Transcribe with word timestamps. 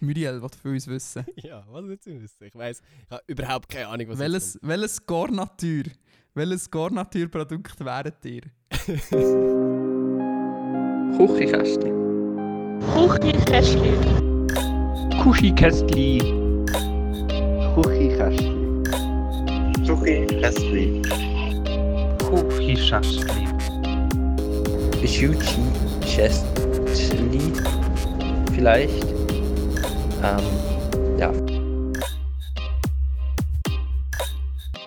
Die 0.00 0.04
Muriel 0.04 0.40
will 0.42 0.48
für 0.60 0.70
uns 0.70 0.86
wissen. 0.86 1.24
ja, 1.36 1.64
was 1.68 1.84
willst 1.86 2.06
du 2.06 2.20
wissen? 2.20 2.44
Ich 2.44 2.54
weiß, 2.54 2.80
ich 2.80 3.10
habe 3.10 3.22
überhaupt 3.26 3.68
keine 3.68 3.88
Ahnung, 3.88 4.08
was 4.08 4.18
welches, 4.18 4.58
welches 4.62 5.04
Garnatur, 5.06 5.84
welches 6.34 6.70
Garnaturprodukt 6.70 7.84
wäret 7.84 8.24
ihr? 8.24 8.42
Küchenkästchen. 11.16 11.94
Küchenkästchen. 12.94 13.96
Kuschikästli. 15.22 16.18
Küchenkästchen. 17.74 18.82
Küchenkästchen. 19.84 21.02
Kuschischästli. 22.18 23.46
Schuchi-Kästchen. 25.06 27.52
Vielleicht. 28.52 29.15
Ähm, 30.26 31.18
ja. 31.20 31.32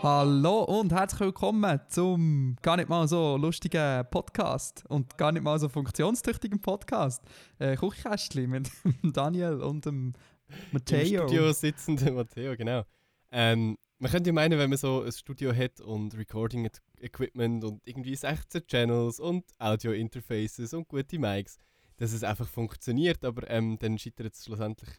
Hallo 0.04 0.64
und 0.64 0.92
herzlich 0.92 1.22
willkommen 1.22 1.80
zum 1.88 2.58
gar 2.62 2.76
nicht 2.76 2.90
mal 2.90 3.08
so 3.08 3.38
lustigen 3.38 4.06
Podcast 4.12 4.84
und 4.90 5.18
gar 5.18 5.32
nicht 5.32 5.44
mal 5.44 5.58
so 5.58 5.70
funktionstüchtigen 5.70 6.60
Podcast. 6.60 7.24
Äh, 7.58 7.78
Küchenkästchen 7.78 8.50
mit 8.50 8.70
dem 8.84 9.14
Daniel 9.14 9.62
und 9.62 9.86
dem 9.86 10.12
Im 10.50 10.56
Matteo. 10.74 11.26
Studio 11.26 11.54
sitzende 11.54 12.12
Matteo, 12.12 12.58
genau. 12.58 12.84
Ähm, 13.32 13.78
man 13.98 14.12
könnte 14.12 14.32
ja 14.32 14.34
meinen, 14.34 14.60
wenn 14.60 14.70
man 14.70 14.78
so 14.78 15.04
ein 15.04 15.12
Studio 15.14 15.56
hat 15.56 15.80
und 15.80 16.18
Recording-Equipment 16.18 17.64
und 17.64 17.82
irgendwie 17.86 18.16
16 18.16 18.68
Channels 18.68 19.22
und 19.22 19.46
Audio-Interfaces 19.58 20.74
und 20.74 20.90
gute 20.90 21.18
Mics, 21.18 21.56
dass 21.96 22.12
es 22.12 22.26
einfach 22.26 22.48
funktioniert, 22.50 23.24
aber 23.24 23.50
ähm, 23.50 23.80
dann 23.80 23.98
scheitert 23.98 24.34
es 24.34 24.44
schlussendlich 24.44 24.90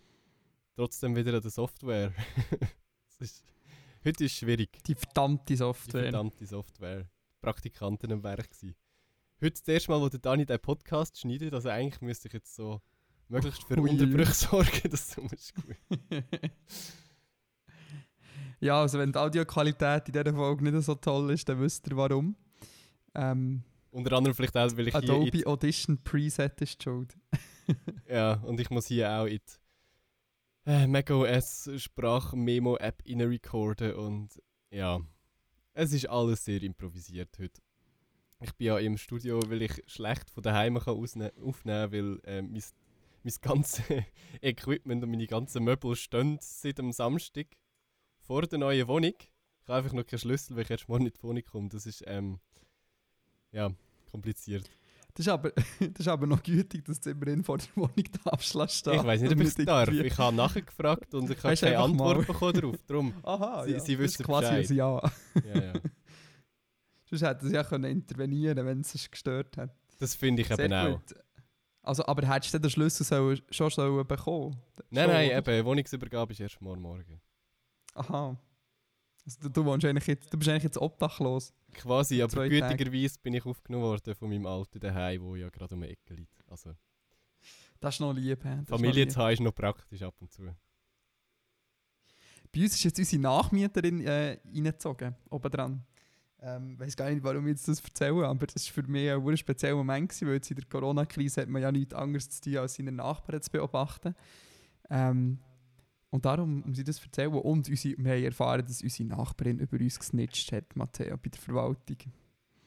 trotzdem 0.81 1.15
wieder 1.15 1.35
an 1.35 1.43
der 1.43 1.51
Software. 1.51 2.13
Ist, 3.19 3.45
heute 4.03 4.25
ist 4.25 4.33
es 4.33 4.39
schwierig. 4.39 4.83
Die 4.87 4.95
verdammte 4.95 5.45
Die 5.49 5.57
Software. 5.57 6.05
verdammte 6.05 6.47
Software. 6.47 7.07
Praktikanten 7.43 8.11
am 8.11 8.23
Werk 8.23 8.49
gewesen. 8.49 8.75
Heute 9.43 9.61
das 9.61 9.69
erste 9.69 9.91
Mal, 9.91 10.01
wo 10.01 10.09
der 10.09 10.21
Dani 10.21 10.47
den 10.47 10.59
Podcast 10.59 11.19
schneidet, 11.19 11.53
also 11.53 11.69
eigentlich 11.69 12.01
müsste 12.01 12.29
ich 12.29 12.33
jetzt 12.33 12.55
so 12.55 12.81
möglichst 13.29 13.63
für 13.65 13.79
Ui. 13.79 13.91
Unterbrüche 13.91 14.33
sorgen, 14.33 14.81
dass 14.91 15.09
du 15.11 15.21
musst 15.21 15.55
gut. 15.55 15.77
ja, 18.61 18.81
also 18.81 18.99
wenn 18.99 19.13
die 19.13 19.19
Audioqualität 19.19 20.09
in 20.09 20.13
dieser 20.15 20.35
Folge 20.35 20.65
nicht 20.65 20.83
so 20.83 20.95
toll 20.95 21.31
ist, 21.33 21.47
dann 21.47 21.61
wisst 21.61 21.87
ihr 21.89 21.97
warum. 21.99 22.37
Ähm, 23.15 23.65
Unter 23.91 24.17
anderem 24.17 24.35
vielleicht 24.35 24.57
auch, 24.57 24.75
weil 24.79 24.89
ich 24.89 24.95
hier 24.97 25.03
Adobe 25.03 25.41
in 25.41 25.47
Audition 25.47 25.99
Preset 26.03 26.59
ist 26.63 26.79
die 26.81 26.85
schuld. 26.85 27.15
die, 27.69 27.75
ja, 28.09 28.33
und 28.45 28.59
ich 28.59 28.71
muss 28.71 28.87
hier 28.87 29.11
auch 29.11 29.27
in 29.27 29.41
die 29.47 29.60
äh, 30.67 30.87
macOS 30.87 31.71
Sprachmemo-App 31.77 33.03
recorden 33.07 33.95
und 33.95 34.43
ja, 34.71 35.01
es 35.73 35.93
ist 35.93 36.09
alles 36.09 36.45
sehr 36.45 36.63
improvisiert 36.63 37.39
heute. 37.39 37.61
Ich 38.41 38.53
bin 38.55 38.69
ja 38.69 38.79
im 38.79 38.97
Studio, 38.97 39.41
weil 39.49 39.63
ich 39.63 39.83
schlecht 39.87 40.31
von 40.31 40.43
daheim 40.43 40.79
kann 40.79 40.97
aufnehmen 40.97 41.93
weil 41.93 42.21
äh, 42.25 42.43
mein, 42.43 42.63
mein 43.23 43.35
ganzes 43.43 43.85
Equipment 44.41 45.05
und 45.05 45.11
meine 45.11 45.27
ganzen 45.27 45.65
Möbel 45.65 45.95
stehen 45.97 46.39
seit 46.41 46.79
dem 46.79 46.93
Samstag 46.93 47.47
vor 48.19 48.43
der 48.43 48.59
neuen 48.59 48.89
Wohnung. 48.89 49.15
Ich 49.19 49.69
habe 49.69 49.79
einfach 49.79 49.93
noch 49.93 50.07
keinen 50.07 50.21
Schlüssel, 50.21 50.57
weil 50.57 50.63
ich 50.63 50.71
erst 50.71 50.89
morgen 50.89 51.07
in 51.07 51.13
die 51.13 51.23
Wohnung 51.23 51.45
komme. 51.45 51.69
Das 51.69 51.85
ist 51.85 52.03
ähm, 52.07 52.41
ja, 53.53 53.71
kompliziert. 54.11 54.71
Das 55.21 55.27
ist, 55.27 55.33
aber, 55.35 55.51
das 55.81 55.99
ist 55.99 56.09
aber 56.09 56.27
noch 56.27 56.43
gütig, 56.43 56.83
dass 56.87 56.99
du 56.99 57.11
immerhin 57.11 57.45
vor 57.45 57.59
der 57.59 57.67
Wohnung 57.75 57.93
darfst 58.25 58.55
lassen. 58.55 58.95
Ich 58.95 59.05
weiß 59.05 59.21
nicht, 59.21 59.33
ob 59.33 59.41
ich 59.41 59.49
es 59.49 59.55
darf. 59.55 59.89
Ich 59.91 60.17
habe 60.19 60.35
nachgefragt 60.35 61.13
und 61.13 61.29
ich 61.31 61.43
habe 61.45 61.55
keine 61.57 61.79
Antwort 61.79 62.17
mal. 62.19 62.25
bekommen 62.25 62.53
darauf. 62.55 62.77
Darum, 62.87 63.13
Aha, 63.23 63.65
Sie- 63.65 63.73
ja. 63.73 63.81
sie 63.81 63.97
das 63.97 64.03
wissen 64.03 64.23
ist 64.23 64.27
quasi 64.27 64.47
ein 64.47 64.77
Ja. 64.77 65.01
ja, 65.45 65.63
ja. 65.63 65.73
Sonst 67.05 67.23
hätten 67.23 67.49
sie 67.49 67.55
ja 67.55 67.65
können 67.65 67.85
intervenieren 67.91 68.65
wenn 68.65 68.81
es 68.81 68.95
es 68.95 69.11
gestört 69.11 69.59
hat. 69.59 69.77
Das 69.99 70.15
finde 70.15 70.41
ich 70.41 70.51
eben 70.51 70.57
Sehr 70.71 70.83
auch. 70.89 70.93
gut. 71.01 71.15
Also, 71.83 72.07
aber 72.07 72.27
hättest 72.27 72.55
du 72.55 72.59
den 72.59 72.71
Schlüssel 72.71 73.05
sollen, 73.05 73.43
schon 73.51 73.69
sollen 73.69 74.07
bekommen 74.07 74.57
Nein, 74.89 75.05
Schon, 75.05 75.13
nein, 75.13 75.31
oder? 75.39 75.53
eben, 75.59 75.67
Wohnungsübergabe 75.67 76.33
ist 76.33 76.41
erst 76.41 76.63
Morgen. 76.63 77.21
Aha. 77.95 78.39
Also, 79.37 79.49
du, 79.49 79.65
wohnst 79.65 79.85
eigentlich 79.87 80.07
jetzt, 80.07 80.33
du 80.33 80.39
bist 80.39 80.51
eigentlich 80.51 80.65
jetzt 80.65 80.79
obdachlos. 80.79 81.53
Quasi, 81.73 82.21
aber 82.23 82.49
gütigerweise 82.49 83.19
bin 83.23 83.35
ich 83.35 83.47
aufgenommen 83.47 83.85
worden 83.85 84.15
von 84.15 84.29
meinem 84.29 84.47
alten 84.47 84.81
daheim, 84.81 85.23
wo 85.23 85.37
ja 85.37 85.49
gerade 85.51 85.75
um 85.75 85.83
die 85.83 85.89
Ecke 85.89 86.15
liegt. 86.15 86.43
Also, 86.49 86.75
Das 87.79 87.95
ist 87.95 88.01
noch 88.01 88.13
lieb. 88.13 88.41
Das 88.43 88.53
ist 88.53 88.71
noch 88.71 88.79
Familie 88.79 89.07
zu 89.09 89.21
haben 89.21 89.33
ist 89.33 89.41
noch 89.41 89.55
praktisch 89.55 90.03
ab 90.03 90.15
und 90.21 90.33
zu. 90.33 90.43
Bei 92.53 92.63
uns 92.63 92.75
ist 92.75 92.83
jetzt 92.83 92.99
unsere 92.99 93.23
Nachmieterin 93.23 94.01
äh, 94.05 94.39
reingezogen, 94.45 95.15
oben 95.31 95.51
dran. 95.51 95.87
Ähm, 96.41 96.73
ich 96.73 96.81
weiß 96.81 96.97
gar 96.97 97.11
nicht, 97.11 97.23
warum 97.23 97.47
ich 97.47 97.53
jetzt 97.53 97.69
das 97.69 97.81
erzähle, 97.81 98.27
aber 98.27 98.47
das 98.47 98.67
war 98.67 98.83
für 98.83 98.91
mich 98.91 99.11
ein 99.11 99.37
spezieller 99.37 99.77
Moment, 99.77 100.09
gewesen, 100.09 100.27
weil 100.27 100.35
jetzt 100.35 100.51
in 100.51 100.57
der 100.57 100.67
Corona-Krise 100.67 101.43
hat 101.43 101.49
man 101.49 101.63
ja 101.63 101.71
nichts 101.71 101.95
anderes 101.95 102.29
zu 102.31 102.41
tun, 102.41 102.57
als 102.57 102.75
seine 102.75 102.91
Nachbarn 102.91 103.41
zu 103.41 103.51
beobachten. 103.51 104.17
Ähm, 104.89 105.39
und 106.11 106.25
darum 106.25 106.63
muss 106.67 106.79
ich 106.79 106.85
das 106.85 107.03
erzählen. 107.03 107.33
Und 107.33 107.69
unsere, 107.69 107.97
wir 107.99 108.13
haben 108.13 108.25
erfahren, 108.25 108.65
dass 108.67 108.83
unsere 108.83 109.09
Nachbarin 109.09 109.59
über 109.61 109.79
uns 109.79 109.99
gesnitcht 109.99 110.53
hat, 110.53 110.75
Matteo, 110.75 111.17
bei 111.17 111.31
der 111.31 111.41
Verwaltung. 111.41 111.97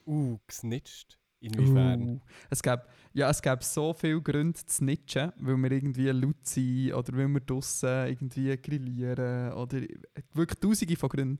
Uh, 0.06 0.38
gesnitcht. 0.46 1.18
Inwiefern? 1.40 2.02
Uh, 2.02 2.20
es 2.48 2.62
gab, 2.62 2.88
ja, 3.12 3.28
es 3.28 3.42
gab 3.42 3.62
so 3.62 3.92
viele 3.92 4.22
Gründe 4.22 4.54
zu 4.64 4.76
snitchen, 4.76 5.30
weil 5.36 5.56
wir 5.58 5.72
irgendwie 5.72 6.08
laut 6.08 6.46
sind 6.46 6.94
oder 6.94 7.14
weil 7.14 7.28
wir 7.28 7.40
draussen 7.40 8.06
irgendwie 8.06 8.56
grillieren 8.56 9.52
oder 9.52 9.82
wirklich 10.32 10.58
tausende 10.58 10.96
von 10.96 11.10
Gründen. 11.10 11.38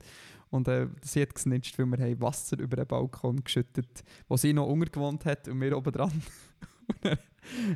Und 0.50 0.68
äh, 0.68 0.88
sie 1.02 1.22
hat 1.22 1.34
gesnitcht, 1.34 1.78
weil 1.78 1.86
wir 1.86 2.04
haben 2.04 2.20
Wasser 2.20 2.58
über 2.58 2.76
den 2.76 2.86
Balkon 2.86 3.42
geschüttet, 3.42 4.04
wo 4.28 4.36
sie 4.36 4.52
noch 4.52 4.66
untergewohnt 4.66 5.24
hat 5.24 5.48
und 5.48 5.58
wir 5.60 5.76
oben 5.76 5.92
dran. 5.92 6.12
Und 6.86 7.02
dann 7.02 7.18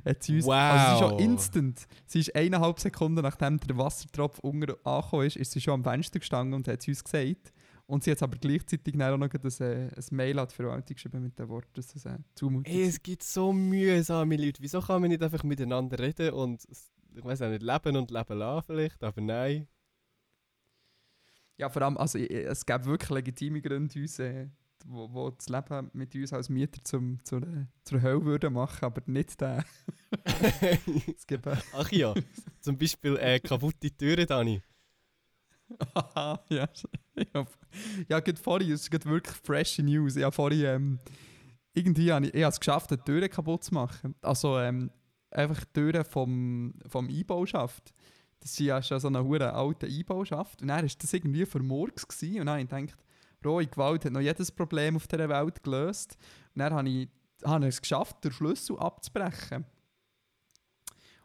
hat 0.05 0.23
sie 0.23 0.37
uns, 0.37 0.49
Also 0.49 0.87
sie 0.87 0.93
ist 0.93 0.99
schon 1.01 1.11
Wow. 1.13 1.21
instant, 1.21 1.87
sie 2.07 2.21
ist 2.21 2.35
eineinhalb 2.35 2.79
Sekunden 2.81 3.23
nachdem 3.23 3.59
der 3.59 3.77
Wassertropf 3.79 4.39
unter 4.41 4.77
angekommen 4.85 5.27
ist, 5.27 5.37
ist 5.37 5.53
sie 5.53 5.61
schon 5.61 5.75
am 5.75 5.85
Fenster 5.85 6.19
gestanden 6.19 6.55
und 6.55 6.69
hat 6.69 6.81
es 6.81 6.89
uns 6.89 7.05
gesagt. 7.05 7.53
Und 7.87 8.05
sie 8.05 8.11
hat 8.11 8.23
aber 8.23 8.37
gleichzeitig 8.37 8.95
auch 9.01 9.17
noch 9.17 9.31
ein, 9.33 9.61
äh, 9.61 9.89
ein 9.89 10.05
Mail 10.11 10.39
an 10.39 10.49
die 10.49 10.55
Verwaltung 10.55 10.95
geschrieben 10.95 11.23
mit 11.23 11.39
dem 11.39 11.49
Wort, 11.49 11.69
dass 11.73 11.95
es 11.97 12.05
äh, 12.05 12.19
zumutig 12.35 12.75
Ey, 12.75 12.83
ist. 12.83 12.89
es 12.89 13.03
gibt 13.03 13.23
so 13.23 13.51
mühsame 13.53 14.37
Leute. 14.37 14.61
Wieso 14.63 14.81
kann 14.83 15.01
man 15.01 15.11
nicht 15.11 15.23
einfach 15.23 15.43
miteinander 15.43 15.99
reden 15.99 16.35
und, 16.35 16.63
ich 16.71 17.25
weiß 17.25 17.41
auch 17.43 17.49
nicht, 17.49 17.63
leben 17.63 17.97
und 17.97 18.11
leben 18.11 18.39
lassen 18.39 18.67
vielleicht, 18.67 19.03
aber 19.03 19.21
nein. 19.23 19.69
Ja, 21.57 21.69
vor 21.71 21.83
allem, 21.83 21.97
also 21.97 22.19
es 22.19 22.65
gäbe 22.67 22.85
wirklich 22.85 23.11
legitime 23.11 23.61
Gründe, 23.61 23.99
uns, 24.01 24.19
äh, 24.19 24.49
wo, 24.89 25.13
wo 25.13 25.31
das 25.31 25.49
Leben 25.49 25.91
mit 25.93 26.15
uns 26.15 26.33
als 26.33 26.49
Mieter 26.49 26.83
zum, 26.83 27.23
zur, 27.25 27.43
zur 27.85 28.03
Hölle 28.03 28.25
würde 28.25 28.51
machen, 28.51 28.85
aber 28.85 29.03
nicht 29.07 29.41
der. 29.41 29.65
es 31.17 31.27
gibt, 31.27 31.47
äh, 31.47 31.57
Ach 31.75 31.91
ja, 31.93 32.15
zum 32.61 32.79
Beispiel 32.79 33.17
äh, 33.17 33.39
kaputte 33.41 33.91
Türen, 33.91 34.27
Dani. 34.27 34.63
Haha, 35.95 36.41
ja. 36.49 36.69
ja, 37.35 37.47
ja 38.09 38.23
vorhin, 38.43 38.73
es 38.73 38.83
ist 38.83 38.91
gerade 38.91 39.05
wirklich 39.05 39.37
fresh 39.37 39.79
News. 39.79 40.17
Ich 40.17 40.25
habe 40.25 40.35
vorhin, 40.35 40.65
ähm, 40.65 40.99
irgendwie 41.75 42.11
habe 42.13 42.27
ich, 42.27 42.35
ich 42.35 42.43
habe 42.43 42.53
es 42.53 42.61
geschafft, 42.61 42.91
eine 42.91 43.05
Tür 43.05 43.29
kaputt 43.29 43.65
zu 43.65 43.75
machen. 43.75 44.15
Also 44.23 44.59
ähm, 44.59 44.91
einfach 45.31 45.65
die 45.65 45.73
Türen 45.73 46.05
vom, 46.05 46.75
vom 46.89 47.09
Einbauschaft. 47.09 47.93
Das 48.41 48.53
ist 48.53 48.61
ja 48.61 48.83
schon 48.83 49.01
so 49.01 49.09
eine 49.09 49.23
hure 49.23 49.53
alte 49.53 49.87
Einbauschaft. 49.87 50.63
Und 50.63 50.69
dann 50.69 50.83
war 50.83 50.91
das 50.99 51.13
irgendwie 51.13 51.45
vermurks. 51.45 52.07
Gewesen. 52.07 52.41
Und 52.41 52.47
dann 52.47 52.61
habe 52.61 52.63
ich 52.63 52.69
gedacht, 52.69 52.99
rohe 53.45 53.67
Gewalt 53.67 54.05
hat 54.05 54.13
noch 54.13 54.21
jedes 54.21 54.51
Problem 54.51 54.97
auf 54.97 55.07
dieser 55.07 55.29
Welt 55.29 55.63
gelöst. 55.63 56.17
Und 56.55 56.61
dann 56.61 56.73
habe 56.73 56.89
ich, 56.89 57.09
habe 57.45 57.65
ich 57.65 57.75
es 57.75 57.81
geschafft, 57.81 58.25
den 58.25 58.33
Schlüssel 58.33 58.79
abzubrechen. 58.79 59.65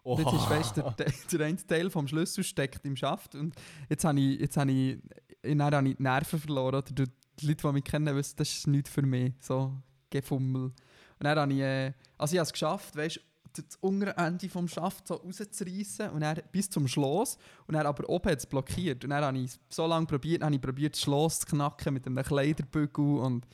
Und 0.04 0.20
jetzt 0.20 0.34
ist 0.34 0.50
weißt, 0.50 0.78
der, 0.78 1.14
der, 1.32 1.46
eine 1.46 1.66
Teil 1.66 1.90
vom 1.90 2.08
Schlüssel 2.08 2.44
steckt 2.44 2.86
im 2.86 2.98
Schaft 2.98 3.36
und 3.36 3.56
jetzt 3.90 4.04
habe 4.04 4.20
ich, 4.20 4.38
jetzt 4.38 4.58
habe 4.58 4.70
ich, 4.70 5.00
dann 5.42 5.62
habe 5.62 5.88
ich 5.88 5.96
die 5.96 6.04
Nerven 6.04 6.40
verloren. 6.40 6.76
Oder 6.76 6.82
die 6.82 7.06
die 7.40 7.48
Leute, 7.48 7.68
die 7.68 7.74
mich 7.74 7.84
kennen, 7.84 8.16
wissen, 8.16 8.36
das 8.38 8.50
ist 8.50 8.68
nichts 8.68 8.90
für 8.90 9.02
mich. 9.02 9.34
So 9.40 9.74
Gefummel. 10.10 10.66
Und 10.66 10.74
dann 11.20 11.40
habe 11.40 11.54
ich, 11.54 11.60
äh, 11.60 11.94
also 12.18 12.34
ich 12.34 12.40
habe 12.40 12.46
es 12.46 12.54
geschafft, 12.54 12.96
weißt, 12.96 13.20
das 13.54 13.78
untere 13.82 14.16
Ende 14.18 14.50
vom 14.50 14.68
Schaft 14.68 15.08
so 15.08 15.16
rauszureißen 15.16 16.10
und 16.10 16.22
dann 16.22 16.42
bis 16.52 16.70
zum 16.70 16.88
Schloss 16.88 17.38
und 17.68 17.76
dann 17.76 17.86
aber 17.86 18.10
oben 18.10 18.32
hat 18.32 18.50
blockiert. 18.50 19.04
Und 19.04 19.12
dann 19.12 19.24
habe 19.24 19.38
ich 19.38 19.52
so 19.70 19.86
lange 19.86 20.06
probiert, 20.06 20.44
habe 20.44 20.56
ich 20.56 20.62
probiert, 20.62 20.96
das 20.96 21.02
Schloss 21.02 21.42
zu 21.42 21.48
knacken 21.48 21.94
mit 21.94 22.06
einem 22.06 22.24
Kleiderbügel 22.24 23.20
und 23.20 23.48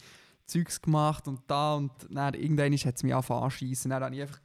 Zeugs 0.45 0.81
gemacht 0.81 1.27
und 1.27 1.41
da 1.47 1.75
und 1.75 1.91
dann 2.09 2.33
irgendwann 2.33 2.73
hat 2.73 2.95
es 2.95 3.03
mich 3.03 3.13
angefangen 3.13 3.43
anschiessen. 3.43 3.91
Dann 3.91 4.03
habe 4.03 4.15
ich 4.15 4.21
einfach 4.21 4.39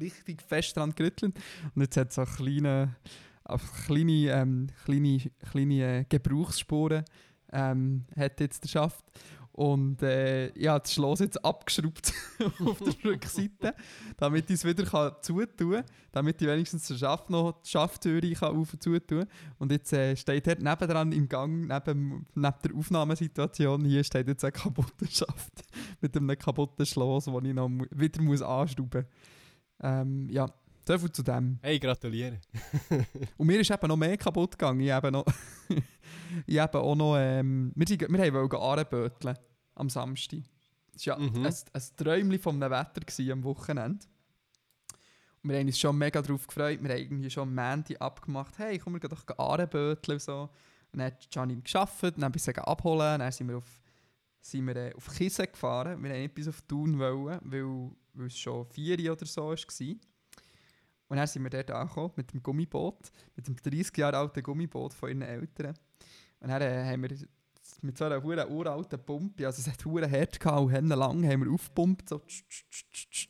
richtig 0.00 0.42
fest 0.42 0.76
dran 0.76 0.94
gerüttelt 0.94 1.38
und 1.74 1.82
jetzt 1.82 1.96
hat 1.96 2.08
es 2.08 2.16
so 2.16 2.24
kleine, 2.24 2.96
kleine, 3.86 4.30
ähm, 4.30 4.66
kleine, 4.84 5.18
kleine 5.50 5.98
äh, 6.00 6.04
Gebrauchsspuren 6.08 7.04
ähm, 7.52 8.04
hat 8.16 8.40
jetzt 8.40 8.64
der 8.64 8.68
Schaft. 8.68 9.04
Und 9.56 10.02
äh, 10.02 10.48
ich 10.48 10.66
habe 10.66 10.80
das 10.80 10.92
Schloss 10.92 11.20
jetzt 11.20 11.44
abgeschraubt 11.44 12.12
auf 12.66 12.78
der 12.80 13.04
Rückseite, 13.12 13.72
damit 14.16 14.50
ich 14.50 14.56
es 14.56 14.64
wieder 14.64 14.84
kann 14.84 15.12
zutun 15.20 15.74
kann, 15.74 15.84
damit 16.10 16.42
ich 16.42 16.48
wenigstens 16.48 16.88
den 16.88 16.98
Schaft 16.98 17.30
noch 17.30 17.62
die 17.62 17.70
Schafftüre 17.70 18.32
kann 18.32 18.56
auf 18.56 18.72
und 18.72 18.82
zutun 18.82 19.26
Und 19.58 19.70
jetzt 19.70 19.92
äh, 19.92 20.16
steht 20.16 20.48
dort 20.48 20.60
nebendran 20.60 21.12
im 21.12 21.28
Gang, 21.28 21.68
neben, 21.68 22.26
neben 22.34 22.56
der 22.64 22.74
Aufnahmesituation, 22.74 23.84
hier 23.84 24.02
steht 24.02 24.26
jetzt 24.26 24.44
ein 24.44 24.52
kaputter 24.52 25.06
Schaft 25.08 25.62
mit 26.00 26.16
einem 26.16 26.36
kaputten 26.36 26.84
Schloss, 26.84 27.26
den 27.26 27.44
ich 27.44 27.54
noch 27.54 27.70
wieder 27.92 28.22
muss 28.22 28.42
anschrauben 28.42 29.02
muss. 29.02 29.84
Ähm, 29.84 30.28
ja, 30.30 30.46
so 30.84 30.98
viel 30.98 31.12
zu 31.12 31.22
dem. 31.22 31.60
Hey, 31.62 31.78
gratuliere. 31.78 32.40
Und 33.36 33.46
mir 33.46 33.60
ist 33.60 33.70
eben 33.70 33.86
noch 33.86 33.96
mehr 33.96 34.16
kaputt 34.16 34.58
gegangen. 34.58 34.80
Ich 34.80 34.90
habe 34.90 35.12
noch. 35.12 35.24
Ich 36.46 36.58
habe 36.58 36.80
auch 36.80 36.94
noch. 36.94 37.16
Ähm, 37.18 37.72
wir, 37.74 37.86
wir 37.88 38.34
wollten 38.34 38.56
Ahrenböteln 38.56 39.38
am 39.74 39.90
Samstag. 39.90 40.40
Das 40.92 41.06
war 41.06 41.18
ja 41.20 41.26
Mhm. 41.30 41.46
ein, 41.46 41.54
ein 41.72 41.82
Träumchen 41.96 42.38
vom 42.38 42.60
Wetter 42.60 43.32
am 43.32 43.44
Wochenende. 43.44 44.06
Und 45.42 45.50
wir 45.50 45.58
haben 45.58 45.66
uns 45.66 45.78
schon 45.78 45.98
mega 45.98 46.22
darauf 46.22 46.46
gefreut. 46.46 46.82
Wir 46.82 46.90
haben 46.90 46.98
irgendwie 46.98 47.30
schon 47.30 47.42
am 47.48 47.54
Montag 47.54 48.00
abgemacht, 48.00 48.58
hey, 48.58 48.78
komm, 48.78 48.94
wir 48.94 49.00
gehen 49.00 49.10
doch 49.10 49.38
Ahrenböteln 49.38 50.16
und 50.16 50.22
so. 50.22 50.48
Und 50.92 50.98
dann 51.00 51.06
hat 51.06 51.34
Janine 51.34 51.60
gearbeitet, 51.60 52.14
dann 52.18 52.32
bis 52.32 52.44
sie 52.44 52.56
abholen. 52.56 53.18
Dann 53.18 53.32
sind 53.32 53.48
wir 53.48 53.58
auf, 53.58 53.80
sind 54.40 54.66
wir, 54.66 54.76
äh, 54.76 54.94
auf 54.94 55.08
Kissen 55.08 55.46
gefahren. 55.46 56.02
Wir 56.02 56.10
wollten 56.10 56.22
nicht 56.22 56.34
bis 56.34 56.48
auf 56.48 56.62
Thun, 56.62 56.98
wollen, 56.98 57.40
weil, 57.42 57.90
weil 58.14 58.26
es 58.28 58.38
schon 58.38 58.64
vier 58.66 59.12
oder 59.12 59.26
so 59.26 59.50
war. 59.50 59.96
Und 61.08 61.16
dann 61.18 61.26
sind 61.26 61.42
wir 61.42 61.50
dort 61.50 61.70
angekommen 61.70 62.12
mit 62.16 62.32
dem 62.32 62.42
Gummiboot, 62.42 63.10
mit 63.36 63.46
dem 63.46 63.56
30 63.56 63.96
Jahre 63.98 64.16
alten 64.16 64.42
Gummiboot 64.42 64.94
von 64.94 65.10
ihren 65.10 65.22
Eltern. 65.22 65.74
Und 66.44 66.50
dann 66.50 66.60
äh, 66.60 66.84
haben 66.92 67.02
wir 67.02 67.16
mit 67.80 67.96
so 67.96 68.04
einer 68.04 68.22
hure 68.22 68.46
uralten 68.50 69.02
Pumpe, 69.02 69.46
also 69.46 69.62
es 69.62 69.66
hat 69.72 69.82
hure 69.86 70.10
hart 70.10 70.38
gehabt 70.38 70.60
und 70.60 70.70
Hände 70.70 70.94
lang, 70.94 71.24
haben 71.26 71.42
wir 71.42 71.50
aufgepumpt, 71.50 72.06
so 72.10 72.18
tsch, 72.18 72.42
tsch, 72.46 72.64
tsch, 72.70 73.10
tsch, 73.10 73.28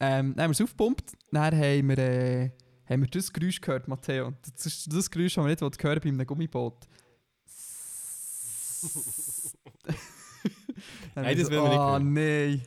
ähm, 0.00 0.34
Dann 0.34 0.44
haben 0.44 0.50
wir 0.50 0.54
es 0.54 0.60
aufgepumpt, 0.62 1.12
dann 1.32 1.54
haben 1.54 1.88
wir, 1.88 1.98
äh, 1.98 2.50
haben 2.88 3.02
wir 3.02 3.08
das 3.08 3.30
Geräusch 3.30 3.60
gehört, 3.60 3.88
Matteo. 3.88 4.32
Das 4.54 4.64
ist 4.64 4.90
das 4.90 5.10
Geräusch, 5.10 5.34
das 5.34 5.42
man 5.42 5.50
nicht 5.50 5.60
hören 5.60 6.00
bei 6.02 6.08
einem 6.08 6.26
Gummiboot. 6.26 6.86
Nein, 11.14 11.26
haben 11.26 11.38
das 11.38 11.50
wir 11.50 11.62
will 11.62 11.62
man 11.62 11.70
nicht 11.70 11.78
Ah, 11.78 11.92
hören. 11.92 12.12
nein. 12.14 12.62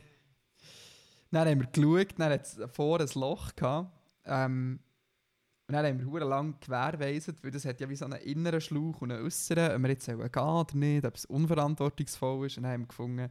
Dann 1.32 1.48
haben 1.48 1.60
wir 1.60 1.66
geschaut, 1.66 2.18
dann 2.18 2.32
hat 2.32 2.42
es 2.46 2.58
vor 2.72 3.00
ein 3.00 3.08
Loch 3.14 3.54
gehabt. 3.56 3.90
Ähm, 4.24 4.78
und 5.70 5.74
dann 5.74 5.86
haben 5.86 6.00
wir 6.00 6.06
hure 6.06 6.24
lang 6.24 6.56
gewährweisend, 6.58 7.44
weil 7.44 7.52
das 7.52 7.64
hat 7.64 7.80
ja 7.80 7.88
wie 7.88 7.94
so 7.94 8.04
einen 8.04 8.20
inneren 8.22 8.60
Schlauch 8.60 9.02
und 9.02 9.12
einen 9.12 9.24
äußeren, 9.24 9.76
ob 9.76 9.82
wir 9.82 9.90
jetzt 9.90 10.04
sollen 10.04 10.32
gehen 10.32 10.42
oder 10.42 10.74
nicht, 10.74 11.04
ob 11.06 11.14
es 11.14 11.26
unverantwortungsvoll 11.26 12.46
ist. 12.46 12.56
Und 12.56 12.64
dann 12.64 12.72
haben 12.72 12.80
wir 12.80 12.88
gefunden, 12.88 13.30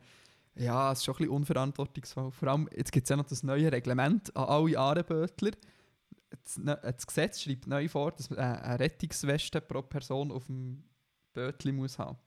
ja, 0.55 0.93
es 0.93 0.99
ist 0.99 1.03
schon 1.03 1.15
ein 1.15 1.17
bisschen 1.17 1.33
unverantwortungsvoll. 1.33 2.31
Vor 2.31 2.47
allem, 2.47 2.69
jetzt 2.73 2.93
gibt 2.93 3.03
es 3.03 3.09
ja 3.09 3.17
noch 3.17 3.25
das 3.25 3.43
neue 3.43 3.69
Reglement 3.69 4.33
an 4.37 4.45
alle 4.45 4.79
Ahrenbötler. 4.79 5.51
Das, 6.29 6.57
ne- 6.57 6.79
das 6.81 7.05
Gesetz 7.05 7.41
schreibt 7.41 7.67
neu 7.67 7.89
vor, 7.89 8.13
dass 8.13 8.29
man 8.29 8.39
eine 8.39 8.79
Rettungsweste 8.79 9.59
pro 9.59 9.81
Person 9.81 10.31
auf 10.31 10.45
dem 10.45 10.85
Bötli 11.33 11.73
muss 11.73 11.99
haben. 11.99 12.17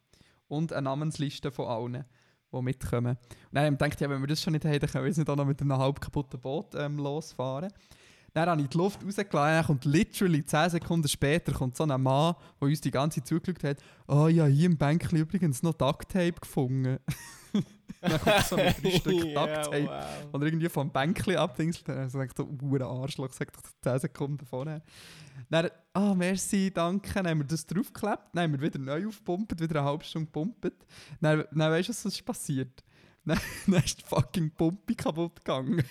Und 0.46 0.74
eine 0.74 0.82
Namensliste 0.82 1.50
von 1.50 1.68
allen, 1.68 2.04
die 2.52 2.60
mitkommen. 2.60 3.16
Und 3.16 3.18
dann 3.52 3.64
haben 3.64 3.72
wir 3.74 3.78
gedacht, 3.78 3.98
ja, 4.02 4.10
wenn 4.10 4.20
wir 4.20 4.26
das 4.26 4.42
schon 4.42 4.52
nicht 4.52 4.66
haben, 4.66 4.78
dann 4.78 4.90
können 4.90 5.04
wir 5.04 5.08
jetzt 5.08 5.16
nicht 5.16 5.30
auch 5.30 5.36
noch 5.36 5.46
mit 5.46 5.62
einem 5.62 5.78
halb 5.78 6.02
kaputten 6.02 6.38
Boot 6.38 6.74
ähm, 6.74 6.98
losfahren. 6.98 7.72
Dann 8.34 8.48
habe 8.48 8.62
ich 8.62 8.68
die 8.68 8.78
Luft 8.78 9.04
rausgelassen 9.04 9.74
und 9.74 9.84
literally 9.84 10.44
10 10.44 10.70
Sekunden 10.70 11.08
später 11.08 11.52
kommt 11.52 11.76
so 11.76 11.84
ein 11.84 12.02
Mann, 12.02 12.34
der 12.60 12.68
uns 12.68 12.80
die 12.80 12.90
ganze 12.90 13.20
Zeit 13.20 13.28
zugeschaut 13.28 13.62
hat. 13.62 13.78
Oh 14.08 14.28
ja, 14.28 14.46
hier 14.46 14.66
im 14.66 14.78
Bänkchen 14.78 15.18
übrigens 15.18 15.62
noch 15.62 15.74
Ducktape 15.74 16.40
gefunden. 16.40 16.98
dann 18.00 18.20
kommt 18.20 18.46
so 18.46 18.56
drei 18.56 18.72
Stück 18.90 19.34
Ducktape. 19.34 19.86
wow. 19.86 20.04
Oder 20.32 20.46
irgendwie 20.46 20.68
vom 20.70 20.90
Bänkchen 20.90 21.36
abdingselt. 21.36 21.88
Dann 21.88 21.98
also 21.98 22.18
denkt 22.18 22.36
so, 22.36 22.44
uh, 22.44 22.82
Arschloch, 22.82 23.32
sag 23.32 23.52
doch 23.52 23.62
10 23.82 23.98
Sekunden 23.98 24.46
vorher. 24.46 24.82
Dann, 25.50 25.68
ah, 25.92 26.14
merci, 26.14 26.70
danke. 26.72 27.12
Dann 27.12 27.26
haben 27.26 27.40
wir 27.40 27.46
das 27.46 27.66
draufgeklebt. 27.66 28.30
Dann 28.32 28.44
haben 28.44 28.52
wir 28.52 28.62
wieder 28.62 28.78
neu 28.78 29.08
aufgepumpt, 29.08 29.60
wieder 29.60 29.80
eine 29.80 29.88
halbe 29.88 30.04
Stunde 30.04 30.26
gepumpt. 30.26 30.72
Dann, 31.20 31.44
dann 31.52 31.70
weißt 31.70 31.88
du, 31.88 31.92
was 31.92 32.04
ist 32.06 32.24
passiert? 32.24 32.82
Dann, 33.24 33.38
dann 33.68 33.84
ist 33.84 34.00
die 34.00 34.04
fucking 34.04 34.50
Pumpe 34.50 34.96
kaputt 34.96 35.36
gegangen. 35.36 35.84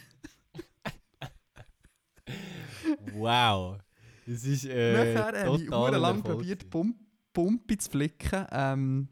Wow. 3.13 3.79
Das 4.25 4.43
ist 4.43 4.65
äh, 4.65 4.93
Nachher 4.93 5.45
habe 5.45 5.61
ich 5.61 5.69
lang 5.69 6.23
probiert. 6.23 6.69
Pump, 6.69 6.95
Pumpe 7.33 7.77
zu 7.77 7.89
flicken. 7.89 8.45
Ähm, 8.51 9.07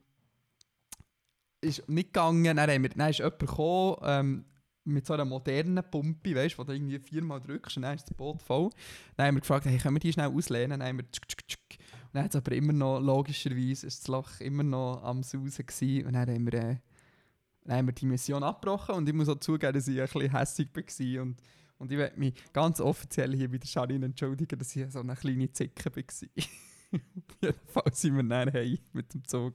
ist 1.62 1.88
nicht 1.90 2.14
gegangen. 2.14 2.44
Dann, 2.56 2.70
haben 2.70 2.84
wir, 2.84 2.90
dann 2.90 3.10
ist 3.10 3.20
jemand 3.20 3.40
gekommen, 3.40 3.98
ähm, 4.04 4.46
mit 4.86 5.06
so 5.06 5.14
einer 5.14 5.26
modernen 5.26 5.84
Pumpe, 5.84 6.36
weißt 6.36 6.56
du, 6.56 6.60
wo 6.60 6.64
du 6.64 6.74
irgendwie 6.74 7.00
viermal 7.00 7.40
drückst 7.40 7.78
und 7.78 7.84
dann 7.84 7.96
ist 7.96 8.10
das 8.10 8.16
Boot 8.16 8.42
voll. 8.42 8.70
Dann 9.16 9.28
haben 9.28 9.36
wir 9.36 9.42
gefragt, 9.42 9.66
hey, 9.66 9.78
können 9.78 9.96
wir 9.96 10.00
die 10.00 10.14
schnell 10.14 10.30
auslehnen? 10.30 10.80
Dann 10.80 10.88
haben 10.88 10.98
wir 10.98 11.12
tschuk, 11.12 11.28
tschuk, 11.28 11.48
tschuk. 11.48 11.60
Und 11.80 12.16
dann 12.16 12.24
hat 12.24 12.34
es 12.34 12.36
aber 12.38 12.52
immer 12.54 12.74
noch, 12.74 13.00
logischerweise, 13.00 13.86
ist 13.86 14.02
das 14.02 14.08
Loch 14.08 14.40
immer 14.40 14.64
noch 14.64 15.04
am 15.04 15.22
Sausen 15.22 15.66
gewesen. 15.66 16.08
Und 16.08 16.14
dann 16.14 16.30
haben 16.30 16.52
wir, 16.52 16.54
äh, 16.54 16.76
dann 17.66 17.78
haben 17.78 17.88
wir 17.88 17.94
die 17.94 18.06
Mission 18.06 18.44
abgebrochen 18.44 18.96
und 18.96 19.08
ich 19.08 19.14
muss 19.14 19.30
auch 19.30 19.40
zugeben, 19.40 19.74
dass 19.74 19.88
ich 19.88 20.00
ein 20.00 20.08
bisschen 20.08 20.32
hässig 20.32 20.70
war 20.74 21.22
und 21.22 21.38
und 21.80 21.92
ich 21.92 21.98
möchte 21.98 22.20
mich 22.20 22.34
ganz 22.54 22.80
offiziell 22.80 23.36
hier 23.36 23.50
bei 23.50 23.58
der 23.58 23.70
Janine 23.70 24.06
entschuldigen, 24.08 24.60
dass 24.60 24.76
ich 24.76 24.92
so 24.92 25.00
eine 25.00 25.16
kleine 25.16 25.52
Zicke 25.52 25.90
war. 25.96 26.04
Jedenfalls 27.42 28.02
sind 28.02 28.16
wir 28.16 28.24
dann 28.24 28.52
heim 28.52 28.78
mit 28.94 29.14
dem 29.14 29.24
Zug. 29.26 29.54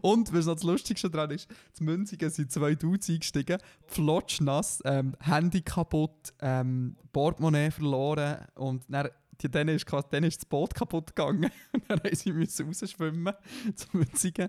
Und 0.00 0.32
was 0.32 0.46
noch 0.46 0.54
das 0.54 0.62
Lustigste 0.62 1.10
daran 1.10 1.32
ist, 1.32 1.48
zu 1.72 1.84
Münzigen 1.84 2.30
sind 2.30 2.50
zwei 2.52 2.74
Dudes 2.74 3.10
eingestiegen, 3.10 3.58
flotschnass, 3.86 4.80
ähm, 4.84 5.14
Handy 5.20 5.60
kaputt, 5.60 6.32
ähm, 6.40 6.96
Portemonnaie 7.12 7.70
verloren 7.70 8.46
und 8.54 8.84
dann, 8.88 9.08
die, 9.40 9.50
denen, 9.50 9.76
ist, 9.76 9.86
quasi- 9.86 10.08
denen 10.10 10.28
ist 10.28 10.38
das 10.38 10.46
Boot 10.46 10.74
kaputt 10.74 11.14
gegangen. 11.14 11.50
und 11.72 11.82
dann 11.88 12.00
mussten 12.02 12.48
sie 12.48 12.62
rausschwimmen 12.62 13.34
zu 13.74 13.88
Münzigen 13.92 14.48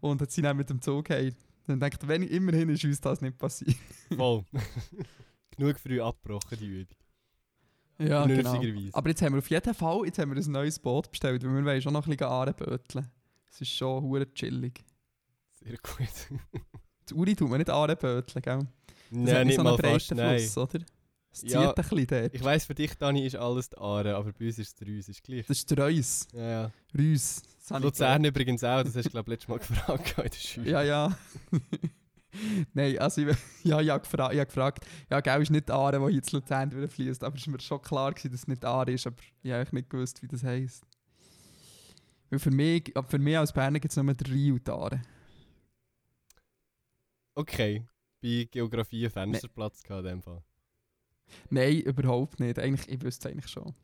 und 0.00 0.20
jetzt 0.20 0.34
sind 0.34 0.44
dann 0.44 0.56
mit 0.56 0.70
dem 0.70 0.80
Zug 0.80 1.08
hey. 1.08 1.34
Dann 1.66 1.78
denkt 1.78 2.06
wenn 2.08 2.22
immerhin 2.22 2.68
ist 2.68 2.84
uns 2.84 3.00
das 3.00 3.20
nicht 3.20 3.38
passiert. 3.38 3.76
Voll. 4.14 4.44
Genug 5.60 5.78
früh 5.78 6.00
abgebrochen, 6.00 6.56
die 6.58 6.66
Übung. 6.66 6.96
Ja, 7.98 8.24
genau. 8.24 8.62
Aber 8.94 9.08
jetzt 9.10 9.20
haben 9.20 9.34
wir 9.34 9.40
auf 9.40 9.50
jeden 9.50 9.74
Fall 9.74 10.06
jetzt 10.06 10.18
haben 10.18 10.34
wir 10.34 10.42
ein 10.42 10.50
neues 10.50 10.78
Boot 10.78 11.10
bestellt, 11.10 11.44
weil 11.44 11.54
wir 11.54 11.64
wollen 11.66 11.82
schon 11.82 11.92
noch 11.92 12.06
ein 12.06 12.10
bisschen 12.10 12.32
Ahrenböteln. 12.32 13.06
Es 13.46 13.60
ist 13.60 13.68
schon 13.68 14.02
hure 14.02 14.32
chillig. 14.32 14.82
Sehr 15.52 15.76
gut. 15.76 16.40
Das 17.04 17.18
Uri 17.18 17.34
tut 17.34 17.50
man 17.50 17.58
nicht 17.58 17.68
Ahrenböteln, 17.68 18.40
gell? 18.40 18.58
Das 18.58 18.68
Nein, 19.10 19.48
nicht 19.48 19.56
so 19.56 19.64
mal 19.64 19.76
fast, 19.76 19.82
breiten 19.82 20.16
nein. 20.16 20.38
Fluss, 20.38 20.56
oder? 20.56 20.84
Es 21.32 21.40
zieht 21.40 21.50
Ja, 21.50 21.68
ein 21.70 21.74
bisschen 21.74 22.06
dort. 22.06 22.34
Ich 22.34 22.44
weiss, 22.44 22.64
für 22.66 22.74
dich, 22.74 22.94
Dani, 22.94 23.26
ist 23.26 23.34
alles 23.34 23.68
die 23.68 23.78
Aare, 23.78 24.14
aber 24.14 24.32
bei 24.32 24.46
uns 24.46 24.58
ist 24.60 24.68
es 24.68 24.74
der 24.76 24.86
Rüs, 24.86 25.08
ist 25.08 25.22
gleich. 25.24 25.44
Das 25.46 25.58
ist 25.58 25.70
der 25.70 25.78
Reus. 25.78 26.28
Ja, 26.32 26.50
ja. 26.50 26.72
Ich 26.94 27.80
Luzern 27.82 28.24
übrigens 28.24 28.62
auch, 28.62 28.84
das 28.84 28.94
hast 28.94 29.06
du, 29.06 29.10
glaube 29.10 29.28
ich, 29.28 29.44
letztes 29.44 29.48
Mal 29.48 29.58
gefragt 29.98 30.18
in 30.18 30.24
der 30.24 30.38
Schule. 30.38 30.70
Ja, 30.70 30.82
ja. 30.82 31.18
Nein, 32.74 32.98
also 32.98 33.22
ich, 33.22 33.36
ja, 33.64 33.80
ich 33.80 33.90
habe 33.90 34.02
gefra 34.02 34.24
habe 34.24 34.46
gefragt, 34.46 34.86
ja, 35.10 35.20
gell, 35.20 35.42
ist 35.42 35.50
nicht 35.50 35.68
die 35.68 35.72
Aare, 35.72 35.98
die 35.98 36.12
hier 36.12 36.22
zu 36.22 36.36
Luzern 36.36 36.70
durchfließt, 36.70 37.24
aber 37.24 37.36
es 37.36 37.46
war 37.46 37.52
mir 37.52 37.60
schon 37.60 37.82
klar, 37.82 38.12
gewesen, 38.12 38.30
dass 38.30 38.40
es 38.40 38.48
nicht 38.48 38.62
die 38.62 38.66
Aare 38.66 38.92
ist, 38.92 39.06
aber 39.06 39.16
ich 39.42 39.52
habe 39.52 39.74
nicht 39.74 39.90
gewusst, 39.90 40.22
wie 40.22 40.28
das 40.28 40.42
heisst. 40.42 40.84
Weil 42.30 42.38
für 42.38 42.50
mich, 42.50 42.92
für 43.08 43.18
mich 43.18 43.36
als 43.38 43.52
Berner 43.52 43.80
gibt 43.80 43.90
es 43.92 43.96
nur 43.96 44.14
den 44.14 44.32
Rhein 44.32 44.52
und 44.52 44.66
die 44.66 44.70
Aare. 44.70 45.02
Okay, 47.34 47.86
bei 48.22 48.48
Geografie 48.50 49.04
einen 49.04 49.12
Fensterplatz 49.12 49.82
gehabt 49.82 50.04
in 50.04 50.10
dem 50.10 50.22
Fall. 50.22 50.42
Nein, 51.48 51.80
überhaupt 51.80 52.40
nicht. 52.40 52.58
Eigentlich, 52.58 52.88
ich 52.88 53.02
wüsste 53.02 53.28
es 53.28 53.32
eigentlich 53.32 53.50
schon. 53.50 53.74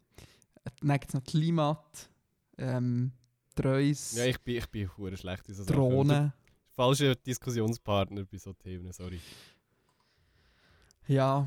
Dann 0.80 0.98
gibt 0.98 1.08
es 1.08 1.14
noch 1.14 1.24
Klimat, 1.24 2.10
ähm, 2.58 3.12
Treus, 3.54 4.16
Ja, 4.16 4.26
ich 4.26 4.38
bin, 4.40 4.56
ich 4.56 4.66
bin 4.66 5.16
schlecht 5.16 5.48
in 5.48 5.54
so. 5.54 5.64
Drohnen. 5.64 6.32
Falscher 6.76 7.14
Diskussionspartner 7.14 8.26
bei 8.26 8.36
so 8.36 8.52
Themen, 8.52 8.92
sorry. 8.92 9.18
Ja. 11.08 11.46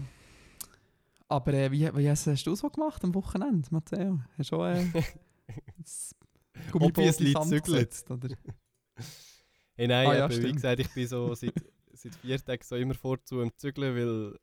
Aber 1.28 1.54
äh, 1.54 1.72
wie, 1.72 1.88
wie 1.96 2.10
hast, 2.10 2.26
hast 2.26 2.48
du 2.48 2.56
so 2.56 2.68
gemacht 2.68 3.04
am 3.04 3.14
Wochenende, 3.14 3.68
Matteo? 3.70 4.20
Hast 4.40 4.52
du 4.52 4.56
auch 4.56 4.66
äh, 4.66 4.88
Obviously 6.74 7.36
zügelt. 7.48 8.06
oder? 8.10 8.36
Hey, 9.76 9.88
nein, 9.88 10.08
Ah, 10.08 10.16
ja, 10.16 10.26
aber 10.26 10.36
wie 10.36 10.52
gesagt, 10.52 10.80
ich 10.80 10.92
bin 10.96 11.08
so 11.08 11.36
seit, 11.36 11.54
seit 11.94 12.16
vier 12.16 12.44
Tagen 12.44 12.64
so 12.64 12.76
immer 12.76 12.96
vorzu 12.96 13.40
am 13.40 13.52
Zügeln, 13.56 13.96
weil 13.96 14.40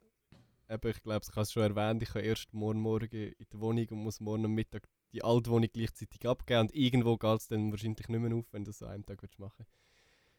eben, 0.72 0.90
ich 0.90 1.02
glaube, 1.02 1.24
ich 1.28 1.30
habe 1.32 1.40
es 1.40 1.52
schon 1.52 1.62
erwähnt, 1.64 2.00
ich 2.04 2.10
habe 2.10 2.20
erst 2.20 2.54
morgen 2.54 2.80
Morgen 2.80 3.10
in 3.10 3.46
der 3.52 3.60
Wohnung 3.60 3.88
und 3.90 3.98
muss 3.98 4.20
morgen 4.20 4.44
am 4.44 4.52
Mittag 4.52 4.88
die 5.12 5.24
alte 5.24 5.50
Wohnung 5.50 5.68
gleichzeitig 5.72 6.28
abgeben 6.28 6.60
und 6.60 6.74
irgendwo 6.76 7.16
geht 7.16 7.40
es 7.40 7.48
dann 7.48 7.72
wahrscheinlich 7.72 8.06
nicht 8.08 8.20
mehr 8.20 8.36
auf, 8.36 8.46
wenn 8.52 8.62
du 8.62 8.70
das 8.70 8.82
an 8.84 8.90
einem 8.90 9.06
Tag 9.06 9.20
willst 9.22 9.40
machen 9.40 9.66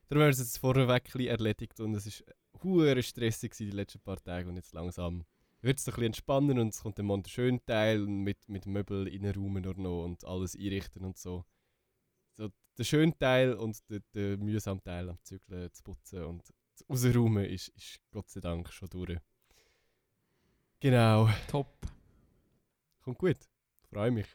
Darum 0.09 0.21
haben 0.21 0.27
wir 0.27 0.29
es 0.29 0.39
jetzt 0.39 0.57
vorweg 0.57 1.13
ein 1.13 1.27
erledigt 1.27 1.79
und 1.79 1.93
es 1.95 2.05
war 2.05 2.35
hure 2.63 3.03
stressig 3.03 3.51
gewesen 3.51 3.71
die 3.71 3.75
letzten 3.75 3.99
paar 3.99 4.23
Tage 4.23 4.47
und 4.47 4.55
jetzt 4.55 4.73
langsam 4.73 5.25
wird 5.61 5.79
es 5.79 5.87
ein 5.87 5.91
bisschen 5.91 6.05
entspannen 6.05 6.59
und 6.59 6.69
es 6.69 6.81
kommt 6.81 6.97
dann 6.97 7.07
mal 7.07 7.21
der 7.21 7.29
schöne 7.29 7.63
Teil 7.65 7.99
mit, 7.99 8.47
mit 8.47 8.65
Möbel 8.65 9.07
reinräumen 9.07 9.63
nur 9.63 9.75
noch 9.75 10.03
und 10.05 10.23
alles 10.23 10.55
einrichten 10.55 11.03
und 11.03 11.17
so. 11.17 11.43
So 12.35 12.49
der 12.77 12.83
schöne 12.83 13.17
Teil 13.17 13.53
und 13.53 13.77
der, 13.89 14.01
der 14.13 14.37
mühsame 14.37 14.81
Teil 14.81 15.09
am 15.09 15.17
Zügeln 15.23 15.73
zu 15.73 15.83
putzen 15.83 16.23
und 16.23 16.53
Rausräumen 16.89 17.45
ist, 17.45 17.69
ist 17.69 17.99
Gott 18.11 18.29
sei 18.29 18.39
Dank 18.39 18.71
schon 18.71 18.89
durch. 18.89 19.17
Genau. 20.79 21.27
Top. 21.47 21.75
Kommt 23.01 23.17
gut. 23.17 23.37
Freue 23.89 24.11
mich. 24.11 24.27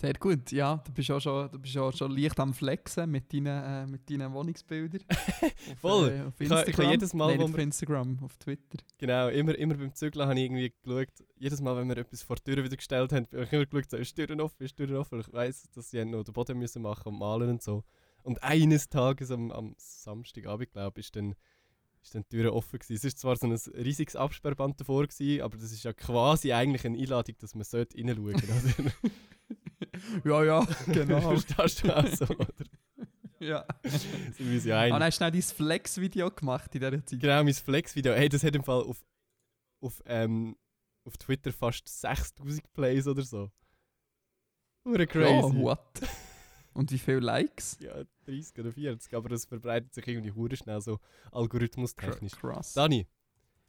Sehr 0.00 0.12
gut, 0.14 0.52
ja. 0.52 0.76
Du 0.86 0.92
bist 0.92 1.10
auch 1.10 1.18
schon, 1.18 1.50
du 1.50 1.58
bist 1.58 1.76
auch 1.76 1.92
schon 1.92 2.12
leicht 2.12 2.38
am 2.38 2.54
Flexen 2.54 3.10
mit 3.10 3.32
deinen, 3.32 3.46
äh, 3.46 3.84
mit 3.84 4.08
deinen 4.08 4.32
Wohnungsbildern. 4.32 5.00
auf, 5.10 5.78
Voll. 5.80 6.10
Äh, 6.10 6.22
auf 6.22 6.34
Ich 6.40 6.48
Instagram. 6.48 6.68
ich 6.68 6.78
ha 6.78 6.90
jedes 6.92 7.14
Mal, 7.14 7.36
Nein, 7.36 7.42
auf 7.42 7.58
Instagram, 7.58 8.18
auf 8.22 8.36
Twitter. 8.36 8.78
Genau, 8.98 9.26
immer, 9.26 9.58
immer 9.58 9.74
beim 9.74 9.92
Zügeln 9.92 10.28
habe 10.28 10.38
ich 10.38 10.44
irgendwie 10.44 10.72
geschaut, 10.84 11.26
jedes 11.36 11.60
Mal, 11.60 11.76
wenn 11.76 11.88
wir 11.88 11.96
etwas 11.96 12.22
vor 12.22 12.36
die 12.36 12.54
Tür 12.54 12.62
wieder 12.62 12.76
gestellt 12.76 13.12
haben, 13.12 13.26
habe 13.32 13.42
ich 13.42 13.52
immer 13.52 13.66
geschaut, 13.66 13.90
so, 13.90 13.96
ist 13.96 14.16
die 14.16 14.24
Tür 14.24 14.44
offen, 14.44 14.64
ist 14.64 14.78
die 14.78 14.86
Tür 14.86 15.00
offen. 15.00 15.18
Ich 15.18 15.32
weiss, 15.32 15.68
dass 15.74 15.90
sie 15.90 16.04
noch 16.04 16.22
den 16.22 16.32
Boden 16.32 16.58
müssen 16.60 16.80
machen 16.80 17.08
und 17.08 17.18
malen 17.18 17.50
und 17.50 17.62
so. 17.64 17.82
Und 18.22 18.40
eines 18.44 18.88
Tages 18.88 19.32
am, 19.32 19.50
am 19.50 19.74
Samstagabend, 19.78 20.70
glaube 20.70 21.00
ich, 21.00 21.06
ist 21.06 21.16
dann, 21.16 21.34
ist 22.04 22.14
dann 22.14 22.22
die 22.30 22.36
Tür 22.36 22.54
offen 22.54 22.78
gewesen. 22.78 22.94
Es 22.94 23.02
ist 23.04 23.18
zwar 23.18 23.34
so 23.34 23.48
ein 23.48 23.58
riesiges 23.84 24.14
Absperrband 24.14 24.78
davor 24.78 25.08
gewesen, 25.08 25.42
aber 25.42 25.56
das 25.56 25.72
ist 25.72 25.82
ja 25.82 25.92
quasi 25.92 26.52
eigentlich 26.52 26.86
eine 26.86 26.98
Einladung, 26.98 27.34
dass 27.40 27.56
man 27.56 27.64
sollte 27.64 27.98
reinschauen 27.98 28.38
sollte? 28.38 28.92
Ja, 30.24 30.44
ja, 30.44 30.66
genau. 30.86 31.20
Verstehst 31.20 31.84
du 31.84 31.96
auch 31.96 32.06
so, 32.06 32.24
oder? 32.26 32.46
ja. 33.40 33.64
Sind 33.84 34.64
wir 34.64 34.76
einig. 34.78 34.92
dann 34.94 35.02
hast 35.02 35.14
du 35.14 35.16
schnell 35.18 35.30
dein 35.30 35.42
Flex-Video 35.42 36.30
gemacht 36.30 36.74
in 36.74 36.80
dieser 36.80 37.04
Zeit. 37.04 37.20
Genau, 37.20 37.44
mein 37.44 37.54
Flex-Video. 37.54 38.12
Hey, 38.14 38.28
das 38.28 38.42
hat 38.44 38.54
im 38.54 38.64
Fall 38.64 38.82
auf, 38.82 39.04
auf, 39.80 40.02
ähm, 40.06 40.56
auf 41.04 41.16
Twitter 41.18 41.52
fast 41.52 41.86
6000 41.88 42.72
Plays 42.72 43.06
oder 43.06 43.22
so. 43.22 43.50
Hure 44.84 45.00
Ja, 45.00 45.06
crazy. 45.06 45.56
what? 45.56 45.80
Und 46.74 46.92
wie 46.92 46.98
viele 46.98 47.20
Likes? 47.20 47.76
Ja, 47.80 48.04
30 48.26 48.58
oder 48.60 48.72
40, 48.72 49.14
aber 49.14 49.28
das 49.28 49.44
verbreitet 49.46 49.92
sich 49.94 50.06
irgendwie 50.06 50.30
hure 50.30 50.54
schnell 50.56 50.80
so 50.80 51.00
algorithmustechnisch. 51.32 52.32
Krass. 52.36 52.72
Dani, 52.74 53.04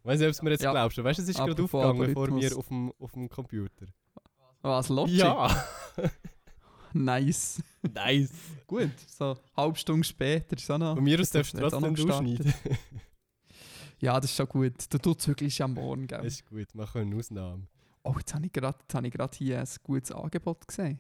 weiß 0.04 0.20
nicht, 0.20 0.30
ob 0.30 0.36
du 0.36 0.44
mir 0.44 0.52
jetzt 0.52 0.62
Ja. 0.64 0.72
glaubst, 0.72 1.04
weißt 1.04 1.18
du, 1.18 1.24
es 1.24 1.30
ist 1.30 1.38
gerade 1.38 1.64
aufgegangen 1.64 2.14
vor 2.14 2.30
mir 2.30 2.56
auf 2.56 2.68
dem, 2.68 2.94
auf 3.00 3.12
dem 3.14 3.28
Computer. 3.30 3.88
Was, 4.62 4.90
Logic? 4.90 5.18
Ja! 5.18 5.66
Nice. 6.92 7.62
nice! 7.94 8.32
Gut, 8.66 8.90
so 9.08 9.26
eine 9.26 9.38
halbe 9.56 9.78
Stunde 9.78 10.04
später 10.04 10.58
ist 10.58 10.72
auch 10.72 10.80
noch... 10.80 10.96
Von 10.96 11.04
mir 11.04 11.20
aus 11.20 11.30
darfst 11.30 11.54
du 11.54 11.60
trotzdem 11.60 11.94
durchschneiden. 11.94 12.52
Ja, 14.00 14.20
das 14.20 14.32
ist 14.32 14.38
schon 14.38 14.48
gut. 14.48 14.74
Du, 14.90 14.98
du 14.98 15.14
zügelst 15.14 15.58
ja 15.58 15.68
morgen, 15.68 16.08
gell? 16.08 16.22
Das 16.24 16.34
ist 16.34 16.50
gut, 16.50 16.68
wir 16.74 16.86
können 16.88 17.12
eine 17.12 17.20
Ausnahme. 17.20 17.68
Oh, 18.04 18.16
jetzt 18.18 18.34
habe 18.34 18.46
ich 18.46 18.54
gerade 18.54 18.78
hier 19.36 19.60
ein 19.60 19.68
gutes 19.84 20.12
Angebot 20.12 20.68
gesehen. 20.68 21.00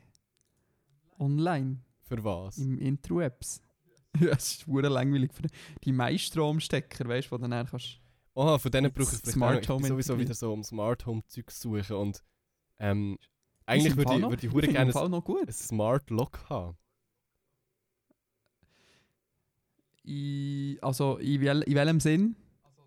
Online, 1.17 1.77
Für 2.03 2.23
was? 2.23 2.57
im 2.57 2.77
Intro-Apps. 2.77 3.61
ja, 4.19 4.29
es 4.31 4.51
ist 4.51 4.63
verdammt 4.63 4.93
langweilig. 4.93 5.33
Für 5.33 5.43
die 5.83 5.91
Meiststromstecker, 5.91 7.07
weißt 7.07 7.27
du, 7.27 7.31
wo 7.31 7.37
du 7.37 7.47
dann 7.47 7.65
kannst... 7.65 7.99
Oh, 8.33 8.57
von 8.57 8.71
denen 8.71 8.91
brauche 8.91 9.15
ich 9.15 9.21
vielleicht 9.21 9.31
Smart 9.31 9.51
auch 9.51 9.55
noch. 9.55 9.61
Ich 9.61 9.69
Home 9.69 9.87
sowieso 9.87 10.19
wieder 10.19 10.33
so 10.33 10.53
um 10.53 10.63
Smart 10.63 11.05
Home 11.05 11.23
Zeug 11.27 11.51
suchen 11.51 11.95
und 11.95 12.23
ähm, 12.79 13.17
eigentlich 13.69 13.95
würde 13.95 14.15
ich, 14.15 14.21
würde 14.23 14.45
ich 14.45 14.53
ich 14.71 14.75
gerne 14.75 14.93
ein 14.93 15.51
Smart 15.51 16.09
Lock 16.09 16.39
haben. 16.49 16.77
In, 20.03 20.77
also 20.81 21.17
in, 21.17 21.41
wel, 21.41 21.61
in 21.61 21.75
welchem 21.75 21.99
Sinn? 21.99 22.35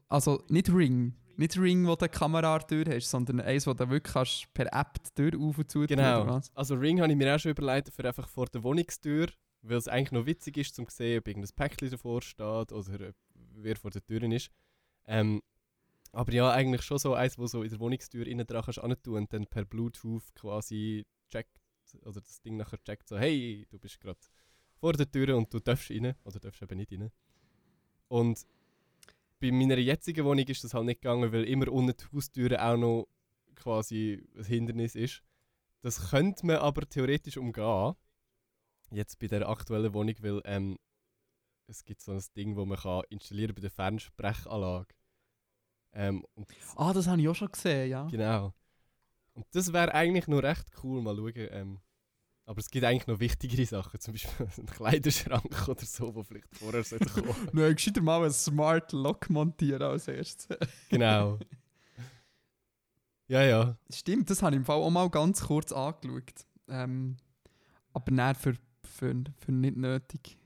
Also 0.09 0.43
nicht 0.49 0.73
Ring. 0.73 1.15
Nicht 1.37 1.57
Ring, 1.59 1.87
wo 1.87 1.95
du 1.95 2.07
die 2.07 2.11
Kamera 2.11 2.59
durch 2.59 2.89
hast, 2.89 3.11
sondern 3.11 3.41
eins, 3.41 3.67
wo 3.67 3.73
du 3.73 3.89
wirklich 3.89 4.13
kannst 4.13 4.53
per 4.53 4.67
App 4.73 4.99
die 5.03 5.31
Tür 5.31 5.41
auf 5.41 5.59
und 5.59 5.71
zu 5.71 5.87
tun, 5.87 5.87
Genau. 5.87 6.27
was? 6.27 6.51
Also 6.55 6.75
Ring 6.75 7.01
habe 7.01 7.11
ich 7.11 7.19
mir 7.19 7.35
auch 7.35 7.39
schon 7.39 7.53
überlegt 7.53 7.91
für 7.91 8.05
einfach 8.05 8.29
vor 8.29 8.47
der 8.47 8.63
Wohnungstür, 8.63 9.29
weil 9.63 9.77
es 9.79 9.89
eigentlich 9.89 10.13
noch 10.13 10.27
witzig 10.27 10.59
ist, 10.59 10.75
zum 10.75 10.87
sehen, 10.89 11.19
ob 11.21 11.29
irgendein 11.29 11.55
Päckchen 11.55 11.91
davor 11.91 12.21
steht 12.21 12.73
oder 12.73 13.13
wer 13.55 13.77
vor 13.77 13.91
der 13.91 14.05
Tür 14.05 14.23
ist. 14.25 14.51
Ähm, 15.07 15.41
aber 16.13 16.33
ja, 16.33 16.51
eigentlich 16.51 16.83
schon 16.83 16.99
so 16.99 17.15
eins, 17.15 17.39
wo 17.39 17.47
so 17.47 17.63
in 17.63 17.71
der 17.71 17.81
Wohnungstür 17.81 18.27
innen 18.27 18.47
dran 18.47 18.63
kannst 18.63 18.79
antun 18.79 19.17
und 19.17 19.33
dann 19.33 19.47
per 19.47 19.65
Bluetooth 19.65 20.35
quasi 20.35 21.07
checkt, 21.31 21.59
oder 22.05 22.21
das 22.21 22.41
Ding 22.43 22.57
nachher 22.57 22.83
checkt 22.83 23.09
so, 23.09 23.19
hey, 23.19 23.67
du 23.71 23.79
bist 23.79 23.99
gerade 24.01 24.21
vor 24.75 24.93
der 24.93 25.11
Tür 25.11 25.37
und 25.37 25.53
du 25.53 25.59
darfst 25.59 25.91
rein, 25.91 26.15
oder 26.25 26.39
darfst 26.39 26.63
eben 26.63 26.77
nicht 26.77 26.93
rein. 26.93 27.11
Und 28.09 28.47
bei 29.41 29.51
meiner 29.51 29.79
jetzigen 29.79 30.25
Wohnung 30.25 30.47
ist 30.47 30.63
das 30.63 30.75
halt 30.75 30.85
nicht 30.85 31.01
gegangen, 31.01 31.33
weil 31.33 31.45
immer 31.45 31.69
unten 31.69 31.97
die 31.97 32.05
Haustüre 32.15 32.63
auch 32.63 32.77
noch 32.77 33.09
quasi 33.55 34.23
ein 34.37 34.45
Hindernis 34.45 34.95
ist. 34.95 35.23
Das 35.81 36.11
könnte 36.11 36.47
man 36.47 36.57
aber 36.57 36.89
theoretisch 36.89 37.39
umgehen. 37.39 37.95
Jetzt 38.91 39.19
bei 39.19 39.27
der 39.27 39.49
aktuellen 39.49 39.95
Wohnung, 39.95 40.15
weil 40.21 40.43
ähm, 40.45 40.79
es 41.67 41.85
gibt 41.85 42.03
so 42.03 42.13
ein 42.13 42.23
Ding, 42.37 42.55
wo 42.57 42.67
man 42.67 42.79
kann 42.79 43.03
installieren 43.09 43.55
bei 43.55 43.63
der 43.63 43.71
Fernsprechanlage. 43.71 44.95
Ähm, 45.95 46.25
Ah, 46.77 46.93
das 46.93 47.07
habe 47.07 47.21
ich 47.21 47.29
auch 47.29 47.35
schon 47.35 47.53
gesehen, 47.53 47.91
ja. 47.91 48.07
genau. 48.07 48.55
Und 49.35 49.47
das 49.53 49.73
wäre 49.73 49.95
eigentlich 49.95 50.27
noch 50.29 50.43
recht 50.43 50.67
cool, 50.83 51.03
mal 51.03 51.17
schauen. 51.17 51.33
Ähm, 51.37 51.81
aber 52.45 52.59
es 52.59 52.71
gibt 52.71 52.85
eigentlich 52.85 53.07
noch 53.07 53.21
wichtigere 53.21 53.65
Sachen, 53.67 54.01
zum 54.01 54.15
Beispiel 54.15 54.47
einen 54.59 54.67
Kleiderschrank 54.67 55.69
oder 55.69 55.85
so, 55.85 56.15
wo 56.15 56.23
vielleicht 56.23 56.55
vorher 56.55 56.83
sollte 56.85 57.07
kommen. 57.09 57.35
Nein, 57.53 57.75
gescheiter 57.75 58.03
mal 58.03 58.23
einen 58.23 58.33
Smart 58.33 58.93
Lock 58.93 59.31
montieren 59.31 59.83
als 59.83 60.09
erstes. 60.09 60.49
genau. 60.89 61.39
Ja, 63.29 63.43
ja. 63.43 63.77
Stimmt, 63.91 64.29
das 64.29 64.43
habe 64.43 64.55
ich 64.55 64.59
im 64.59 64.65
Fall 64.65 64.77
auch 64.77 64.91
mal 64.91 65.09
ganz 65.09 65.43
kurz 65.47 65.73
angeschaut. 65.73 66.45
Ähm, 66.69 67.17
aber 67.93 68.11
nein, 68.13 68.35
für, 68.35 68.55
für, 68.85 69.15
für 69.39 69.53
nicht 69.53 69.77
nötig. 69.77 70.37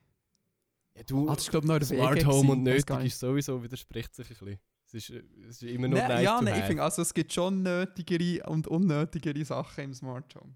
ja 0.96 1.02
du, 1.04 1.28
Ah, 1.28 1.34
das 1.34 1.44
ist 1.44 1.50
glaube 1.50 1.66
ich 1.66 1.80
noch 1.80 1.86
Smart 1.86 2.16
WG 2.16 2.26
Home 2.26 2.52
und 2.52 2.62
nötig 2.62 2.88
nicht. 2.98 3.06
ist 3.06 3.20
sowieso, 3.20 3.62
widerspricht 3.62 4.14
sich 4.14 4.26
ein 4.26 4.36
bisschen. 4.38 4.58
Es 4.86 4.94
ist, 4.94 5.10
es 5.10 5.22
ist 5.48 5.62
immer 5.64 5.88
noch 5.88 5.96
Nein, 5.98 6.08
nice 6.08 6.22
ja, 6.22 6.40
nein, 6.40 6.60
ich 6.60 6.64
finde, 6.64 6.82
also 6.82 7.02
es 7.02 7.12
gibt 7.12 7.32
schon 7.32 7.62
nötigere 7.62 8.48
und 8.48 8.68
unnötigere 8.68 9.44
Sachen 9.44 9.84
im 9.84 9.94
Smart 9.94 10.34
Home. 10.36 10.54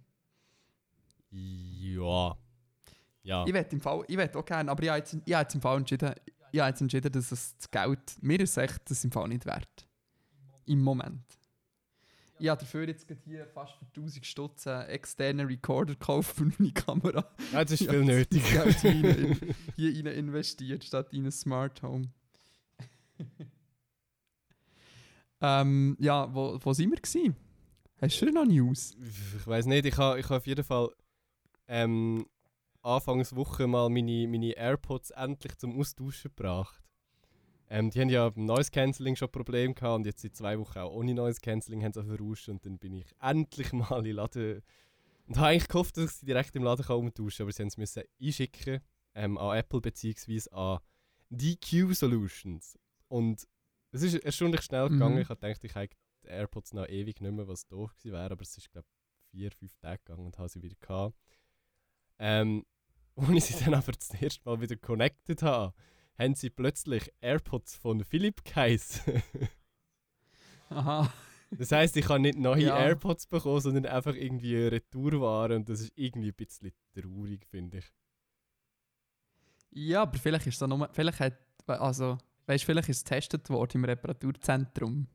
Ja. 1.33 2.37
Ja. 3.23 3.45
Ich 3.45 3.53
werde 3.53 3.71
im 3.73 3.81
Fall, 3.81 4.05
ich 4.07 4.17
werde 4.17 4.39
auch 4.39 4.45
gerne, 4.45 4.71
aber 4.71 4.83
ich 4.83 4.89
habe 4.89 4.99
jetzt, 4.99 5.17
ich 5.25 5.35
habe 5.35 5.43
jetzt 5.43 5.55
im 5.55 5.61
Fall 5.61 5.79
entschieden, 5.79 6.15
ich 6.53 6.61
habe 6.61 6.71
jetzt 6.71 6.81
entschieden, 6.81 7.13
dass 7.13 7.33
es 7.33 7.57
das 7.57 7.71
Geld, 7.71 7.99
mir 8.23 8.41
ist 8.41 8.57
echt 8.57 8.89
das 8.89 9.05
im 9.05 9.11
Fall 9.11 9.29
nicht 9.29 9.47
wert. 9.47 9.87
Im 10.67 10.81
Moment. 10.81 11.25
Ich 12.39 12.49
habe 12.49 12.61
dafür 12.61 12.89
jetzt 12.89 13.07
hier 13.27 13.47
fast 13.47 13.75
für 13.75 13.85
1000 13.85 14.25
Stutz 14.25 14.67
einen 14.67 14.89
externen 14.89 15.47
Recorder 15.47 15.93
gekauft 15.93 16.37
für 16.37 16.45
meine 16.45 16.73
Kamera. 16.73 17.29
ja, 17.53 17.65
das 17.65 17.81
ist 17.81 17.91
viel 17.91 18.05
nötig. 18.05 18.43
Geld 18.51 18.79
hier 19.77 19.95
rein 19.97 20.07
investiert, 20.07 20.85
statt 20.85 21.13
in 21.13 21.27
ein 21.27 21.33
Smart 21.33 21.83
Home. 21.83 22.07
Ähm, 25.41 25.97
ja, 25.99 26.33
wo, 26.35 26.59
wo 26.63 26.73
sind 26.73 26.91
wir 26.91 26.99
gewesen? 26.99 27.37
Hast 28.01 28.21
du 28.21 28.27
noch 28.31 28.47
News? 28.47 28.97
ich 29.37 29.47
weiß 29.47 29.67
nicht, 29.67 29.85
ich 29.85 29.97
habe 29.99 30.19
ich 30.19 30.29
ha 30.29 30.37
auf 30.37 30.47
jeden 30.47 30.65
Fall 30.65 30.91
ähm, 31.69 32.27
Anfangswoche 32.83 33.67
mal 33.67 33.91
meine, 33.91 34.27
meine 34.27 34.53
AirPods 34.53 35.11
endlich 35.11 35.57
zum 35.59 35.79
Austauschen 35.79 36.31
gebracht. 36.35 36.83
Ähm, 37.69 37.91
die 37.91 38.01
haben 38.01 38.09
ja 38.09 38.29
beim 38.29 38.47
Noise 38.47 38.71
Cancelling 38.71 39.17
schon 39.17 39.31
Probleme 39.31 39.75
gehabt 39.75 39.97
und 39.97 40.07
jetzt 40.07 40.23
seit 40.23 40.35
zwei 40.35 40.59
Wochen 40.59 40.79
auch 40.79 40.93
ohne 40.93 41.15
Noise 41.15 41.41
Cancelling 41.41 41.85
haben 41.85 41.93
sie 41.93 42.03
verrauscht 42.03 42.49
und 42.49 42.65
dann 42.67 42.79
bin 42.79 42.95
ich 42.95 43.07
endlich 43.21 43.73
mal 43.73 43.99
in 43.99 44.05
den 44.05 44.17
Laden 44.17 44.63
und 45.29 45.37
habe 45.37 45.49
eigentlich 45.49 45.69
gehofft, 45.69 45.97
dass 45.97 46.07
ich 46.07 46.17
sie 46.17 46.27
direkt 46.27 46.57
im 46.57 46.65
Laden 46.65 46.85
kann 46.85 46.97
umtauschen 46.97 47.45
aber 47.45 47.53
sie 47.53 47.63
haben 47.63 47.83
es 47.83 48.01
einschicken 48.21 48.81
ähm, 49.15 49.39
an 49.39 49.57
Apple 49.57 49.81
bzw. 49.81 50.41
an 50.51 50.81
DQ 51.31 51.95
Solutions 51.95 52.77
und 53.07 53.47
es 53.93 54.03
ist 54.03 54.15
erstaunlich 54.15 54.63
schnell 54.63 54.89
Mhm. 54.89 54.93
gegangen. 54.95 55.19
Ich 55.19 55.29
habe 55.29 55.41
gedacht, 55.41 55.65
ich 55.65 55.75
habe 55.75 55.89
die 56.23 56.29
AirPods 56.29 56.75
noch 56.75 56.87
ewig 56.89 57.21
nicht 57.21 57.33
mehr, 57.33 57.49
was 57.49 57.67
doof 57.67 57.95
gewesen 57.97 58.13
wäre, 58.13 58.31
aber 58.31 58.43
es 58.43 58.57
ist 58.57 58.71
glaube 58.71 58.87
vier, 59.31 59.51
fünf 59.53 59.75
Tage 59.77 60.03
gegangen 60.05 60.27
und 60.27 60.39
habe 60.39 60.49
sie 60.49 60.63
wieder 60.63 60.77
gehabt. 60.81 61.17
Ähm, 62.19 62.65
als 63.17 63.51
ich 63.51 63.57
sie 63.57 63.65
dann 63.65 63.75
aber 63.75 63.93
das 63.93 64.11
erste 64.15 64.49
Mal 64.49 64.61
wieder 64.61 64.77
connected 64.77 65.43
habe, 65.43 65.75
haben 66.19 66.35
sie 66.35 66.51
plötzlich 66.51 67.11
AirPods 67.21 67.77
von 67.77 68.05
Philipp 68.05 68.45
geheißen. 68.45 69.23
Aha. 70.69 71.13
das 71.51 71.73
heisst, 71.73 71.97
ich 71.97 72.09
habe 72.09 72.21
nicht 72.21 72.39
neue 72.39 72.65
Ja. 72.67 72.79
AirPods 72.79 73.27
bekommen, 73.27 73.61
sondern 73.61 73.87
einfach 73.87 74.15
irgendwie 74.15 74.57
eine 74.57 74.73
Retourware 74.73 75.57
und 75.57 75.69
das 75.69 75.81
ist 75.81 75.93
irgendwie 75.97 76.29
ein 76.29 76.35
bisschen 76.37 76.73
traurig, 76.95 77.45
finde 77.47 77.79
ich. 77.79 77.93
Ja, 79.73 80.03
aber 80.03 80.19
vielleicht 80.19 80.47
ist 80.47 80.61
es 80.61 80.69
nur, 80.69 80.89
vielleicht 80.93 81.21
hat, 81.21 81.39
also, 81.67 82.19
weißt, 82.51 82.65
vielleicht 82.65 82.89
ist 82.89 82.99
es 82.99 83.05
getestet 83.05 83.49
worden 83.51 83.79
im 83.79 83.85
Reparaturzentrum. 83.85 85.07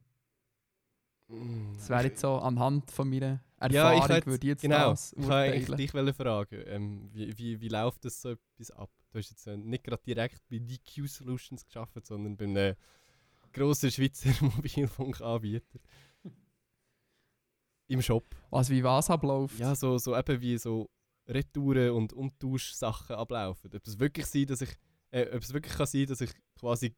Das 1.76 1.90
wäre 1.90 2.04
jetzt 2.04 2.22
so 2.22 2.36
anhand 2.38 2.92
von 2.92 3.10
meiner 3.10 3.44
Erfahrung, 3.58 3.74
Ja, 3.74 4.06
ich 4.06 4.10
hätte- 4.10 4.28
würde 4.28 4.46
ich 4.46 4.50
jetzt 4.50 4.62
Genau, 4.62 4.92
das 4.92 5.14
ich 5.14 5.66
dich 5.76 5.92
fragen, 5.92 6.64
ähm, 6.68 7.10
wie, 7.14 7.36
wie, 7.38 7.60
wie 7.62 7.68
läuft 7.68 8.06
das 8.06 8.22
so 8.22 8.32
etwas 8.32 8.72
ab? 8.72 8.92
Du 9.12 9.18
hast 9.20 9.32
jetzt 9.32 9.48
äh, 9.48 9.58
nicht 9.58 9.84
gerade 9.84 10.04
direkt 10.04 10.48
bei 10.50 10.60
DQ 10.60 11.08
Solutions 11.08 11.66
geschafft, 11.66 12.06
sondern 12.06 12.38
bei 12.38 12.46
einem 12.46 12.76
grossen 13.54 13.90
Schweizer 13.92 14.30
Mobilfunkanbieter. 14.42 15.80
Im 17.88 18.02
Shop. 18.02 18.26
Was 18.50 18.70
wie 18.70 18.84
was 18.84 19.10
abläuft. 19.10 19.58
Ja, 19.60 19.76
so, 19.76 19.98
so 19.98 20.16
eben 20.18 20.42
wie 20.42 20.58
so 20.58 20.90
Retouren 21.28 21.92
und 21.92 22.14
Umtauschsachen 22.14 23.16
ablaufen. 23.16 23.72
Ob 23.76 23.88
es 23.88 24.00
wirklich 24.00 24.26
sein, 24.28 24.46
dass 24.46 24.62
ich, 24.62 24.70
äh, 25.12 25.36
ob 25.36 25.42
es 25.42 25.54
wirklich 25.54 25.74
kann 25.74 25.88
sein, 25.88 26.06
dass 26.06 26.22
ich 26.22 26.32
quasi 26.60 26.94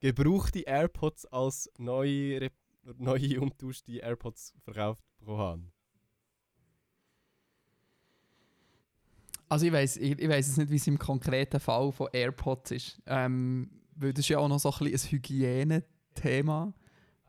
gebrauchte 0.00 0.60
AirPods 0.60 1.26
als 1.26 1.70
neue, 1.78 2.50
neue 2.98 3.40
umtauschte 3.40 3.98
AirPods 3.98 4.54
verkauft 4.64 5.04
bekommen 5.18 5.38
habe. 5.38 5.62
Also 9.48 9.66
ich 9.66 9.72
weiß 9.72 9.96
ich, 9.96 10.18
ich 10.18 10.28
jetzt 10.28 10.58
nicht, 10.58 10.70
wie 10.70 10.76
es 10.76 10.86
im 10.86 10.98
konkreten 10.98 11.58
Fall 11.58 11.90
von 11.90 12.08
AirPods 12.12 12.70
ist. 12.70 13.02
Ähm, 13.06 13.70
weil 13.94 14.12
das 14.12 14.20
ist 14.20 14.28
ja 14.28 14.38
auch 14.38 14.48
noch 14.48 14.60
so 14.60 14.70
ein, 14.70 14.90
bisschen 14.90 15.08
ein 15.08 15.12
Hygienethema. 15.12 16.74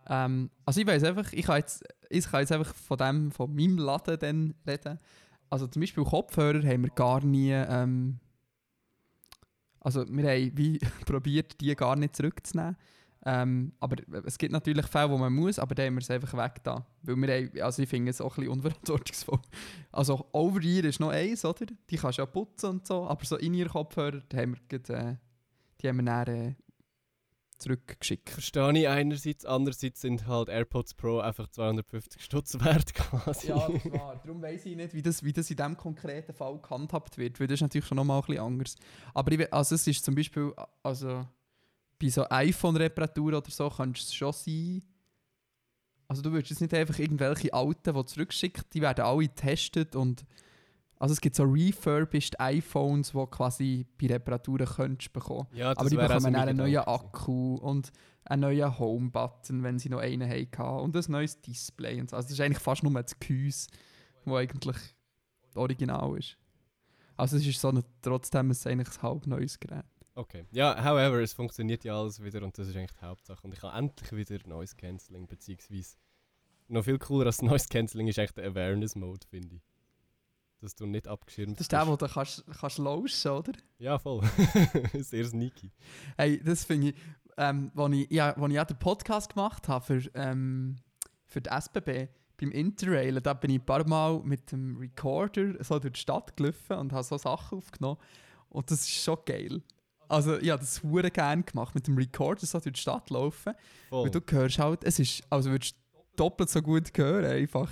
Ähm, 0.07 0.49
also 0.65 0.81
ich 0.81 0.87
weiß 0.87 1.03
einfach, 1.05 1.31
ich 1.31 1.45
kann, 1.45 1.57
jetzt, 1.57 1.83
ich 2.09 2.25
kann 2.25 2.41
jetzt 2.41 2.51
einfach 2.51 2.75
von 2.75 2.97
dem, 2.97 3.31
von 3.31 3.55
meinem 3.55 3.77
Laden 3.77 4.19
dann 4.19 4.55
reden. 4.67 4.99
Also 5.49 5.67
zum 5.67 5.79
Beispiel 5.79 6.03
Kopfhörer 6.03 6.63
haben 6.63 6.83
wir 6.83 6.91
gar 6.91 7.23
nie... 7.23 7.51
Ähm, 7.51 8.19
also 9.81 10.05
wir 10.07 10.29
haben 10.29 10.51
wie 10.55 10.79
probiert, 11.05 11.59
die 11.61 11.75
gar 11.75 11.95
nicht 11.95 12.15
zurückzunehmen. 12.15 12.75
Ähm, 13.25 13.73
aber 13.81 13.97
es 14.25 14.37
gibt 14.37 14.53
natürlich 14.53 14.85
Fälle, 14.87 15.09
wo 15.09 15.17
man 15.17 15.33
muss, 15.33 15.59
aber 15.59 15.75
dann 15.75 15.87
haben 15.87 15.95
wir 15.95 16.01
es 16.01 16.09
einfach 16.09 16.33
weg 16.37 16.63
da. 16.63 16.85
Weil 17.01 17.15
wir 17.17 17.35
haben, 17.35 17.61
also 17.61 17.81
ich 17.81 17.89
finde 17.89 18.11
es 18.11 18.21
auch 18.21 18.37
ein 18.37 18.41
bisschen 18.41 18.53
unverantwortungsvoll. 18.53 19.39
Also 19.91 20.25
Over-Ear 20.31 20.85
ist 20.85 20.99
noch 21.01 21.09
eins, 21.09 21.43
oder? 21.43 21.65
Die 21.89 21.97
kannst 21.97 22.17
du 22.17 22.21
ja 22.21 22.25
putzen 22.25 22.69
und 22.69 22.87
so, 22.87 23.05
aber 23.05 23.25
so 23.25 23.35
in 23.35 23.53
ihr 23.53 23.67
Kopfhörer, 23.67 24.21
die 24.31 24.37
haben 24.37 24.55
wir, 24.55 24.79
gerade, 24.79 24.93
äh, 24.93 25.15
die 25.81 25.89
haben 25.89 25.97
wir 25.97 26.03
dann 26.03 26.27
äh, 26.27 26.55
zurückgeschickt. 27.59 28.29
Verstehe 28.29 28.77
ich 28.77 28.87
einerseits, 28.87 29.45
andererseits 29.45 30.01
sind 30.01 30.27
halt 30.27 30.49
AirPods 30.49 30.93
Pro 30.95 31.19
einfach 31.19 31.47
250 31.49 32.23
Stutz 32.23 32.59
wert 32.59 32.93
quasi. 32.93 33.49
Ja, 33.49 33.67
das 33.67 33.85
ist 33.85 33.91
wahr. 33.91 34.19
Darum 34.23 34.41
weiss 34.41 34.65
ich 34.65 34.75
nicht, 34.75 34.93
wie 34.93 35.01
das, 35.01 35.23
wie 35.23 35.33
das 35.33 35.49
in 35.51 35.57
diesem 35.57 35.77
konkreten 35.77 36.33
Fall 36.33 36.59
gehandhabt 36.59 37.17
wird, 37.17 37.39
weil 37.39 37.47
das 37.47 37.55
ist 37.55 37.61
natürlich 37.61 37.85
schon 37.85 37.97
nochmal 37.97 38.19
ein 38.19 38.25
bisschen 38.25 38.43
anders. 38.43 38.75
Aber 39.13 39.31
ich, 39.31 39.53
also 39.53 39.75
es 39.75 39.85
ist 39.85 40.03
zum 40.03 40.15
Beispiel, 40.15 40.53
also 40.83 41.25
bei 41.99 42.09
so 42.09 42.25
iPhone-Reparaturen 42.29 43.35
oder 43.35 43.51
so 43.51 43.69
könnte 43.69 43.99
es 43.99 44.13
schon 44.13 44.33
sein, 44.33 44.83
also 46.07 46.23
du 46.23 46.31
würdest 46.31 46.49
jetzt 46.49 46.61
nicht 46.61 46.73
einfach 46.73 46.97
irgendwelche 46.97 47.53
alten, 47.53 47.93
die 47.93 48.05
zurückschicken, 48.05 48.63
die 48.73 48.81
werden 48.81 49.05
alle 49.05 49.27
getestet 49.27 49.95
und 49.95 50.25
also 50.99 51.13
es 51.13 51.21
gibt 51.21 51.35
so 51.37 51.43
refurbished 51.43 52.39
iPhones, 52.39 53.13
die 53.13 53.25
quasi 53.31 53.85
bei 53.99 54.07
Reparaturen 54.07 54.67
könntest 54.67 55.13
bekommen. 55.13 55.47
Ja, 55.53 55.71
Aber 55.71 55.89
die 55.89 55.95
bekommen 55.95 56.23
dann 56.23 56.33
mein 56.33 56.35
einen 56.35 56.57
neuen. 56.57 56.79
Akku 56.79 57.55
und 57.55 57.91
einen 58.25 58.41
neuen 58.41 58.77
Home-Button, 58.77 59.63
wenn 59.63 59.79
sie 59.79 59.87
noch 59.87 59.99
einen 59.99 60.29
hatten. 60.29 60.61
Und 60.61 60.95
ein 60.97 61.03
neues 61.07 61.39
Display. 61.39 62.01
Und 62.01 62.09
so. 62.09 62.17
Also 62.17 62.27
das 62.27 62.33
ist 62.33 62.41
eigentlich 62.41 62.59
fast 62.59 62.83
nur 62.83 62.91
das 63.01 63.17
Gehäuse, 63.17 63.67
das 64.25 64.33
eigentlich 64.33 64.77
original 65.55 66.17
ist. 66.17 66.37
Also 67.15 67.37
es 67.37 67.47
ist 67.47 67.61
so 67.61 67.69
ein, 67.69 67.81
trotzdem 68.01 68.51
ist 68.51 68.59
es 68.59 68.67
eigentlich 68.67 68.89
ein 68.97 69.01
halb 69.01 69.25
neues 69.25 69.57
Gerät. 69.57 69.85
Okay. 70.15 70.45
Ja, 70.51 70.83
however, 70.83 71.21
es 71.21 71.31
funktioniert 71.31 71.85
ja 71.85 71.97
alles 71.97 72.21
wieder 72.21 72.43
und 72.43 72.57
das 72.57 72.67
ist 72.67 72.75
eigentlich 72.75 72.91
die 72.99 73.05
Hauptsache. 73.05 73.41
Und 73.47 73.53
ich 73.53 73.63
habe 73.63 73.77
endlich 73.77 74.11
wieder 74.11 74.37
Noise 74.47 74.75
Cancelling, 74.75 75.27
beziehungsweise 75.27 75.95
noch 76.67 76.83
viel 76.83 76.99
cooler 76.99 77.27
als 77.27 77.41
Noise 77.41 77.67
Cancelling 77.69 78.09
ist 78.09 78.19
eigentlich 78.19 78.33
der 78.33 78.47
Awareness 78.47 78.97
Mode, 78.97 79.25
finde 79.29 79.55
ich. 79.55 79.61
Dass 80.61 80.75
du 80.75 80.85
nicht 80.85 81.07
abgeschirmt 81.07 81.53
Das 81.53 81.61
ist 81.61 81.71
der, 81.71 81.87
wo 81.87 81.95
du 81.95 82.07
kannst, 82.07 82.43
kannst 82.59 82.77
lauschen, 82.79 83.31
oder? 83.31 83.53
Ja, 83.77 83.97
voll. 83.97 84.21
Sehr 84.99 85.25
sneaky. 85.25 85.71
Hey, 86.17 86.41
das 86.43 86.65
finde 86.65 86.89
ich, 86.89 86.95
ähm, 87.37 87.71
als 87.75 87.95
ich, 87.95 88.11
ja, 88.11 88.33
als 88.35 88.51
ich 88.51 88.59
auch 88.59 88.65
den 88.65 88.79
Podcast 88.79 89.33
gemacht 89.33 89.69
habe 89.69 89.85
für, 89.85 90.11
ähm, 90.15 90.75
für 91.25 91.39
die 91.39 91.49
SBB, 91.49 92.09
beim 92.39 92.51
Interrail, 92.51 93.21
da 93.21 93.33
bin 93.33 93.51
ich 93.51 93.59
ein 93.59 93.65
paar 93.65 93.87
Mal 93.87 94.21
mit 94.23 94.51
dem 94.51 94.77
Recorder 94.77 95.63
so 95.63 95.79
durch 95.79 95.93
die 95.93 95.99
Stadt 95.99 96.35
gelaufen 96.35 96.77
und 96.77 96.93
habe 96.93 97.03
so 97.03 97.17
Sachen 97.17 97.57
aufgenommen. 97.57 97.99
Und 98.49 98.71
das 98.71 98.81
ist 98.81 99.03
schon 99.03 99.17
geil. 99.25 99.61
Also 100.07 100.37
ich 100.39 100.49
habe 100.49 100.59
das 100.59 100.81
hure 100.81 101.11
gerne 101.11 101.43
gemacht, 101.43 101.75
mit 101.75 101.87
dem 101.87 101.97
Recorder 101.97 102.45
so 102.45 102.59
durch 102.59 102.73
die 102.73 102.81
Stadt 102.81 103.09
laufen. 103.09 103.53
Voll. 103.89 104.05
Weil 104.05 104.11
du 104.11 104.21
hörst 104.31 104.59
halt, 104.59 104.83
es 104.83 104.99
ist, 104.99 105.23
also 105.29 105.51
würdest 105.51 105.75
du 105.93 105.99
doppelt 106.15 106.49
so 106.49 106.61
gut 106.61 106.89
hören 106.97 107.25
einfach. 107.25 107.71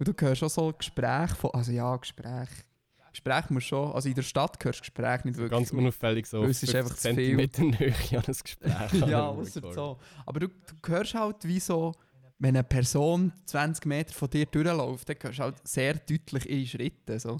Du 0.00 0.12
hörst 0.18 0.42
auch 0.42 0.50
so 0.50 0.72
Gespräche 0.72 1.34
von, 1.34 1.50
also 1.52 1.72
ja, 1.72 1.96
Gespräche. 1.96 2.64
Gespräche 3.12 3.52
musst 3.52 3.66
du 3.66 3.76
schon, 3.76 3.92
also 3.92 4.08
in 4.08 4.14
der 4.14 4.22
Stadt 4.22 4.62
hörst 4.64 4.80
du 4.80 4.82
Gespräche 4.82 5.28
nicht 5.28 5.36
wirklich. 5.36 5.58
Ganz 5.58 5.70
unauffällig 5.70 6.26
so 6.26 6.42
es 6.44 6.62
ist 6.62 6.74
einfach 6.74 6.96
50 6.96 7.10
zu 7.10 7.14
viel. 7.14 7.48
Zentimeter 7.48 7.62
Nähe 8.10 8.18
an 8.18 8.24
ein 8.26 8.34
Gespräch. 8.42 8.92
ja, 9.08 9.26
ausser 9.28 9.56
Recorder. 9.56 9.74
so. 9.74 9.98
Aber 10.26 10.40
du, 10.40 10.48
du 10.48 10.92
hörst 10.92 11.14
halt, 11.14 11.36
wie 11.44 11.60
so, 11.60 11.92
wenn 12.38 12.56
eine 12.56 12.64
Person 12.64 13.32
20 13.46 13.86
Meter 13.86 14.12
von 14.12 14.28
dir 14.28 14.46
durchläuft, 14.46 15.08
dann 15.08 15.16
hörst 15.20 15.38
du 15.38 15.42
halt 15.42 15.68
sehr 15.68 15.94
deutlich 15.94 16.50
ihre 16.50 16.66
Schritte. 16.66 17.20
So. 17.20 17.38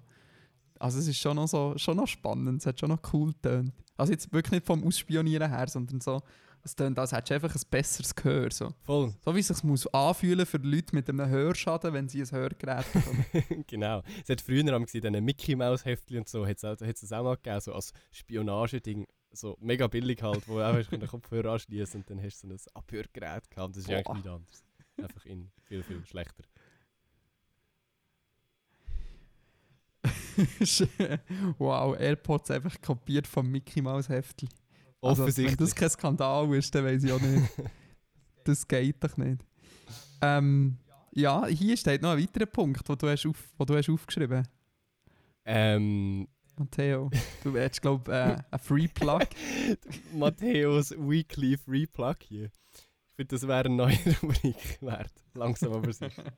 Also 0.78 1.00
es 1.00 1.08
ist 1.08 1.18
schon 1.18 1.36
noch, 1.36 1.48
so, 1.48 1.74
schon 1.76 1.96
noch 1.96 2.06
spannend, 2.06 2.60
es 2.60 2.66
hat 2.66 2.78
schon 2.78 2.90
noch 2.90 3.00
cool 3.12 3.32
getönt. 3.32 3.72
Also 3.96 4.12
jetzt 4.12 4.32
wirklich 4.32 4.52
nicht 4.52 4.66
vom 4.66 4.84
Ausspionieren 4.84 5.50
her, 5.50 5.66
sondern 5.68 6.00
so, 6.00 6.22
es 6.64 6.74
tönt, 6.74 6.98
als 6.98 7.12
hättest 7.12 7.30
du 7.30 7.34
einfach 7.34 7.54
ein 7.54 7.62
besseres 7.70 8.14
Gehör. 8.14 8.50
So, 8.50 8.72
Voll, 8.82 9.14
so 9.24 9.34
wie 9.34 9.40
es 9.40 9.48
sich 9.48 9.62
muss 9.62 9.86
anfühlen 9.88 10.46
für 10.46 10.56
Leute 10.58 10.94
mit 10.94 11.08
einem 11.08 11.28
Hörschaden, 11.28 11.92
wenn 11.92 12.08
sie 12.08 12.22
ein 12.22 12.30
Hörgerät 12.30 12.90
bekommen. 12.92 13.24
genau. 13.66 14.02
Es 14.22 14.30
hat 14.30 14.40
früher 14.40 14.72
am 14.72 14.84
gesehen, 14.84 15.24
Mickey 15.24 15.56
Mouse 15.56 15.84
Heftchen 15.84 16.18
und 16.18 16.28
so, 16.28 16.46
hat 16.46 16.56
es 16.56 16.64
auch, 16.64 16.80
hat's 16.80 17.12
auch 17.12 17.22
mal 17.22 17.36
gegeben, 17.36 17.60
so 17.60 17.72
als 17.74 17.92
Spionageding. 18.10 19.06
So 19.32 19.56
mega 19.60 19.88
billig 19.88 20.22
halt, 20.22 20.46
wo 20.48 20.58
du 20.58 20.64
einfach 20.64 20.90
den 20.90 21.06
Kopfhörer 21.08 21.52
anschließen 21.52 22.00
und 22.00 22.10
dann 22.10 22.22
hast 22.22 22.42
du 22.42 22.48
so 22.48 22.54
ein 22.54 22.60
Abhörgerät 22.74 23.50
gehabt. 23.50 23.76
Das 23.76 23.78
ist 23.78 23.86
Boah. 23.88 23.96
eigentlich 23.96 24.14
nichts 24.14 24.28
anderes. 24.28 24.64
Einfach 24.96 25.26
in 25.26 25.50
viel, 25.64 25.82
viel 25.82 26.06
schlechter. 26.06 26.44
wow, 31.58 31.98
AirPods 31.98 32.50
einfach 32.50 32.80
kopiert 32.80 33.26
vom 33.26 33.50
Mickey 33.50 33.82
Mouse 33.82 34.08
Heftchen. 34.08 34.48
Also, 35.04 35.22
wenn 35.22 35.28
Offensichtlich. 35.28 35.56
das 35.56 35.74
kein 35.74 35.90
Skandal 35.90 36.54
ist, 36.54 36.74
dann 36.74 36.84
weiß 36.84 37.04
ich 37.04 37.12
auch 37.12 37.20
nicht. 37.20 37.44
das 38.44 38.66
geht 38.66 39.02
doch 39.04 39.16
nicht. 39.16 39.44
Ähm, 40.22 40.78
ja, 41.12 41.46
hier 41.46 41.76
steht 41.76 42.02
noch 42.02 42.12
ein 42.12 42.22
weiterer 42.22 42.46
Punkt, 42.46 42.88
den 42.88 42.98
du 42.98 43.08
hast, 43.08 43.26
auf, 43.26 43.52
wo 43.58 43.64
du 43.64 43.76
hast 43.76 43.88
aufgeschrieben 43.90 44.48
ähm, 45.44 46.26
Matteo. 46.56 47.10
Du 47.42 47.54
hättest, 47.54 47.82
glaube 47.82 48.10
ich, 48.10 48.16
äh, 48.16 48.42
ein 48.50 48.58
Free 48.58 48.88
Plug. 48.88 49.26
Matthäus 50.14 50.92
Weekly 50.92 51.58
Free 51.58 51.86
Plug 51.86 52.16
hier. 52.22 52.46
Ich 52.46 53.16
finde, 53.16 53.34
das 53.34 53.46
wäre 53.46 53.66
eine 53.66 53.74
neue 53.74 53.98
Rubrik 54.22 54.80
wert. 54.80 55.12
Langsam 55.34 55.72
aber 55.74 55.92
sicher. 55.92 56.32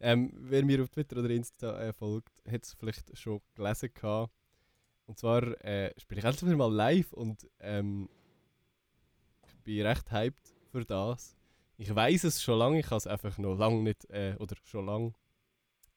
Ähm, 0.00 0.32
wer 0.36 0.64
mir 0.64 0.82
auf 0.82 0.90
Twitter 0.90 1.16
oder 1.16 1.30
Insta 1.30 1.80
äh, 1.80 1.92
folgt, 1.92 2.42
hat 2.46 2.64
es 2.64 2.74
vielleicht 2.74 3.18
schon 3.18 3.40
gelesen 3.54 3.90
gehabt. 3.94 4.32
Und 5.06 5.18
zwar 5.18 5.42
äh, 5.64 5.92
spiele 5.98 6.20
ich 6.20 6.24
endlich 6.24 6.56
mal 6.56 6.72
live 6.72 7.12
und 7.12 7.48
ähm, 7.60 8.08
ich 9.46 9.54
bin 9.62 9.86
recht 9.86 10.10
hyped 10.10 10.54
für 10.70 10.84
das. 10.84 11.36
Ich 11.76 11.94
weiß 11.94 12.24
es 12.24 12.42
schon 12.42 12.58
lange, 12.58 12.80
ich 12.80 12.86
habe 12.86 12.96
es 12.96 13.06
einfach 13.06 13.36
noch 13.38 13.56
lange 13.56 13.82
nicht, 13.82 14.08
äh, 14.10 14.36
oder 14.38 14.56
schon 14.62 14.86
lange, 14.86 15.12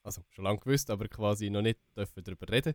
also 0.02 0.22
schon 0.30 0.44
lange 0.44 0.58
gewusst, 0.58 0.90
aber 0.90 1.08
quasi 1.08 1.50
noch 1.50 1.62
nicht 1.62 1.78
dürfen 1.96 2.22
darüber 2.22 2.48
reden. 2.50 2.74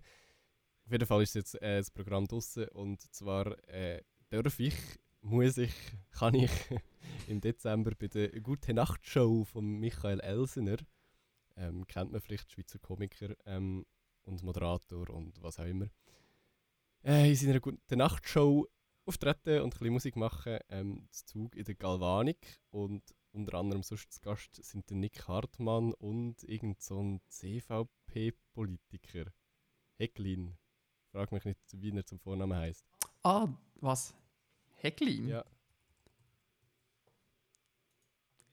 Auf 0.86 0.92
jeden 0.92 1.06
Fall 1.06 1.22
ist 1.22 1.36
jetzt 1.36 1.62
äh, 1.62 1.78
das 1.78 1.92
Programm 1.92 2.28
draussen 2.28 2.68
und 2.70 3.02
zwar 3.14 3.58
äh, 3.70 4.02
darf 4.30 4.60
ich, 4.60 4.76
muss 5.22 5.58
ich, 5.58 5.74
kann 6.12 6.34
ich 6.34 6.52
im 7.28 7.42
Dezember 7.42 7.92
bei 7.98 8.08
der 8.08 8.30
Gute 8.42 8.74
Nacht 8.74 9.06
Show 9.06 9.44
von 9.44 9.80
Michael 9.80 10.20
Elsener, 10.20 10.78
ähm, 11.56 11.86
kennt 11.88 12.12
man 12.12 12.22
vielleicht, 12.22 12.52
Schweizer 12.52 12.80
Komiker 12.80 13.36
ähm, 13.46 13.86
und 14.24 14.42
Moderator 14.42 15.10
und 15.10 15.42
was 15.44 15.60
auch 15.60 15.66
immer, 15.66 15.88
äh, 17.04 17.30
in 17.30 17.36
seiner 17.36 17.60
Gute 17.60 17.96
Nacht 17.96 18.28
Show 18.28 18.68
auftreten 19.06 19.62
und 19.62 19.74
ein 19.74 19.78
bisschen 19.78 19.94
Musik 19.94 20.16
machen. 20.16 20.58
Ähm, 20.70 21.06
das 21.10 21.26
Zug 21.26 21.56
in 21.56 21.66
der 21.66 21.76
Galvanik 21.76 22.60
und 22.72 23.04
unter 23.32 23.56
anderem 23.56 23.84
sonst 23.84 24.14
zu 24.14 24.22
Gast 24.22 24.56
sind 24.64 24.90
der 24.90 24.98
Nick 24.98 25.28
Hartmann 25.28 25.94
und 25.94 26.44
irgend 26.44 26.82
so 26.82 27.02
ein 27.02 27.22
CVP-Politiker. 27.30 29.26
Hecklin. 29.98 30.58
Frag 31.12 31.32
mich 31.32 31.46
nicht, 31.46 31.60
wie 31.74 31.96
er 31.96 32.06
zum 32.06 32.20
Vornamen 32.20 32.58
heißt. 32.58 32.86
ah, 33.24 33.48
was? 33.76 34.14
Hecklin? 34.78 35.28
Ja. 35.28 35.46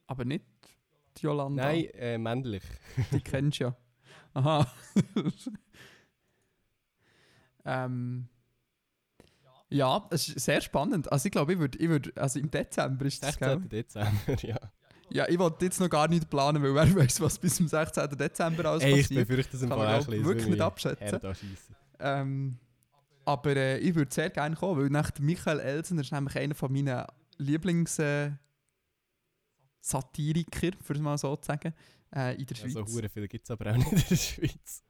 Aber 0.06 0.24
nicht 0.24 0.44
die 1.16 1.22
Jolanda. 1.22 1.64
Nein, 1.64 1.84
äh, 1.94 2.18
männlich. 2.18 2.64
Die 3.12 3.20
kennst 3.24 3.60
du 3.60 3.64
ja. 3.64 3.76
Aha. 4.34 4.72
ähm, 7.64 8.28
ja, 9.70 10.06
es 10.10 10.28
ist 10.28 10.40
sehr 10.44 10.60
spannend. 10.60 11.10
Also 11.10 11.26
ich 11.26 11.32
glaube, 11.32 11.52
ich 11.54 11.58
würde, 11.58 11.78
ich 11.78 11.88
würd, 11.88 12.16
also 12.18 12.38
im 12.38 12.50
Dezember 12.50 13.04
ist 13.06 13.22
das, 13.22 13.34
16. 13.36 13.48
gell? 13.60 13.68
Dezember, 13.82 14.36
ja. 14.42 14.56
Ja, 15.12 15.28
ich 15.28 15.38
wollte 15.40 15.64
jetzt 15.64 15.80
noch 15.80 15.88
gar 15.90 16.06
nicht 16.06 16.30
planen, 16.30 16.62
weil 16.62 16.72
wer 16.74 16.94
weiß, 16.94 17.20
was 17.20 17.38
bis 17.38 17.56
zum 17.56 17.66
16. 17.66 18.10
Dezember 18.16 18.64
alles 18.66 18.82
Ey, 18.84 18.92
ich 19.00 19.08
passiert. 19.08 19.26
befürchte 19.28 19.52
das 19.52 19.62
im 19.62 19.68
Fall 19.70 20.00
auch 20.00 20.06
wirklich 20.06 20.46
nicht 20.46 20.60
abschätzen. 20.60 21.20
Ähm, 21.98 22.58
aber 23.24 23.56
äh, 23.56 23.78
ich 23.78 23.94
würde 23.94 24.12
sehr 24.14 24.30
gerne 24.30 24.54
kommen, 24.56 24.80
weil 24.80 24.88
nach 24.90 25.10
Michael 25.18 25.58
Elsener 25.60 26.02
ist 26.02 26.12
nämlich 26.12 26.36
einer 26.36 26.54
von 26.54 26.72
meinen 26.72 27.04
Lieblings 27.38 27.98
äh, 27.98 28.30
Satiriker, 29.80 30.70
für 30.82 30.92
es 30.94 31.00
mal 31.00 31.16
so 31.18 31.34
zu 31.36 31.46
sagen, 31.46 31.74
äh, 32.14 32.34
in 32.36 32.46
der 32.46 32.56
Ja, 32.56 32.62
Schweiz. 32.68 32.72
so 32.72 32.86
hure 32.86 33.08
viele 33.08 33.28
gibt 33.28 33.44
es 33.44 33.50
aber 33.50 33.70
auch 33.72 33.76
nicht 33.76 33.92
in 33.92 33.98
der 34.08 34.16
Schweiz. 34.16 34.82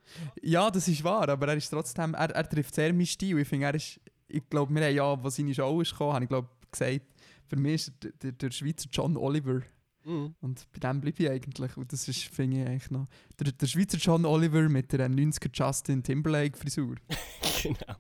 Ja, 0.43 0.71
das 0.71 0.89
ist 0.89 1.05
wahr, 1.05 1.29
aber 1.29 1.49
er 1.49 1.57
ist 1.57 1.71
trotzdem, 1.71 2.15
er, 2.15 2.31
er 2.31 2.49
trifft 2.49 2.75
sehr 2.75 2.93
meinen 2.93 3.07
Stil. 3.07 3.39
Ich 3.39 3.49
finde, 3.49 3.67
er 3.67 3.75
ist, 3.75 4.01
ich 4.31 4.49
glaube, 4.49 4.75
wir 4.75 4.85
haben 4.85 4.95
ja, 4.95 5.25
was 5.25 5.37
seine 5.37 5.55
Show 5.55 5.81
ist 5.81 5.93
gekommen, 5.93 6.15
habe 6.15 6.25
ich 6.25 6.29
glaube 6.29 6.49
gesagt, 6.71 7.03
für 7.47 7.57
mich 7.57 7.75
ist 7.75 7.93
der, 8.03 8.13
der, 8.13 8.33
der 8.33 8.51
Schweizer 8.51 8.89
John 8.93 9.17
Oliver. 9.17 9.61
Mhm. 10.05 10.35
Und 10.41 10.67
bei 10.73 10.79
dem 10.79 11.01
bleibe 11.01 11.23
ich 11.23 11.31
eigentlich. 11.31 11.77
Und 11.77 11.93
das 11.93 12.09
ist, 12.09 12.25
finde 12.25 12.61
ich 12.61 12.67
eigentlich 12.67 12.91
noch. 12.91 13.07
Der, 13.39 13.53
der 13.53 13.67
Schweizer 13.67 13.99
John 13.99 14.25
Oliver 14.25 14.69
mit 14.69 14.93
der 14.93 15.11
90er 15.11 15.51
Justin 15.53 16.03
Timberlake 16.03 16.57
Frisur. 16.57 16.97
genau. 17.63 17.97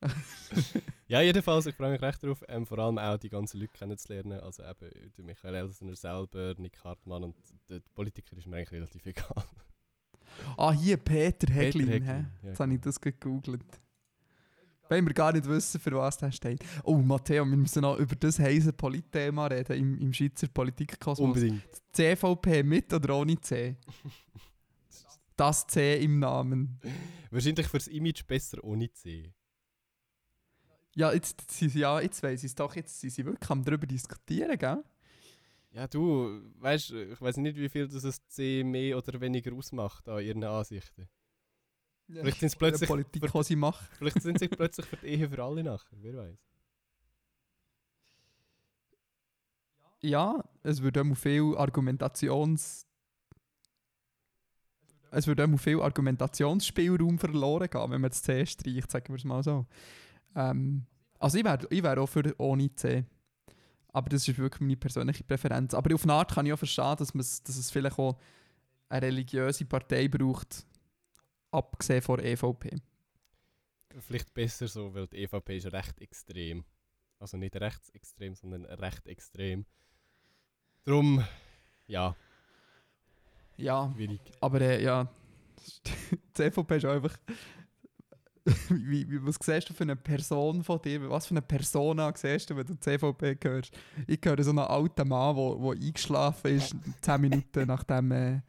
ja, 1.08 1.20
jedenfalls, 1.20 1.66
ich 1.66 1.74
freue 1.74 1.90
mich 1.90 2.02
recht 2.02 2.22
darauf, 2.22 2.44
ähm, 2.48 2.64
vor 2.66 2.78
allem 2.78 2.98
auch 2.98 3.18
die 3.18 3.28
ganzen 3.28 3.60
Leute 3.60 3.72
kennenzulernen. 3.72 4.40
Also 4.40 4.62
eben 4.62 4.90
der 5.16 5.24
Michael 5.24 5.54
Elsner 5.54 5.96
selber, 5.96 6.54
Nick 6.56 6.82
Hartmann 6.82 7.24
und 7.24 7.36
der 7.68 7.80
Politiker 7.94 8.36
ist 8.36 8.46
mir 8.46 8.56
eigentlich 8.56 8.72
relativ 8.72 9.04
egal. 9.06 9.44
Ah, 10.56 10.72
hier 10.72 10.96
Peter 10.96 11.52
Heglin. 11.52 11.88
Heglin, 11.88 12.04
hä? 12.04 12.24
ja, 12.42 12.48
Jetzt 12.48 12.60
habe 12.60 12.74
ich 12.74 12.80
das 12.80 13.00
gegoogelt. 13.00 13.64
Wenn 14.88 15.06
wir 15.06 15.14
gar 15.14 15.32
nicht 15.32 15.46
wissen, 15.46 15.80
für 15.80 15.92
was 15.92 16.16
der 16.16 16.32
steht. 16.32 16.64
Oh, 16.84 16.96
Matteo, 16.96 17.44
wir 17.44 17.56
müssen 17.56 17.82
noch 17.82 17.98
über 17.98 18.16
das 18.16 18.38
heise 18.38 18.72
Politthema 18.72 19.46
reden 19.46 19.76
im, 19.76 19.98
im 19.98 20.12
Schweizer 20.12 20.48
Politikkosmos. 20.48 21.26
Unbedingt. 21.28 21.62
CVP 21.92 22.62
mit 22.62 22.92
oder 22.92 23.16
ohne 23.16 23.40
C? 23.40 23.76
Das 25.36 25.66
C 25.66 26.02
im 26.02 26.18
Namen. 26.18 26.80
Wahrscheinlich 27.30 27.66
fürs 27.68 27.86
Image 27.88 28.26
besser 28.26 28.62
ohne 28.64 28.90
C. 28.92 29.32
Ja, 30.96 31.12
jetzt, 31.12 31.50
sie- 31.50 31.66
ja, 31.78 32.00
jetzt 32.00 32.22
weiss 32.22 32.42
ich 32.42 32.48
es 32.50 32.54
doch. 32.56 32.74
Jetzt 32.74 32.98
sind 33.00 33.10
sie 33.10 33.24
wirklich 33.24 33.48
am 33.50 33.62
darüber 33.64 33.86
diskutieren, 33.86 34.58
gell? 34.58 34.82
Ja, 35.70 35.86
du, 35.86 36.40
weißt 36.56 36.90
ich 36.92 37.20
weiß 37.20 37.36
nicht, 37.36 37.56
wie 37.56 37.68
viel 37.68 37.86
das 37.86 38.26
C 38.28 38.64
mehr 38.64 38.96
oder 38.98 39.20
weniger 39.20 39.52
ausmacht 39.54 40.08
an 40.08 40.24
ihren 40.24 40.42
Ansichten. 40.42 41.08
Vielleicht 42.10 42.40
sind 42.40 42.46
es 42.48 42.56
plötzlich, 42.56 42.88
Politik, 42.88 43.30
für, 43.30 43.38
die 43.38 43.44
sie 43.44 43.56
machen. 43.56 43.86
vielleicht 43.92 44.22
sind 44.22 44.38
sie 44.38 44.48
plötzlich 44.48 44.86
für 44.86 44.96
die 44.96 45.06
Ehe 45.06 45.28
für 45.28 45.42
alle 45.42 45.62
nachher, 45.62 45.96
wer 46.00 46.16
weiß. 46.16 46.38
Ja, 50.00 50.44
es 50.62 50.82
würde 50.82 51.02
auch 51.02 51.16
viel 51.16 51.54
Argumentations... 51.56 52.86
Es 55.10 55.26
würde 55.26 55.44
auch 55.44 55.58
viel 55.58 55.80
Argumentationsspielraum 55.80 57.18
verloren 57.18 57.68
gehen, 57.70 57.90
wenn 57.90 58.00
man 58.02 58.10
das 58.10 58.22
C 58.22 58.44
streicht, 58.44 58.90
sagen 58.90 59.08
wir 59.08 59.16
es 59.16 59.24
mal 59.24 59.42
so. 59.42 59.66
Ähm, 60.34 60.84
also 61.18 61.38
ich 61.38 61.44
wäre 61.44 61.66
ich 61.70 61.82
wär 61.82 61.98
auch 61.98 62.06
für 62.06 62.34
ohne 62.38 62.74
C. 62.74 63.06
Aber 63.90 64.10
das 64.10 64.28
ist 64.28 64.38
wirklich 64.38 64.60
meine 64.60 64.76
persönliche 64.76 65.24
Präferenz. 65.24 65.72
Aber 65.72 65.94
auf 65.94 66.04
eine 66.04 66.12
Art 66.12 66.34
kann 66.34 66.44
ich 66.44 66.52
auch 66.52 66.58
verstehen, 66.58 66.94
dass, 66.98 67.42
dass 67.42 67.56
es 67.56 67.70
vielleicht 67.70 67.98
auch 67.98 68.18
eine 68.90 69.06
religiöse 69.06 69.64
Partei 69.64 70.08
braucht, 70.08 70.66
abgesehen 71.50 72.02
von 72.02 72.18
der 72.18 72.32
EVP. 72.32 72.76
Vielleicht 74.00 74.32
besser 74.34 74.68
so, 74.68 74.92
weil 74.94 75.06
die 75.06 75.22
EVP 75.24 75.56
ist 75.56 75.72
recht 75.72 76.00
extrem. 76.00 76.64
Also 77.18 77.36
nicht 77.36 77.56
rechtsextrem, 77.56 78.34
sondern 78.34 78.64
recht 78.66 79.06
extrem. 79.08 79.64
Drum, 80.84 81.24
ja, 81.86 82.14
Ja, 83.56 83.90
schwierig. 83.94 84.20
aber 84.40 84.60
äh, 84.60 84.82
ja, 84.82 85.08
die 86.36 86.42
EVP 86.42 86.76
ist 86.76 86.84
einfach... 86.84 87.18
wie, 88.70 89.10
wie, 89.10 89.26
was 89.26 89.36
siehst 89.42 89.68
du 89.68 89.74
für 89.74 89.82
eine 89.82 89.96
Person 89.96 90.62
von 90.62 90.80
dir? 90.80 91.10
Was 91.10 91.26
für 91.26 91.32
eine 91.32 91.42
Persona 91.42 92.12
siehst 92.16 92.48
du, 92.48 92.56
wenn 92.56 92.66
du 92.66 92.78
CVP 92.78 93.36
hörst? 93.42 93.76
Ich 94.06 94.20
höre 94.24 94.42
so 94.42 94.50
einen 94.50 94.60
alten 94.60 95.06
Mann, 95.08 95.34
der 95.34 95.42
wo, 95.42 95.60
wo 95.60 95.72
eingeschlafen 95.72 96.56
ist, 96.56 96.74
10 97.02 97.20
Minuten 97.20 97.66
nach 97.66 97.82
dem, 97.84 98.10
äh, 98.12 98.40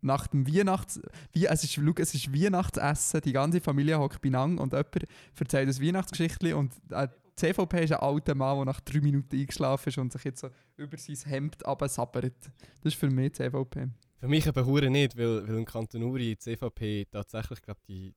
nach 0.00 0.26
dem 0.26 0.46
Weihnachts... 0.46 1.00
Wie, 1.32 1.46
es, 1.46 1.64
ist, 1.64 1.74
schau, 1.74 1.92
es 1.96 2.14
ist 2.14 2.32
Weihnachtsessen, 2.32 3.20
die 3.20 3.32
ganze 3.32 3.60
Familie 3.60 3.98
hockt 3.98 4.22
beieinander 4.22 4.62
und 4.62 4.72
jemand 4.72 5.06
erzählt 5.38 5.68
ein 5.68 5.86
Weihnachtsgeschichtchen 5.86 6.54
und 6.54 6.74
äh, 6.90 7.08
die 7.38 7.46
CVP 7.46 7.84
ist 7.84 7.92
ein 7.92 8.00
alter 8.00 8.34
Mann, 8.34 8.56
der 8.56 8.64
nach 8.66 8.80
3 8.80 9.00
Minuten 9.00 9.38
eingeschlafen 9.38 9.88
ist 9.88 9.98
und 9.98 10.12
sich 10.12 10.24
jetzt 10.24 10.40
so 10.40 10.50
über 10.76 10.98
sein 10.98 11.16
Hemd 11.24 11.64
absabbert. 11.64 12.34
Das 12.82 12.92
ist 12.92 12.94
für 12.94 13.10
mich 13.10 13.32
die 13.32 13.44
CVP. 13.44 13.88
Für 14.16 14.28
mich 14.28 14.46
aber 14.46 14.66
hure 14.66 14.90
nicht, 14.90 15.16
weil, 15.16 15.48
weil 15.48 15.56
im 15.56 15.64
Kanton 15.64 16.02
Uri 16.02 16.36
die 16.36 16.38
CVP 16.38 17.06
tatsächlich 17.10 17.60
gerade 17.62 17.80
die. 17.88 18.14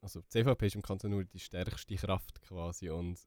Also 0.00 0.20
die 0.20 0.28
CVP 0.28 0.66
ist 0.66 0.74
im 0.74 0.82
Kanton 0.82 1.12
Uri 1.12 1.26
die 1.26 1.38
stärkste 1.38 1.94
Kraft 1.96 2.40
quasi 2.42 2.90
und 2.90 3.18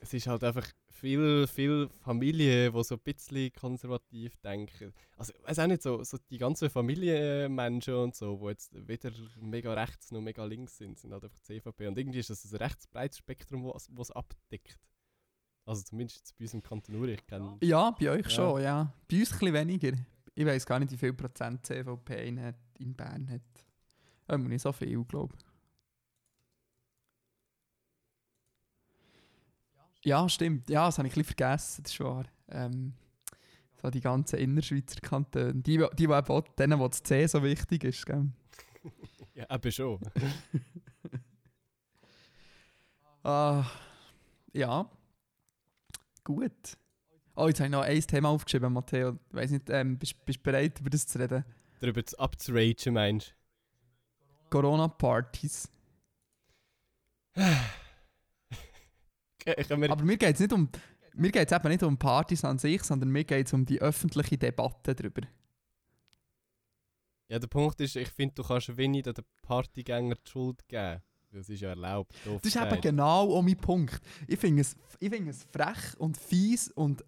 es 0.00 0.14
ist 0.14 0.26
halt 0.26 0.44
einfach 0.44 0.66
viel, 0.90 1.46
viel 1.46 1.88
Familien, 2.02 2.72
die 2.72 2.84
so 2.84 2.94
ein 2.96 3.00
bisschen 3.00 3.52
konservativ 3.52 4.36
denken. 4.38 4.92
Also 5.16 5.32
ich 5.36 5.42
weiß 5.48 5.58
auch 5.60 5.66
nicht, 5.66 5.82
so, 5.82 6.02
so 6.04 6.18
die 6.30 6.38
ganzen 6.38 6.70
Familienmenschen 6.70 7.94
und 7.94 8.14
so, 8.14 8.36
die 8.36 8.46
jetzt 8.48 8.70
weder 8.86 9.10
mega 9.40 9.74
rechts 9.74 10.10
noch 10.10 10.20
mega 10.20 10.44
links 10.44 10.76
sind, 10.78 10.98
sind 10.98 11.12
halt 11.12 11.24
einfach 11.24 11.40
CVP. 11.40 11.88
Und 11.88 11.98
irgendwie 11.98 12.18
ist 12.20 12.30
das 12.30 12.44
ein 12.52 12.56
recht 12.56 12.88
breites 12.90 13.18
Spektrum, 13.18 13.64
was 13.64 13.88
es 13.98 14.10
abdeckt. 14.10 14.78
Also 15.64 15.82
zumindest 15.82 16.34
bei 16.38 16.44
uns 16.44 16.54
im 16.54 16.62
Kanton 16.62 16.94
Uri. 16.96 17.12
Ich 17.14 17.26
kenne 17.26 17.58
Ja, 17.62 17.90
bei 17.90 18.10
euch 18.10 18.24
Ja. 18.24 18.30
schon, 18.30 18.62
ja. 18.62 18.92
Bei 19.10 19.18
uns 19.18 19.32
ein 19.32 19.38
bisschen 19.38 19.54
weniger. 19.54 19.92
Ich 20.34 20.46
weiß 20.46 20.64
gar 20.64 20.78
nicht, 20.78 20.92
wie 20.92 20.96
viel 20.96 21.12
Prozent 21.12 21.66
CVP 21.66 22.26
in, 22.28 22.54
in 22.78 22.94
Bern 22.94 23.28
hat. 23.28 23.42
Ähm, 24.28 24.44
nicht 24.44 24.62
so 24.62 24.72
viel, 24.72 25.04
glaube 25.04 25.34
ich. 25.36 25.44
Ja, 30.04 30.28
stimmt. 30.28 30.68
Ja, 30.68 30.86
das 30.86 30.98
habe 30.98 31.08
ich 31.08 31.14
ein 31.14 31.22
bisschen 31.22 31.36
vergessen, 31.36 31.82
das 31.82 31.92
ist 31.92 32.00
wahr. 32.00 32.24
Ähm, 32.48 32.94
so 33.80 33.90
die 33.90 34.00
ganzen 34.00 34.38
Innerschweizer 34.38 35.00
Kantone. 35.00 35.54
Die, 35.54 35.78
die, 35.78 35.86
die 35.94 36.04
eben 36.04 36.42
denen, 36.58 36.78
wo 36.78 36.88
das 36.88 37.02
C 37.02 37.26
so 37.26 37.42
wichtig 37.42 37.84
ist. 37.84 38.06
Gell? 38.06 38.28
Ja, 39.34 39.46
eben 39.54 39.70
schon. 39.70 40.00
Ah, 43.22 43.64
ja. 44.52 44.88
Gut. 46.24 46.78
Oh, 47.36 47.46
jetzt 47.46 47.60
habe 47.60 47.66
ich 47.66 47.72
noch 47.72 47.82
ein 47.82 48.00
Thema 48.00 48.30
aufgeschrieben, 48.30 48.72
Matteo. 48.72 49.18
Ich 49.28 49.34
weiss 49.34 49.50
nicht, 49.50 49.68
ähm, 49.70 49.98
bist 49.98 50.16
du 50.26 50.32
bereit, 50.42 50.80
über 50.80 50.88
das 50.88 51.06
zu 51.06 51.18
reden? 51.18 51.44
Darüber 51.80 52.04
zu 52.04 52.18
abzuragen, 52.18 52.94
meinst 52.94 53.34
Corona-Partys. 54.50 55.68
du? 57.34 57.40
Können 57.42 57.87
wir 59.44 59.90
Aber 59.90 60.04
mir 60.04 60.16
geht 60.16 60.34
es 60.34 60.40
nicht 60.40 60.52
um. 60.52 60.68
Mir 61.14 61.32
geht 61.32 61.50
eben 61.50 61.68
nicht 61.68 61.82
um 61.82 61.98
Partys 61.98 62.44
an 62.44 62.58
sich, 62.58 62.82
sondern 62.82 63.10
mir 63.10 63.24
geht 63.24 63.46
es 63.46 63.52
um 63.52 63.64
die 63.64 63.80
öffentliche 63.80 64.38
Debatte 64.38 64.94
darüber. 64.94 65.22
Ja, 67.28 67.38
der 67.38 67.48
Punkt 67.48 67.80
ist, 67.80 67.96
ich 67.96 68.08
finde, 68.08 68.36
du 68.36 68.42
kannst 68.42 68.74
wenig 68.76 69.02
den 69.02 69.14
Partygänger 69.42 70.14
die 70.14 70.30
Schuld 70.30 70.66
geben. 70.68 71.02
Das 71.30 71.48
ist 71.48 71.60
ja 71.60 71.70
erlaubt. 71.70 72.14
Das 72.24 72.42
ist 72.42 72.56
eben 72.56 72.80
genau 72.80 73.36
auch 73.36 73.42
mein 73.42 73.56
Punkt. 73.56 74.00
Ich 74.26 74.38
finde 74.38 74.62
es, 74.62 74.76
ich 74.98 75.10
finde 75.10 75.30
es 75.30 75.44
frech 75.44 75.98
und 75.98 76.16
fies 76.16 76.68
und 76.70 77.04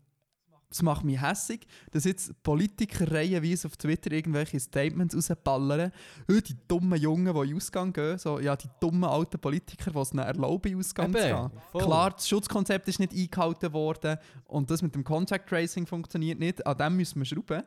es 0.71 0.83
macht 0.83 1.05
mich 1.05 1.21
hässig, 1.21 1.67
dass 1.91 2.05
jetzt 2.05 2.43
Politiker 2.43 3.11
reihenweise 3.11 3.67
auf 3.67 3.77
Twitter 3.77 4.13
irgendwelche 4.13 4.61
Statements 4.61 5.17
rausballern. 5.17 5.91
«Hö, 6.29 6.41
die 6.41 6.57
dummen 6.69 7.01
Jungen, 7.01 7.35
die 7.35 7.51
in 7.51 7.57
Ausgang 7.57 7.93
gehen, 7.93 8.19
so, 8.19 8.39
ja, 8.39 8.55
die 8.55 8.69
dummen 8.79 9.05
alten 9.05 9.41
Politiker, 9.41 9.91
die 9.91 9.99
es 9.99 10.13
ihnen 10.13 10.25
erlauben, 10.25 10.73
in 10.73 10.79
Ausgang 10.79 11.13
zu 11.13 11.19
Eben, 11.19 11.51
gehen. 11.51 11.61
voll. 11.73 11.83
Klar, 11.83 12.11
das 12.11 12.29
Schutzkonzept 12.29 12.87
ist 12.89 13.01
nicht 13.01 13.13
eingehalten 13.13 13.73
worden 13.73 14.19
und 14.47 14.71
das 14.71 14.81
mit 14.83 14.95
dem 14.95 15.03
Contact 15.03 15.49
Tracing 15.49 15.87
funktioniert 15.87 16.39
nicht. 16.39 16.65
An 16.65 16.79
dem 16.79 16.97
müssen 16.97 17.19
wir 17.21 17.27
schrauben. 17.27 17.63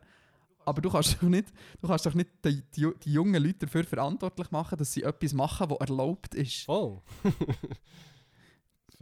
Aber 0.65 0.81
du 0.81 0.89
kannst 0.89 1.17
doch 1.21 1.27
nicht, 1.27 1.51
du 1.81 1.87
kannst 1.87 2.05
doch 2.05 2.13
nicht 2.13 2.29
die, 2.45 2.61
die, 2.75 2.89
die 3.03 3.11
jungen 3.11 3.43
Leute 3.43 3.65
dafür 3.65 3.83
verantwortlich 3.83 4.49
machen, 4.51 4.77
dass 4.77 4.93
sie 4.93 5.03
etwas 5.03 5.33
machen, 5.33 5.69
was 5.69 5.89
erlaubt 5.89 6.35
ist. 6.35 6.63
Voll. 6.63 7.01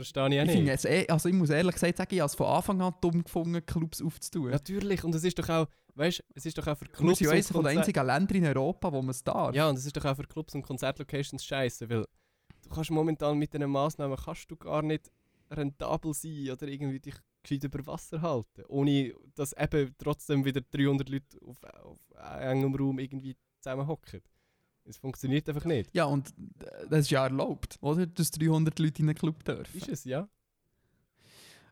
verstehe 0.03 0.27
ich 0.29 0.39
auch 0.39 0.43
Ich, 0.43 0.47
nicht. 0.47 0.57
finde 0.57 0.71
es 0.73 0.85
eh, 0.85 1.07
also 1.07 1.29
ich 1.29 1.35
muss 1.35 1.49
ehrlich 1.49 1.73
gesagt 1.75 1.97
sagen, 1.97 2.13
ich 2.13 2.19
habe 2.19 2.27
es 2.27 2.35
von 2.35 2.47
Anfang 2.47 2.81
an 2.81 2.93
dumm 3.01 3.23
gefunden, 3.23 3.65
Clubs 3.65 4.01
aufzutun. 4.01 4.51
Natürlich, 4.51 5.03
und 5.03 5.15
es 5.15 5.23
ist 5.23 5.37
doch 5.39 5.49
auch, 5.49 5.67
weißt 5.95 6.23
es 6.35 6.45
ist 6.45 6.57
doch 6.57 6.67
auch 6.67 6.77
für 6.77 6.85
wir 6.85 6.91
Clubs 6.91 7.17
sind 7.19 7.25
ja 7.25 7.31
und 7.31 7.35
eines 7.35 7.51
von 7.51 7.63
den 7.63 7.77
einzigen 7.77 8.05
Länder 8.05 8.35
in 8.35 8.45
Europa, 8.45 8.91
wo 8.91 9.01
man 9.01 9.11
es 9.11 9.23
darf. 9.23 9.55
Ja, 9.55 9.69
und 9.69 9.77
es 9.77 9.85
ist 9.85 9.95
doch 9.95 10.05
auch 10.05 10.15
für 10.15 10.23
Clubs 10.23 10.55
und 10.55 10.61
Konzertlocations 10.63 11.43
scheiße, 11.43 11.89
weil 11.89 12.05
du 12.63 12.69
kannst 12.69 12.91
momentan 12.91 13.37
mit 13.37 13.53
diesen 13.53 13.69
Massnahmen 13.69 14.17
kannst 14.17 14.49
du 14.49 14.55
gar 14.55 14.81
nicht 14.81 15.11
rentabel 15.49 16.13
sein 16.13 16.49
oder 16.51 16.67
irgendwie 16.67 16.99
dich 16.99 17.15
gescheit 17.43 17.63
über 17.63 17.85
Wasser 17.87 18.21
halten, 18.21 18.63
ohne 18.67 19.13
dass 19.35 19.53
eben 19.53 19.93
trotzdem 19.97 20.45
wieder 20.45 20.61
300 20.61 21.09
Leute 21.09 21.37
auf, 21.45 21.57
auf 21.83 21.99
engem 22.39 22.75
Raum 22.75 22.99
irgendwie 22.99 23.35
zusammenhocken. 23.59 24.21
Es 24.85 24.97
funktioniert 24.97 25.47
einfach 25.47 25.65
nicht. 25.65 25.93
Ja, 25.93 26.05
und 26.05 26.29
äh, 26.29 26.87
das 26.89 27.01
ist 27.01 27.11
ja 27.11 27.23
erlaubt, 27.23 27.77
oder? 27.81 28.05
Dass 28.07 28.31
300 28.31 28.77
Leute 28.79 29.01
in 29.01 29.09
einen 29.09 29.17
Club 29.17 29.43
dürfen. 29.43 29.77
Ist 29.77 29.89
es, 29.89 30.03
ja? 30.05 30.27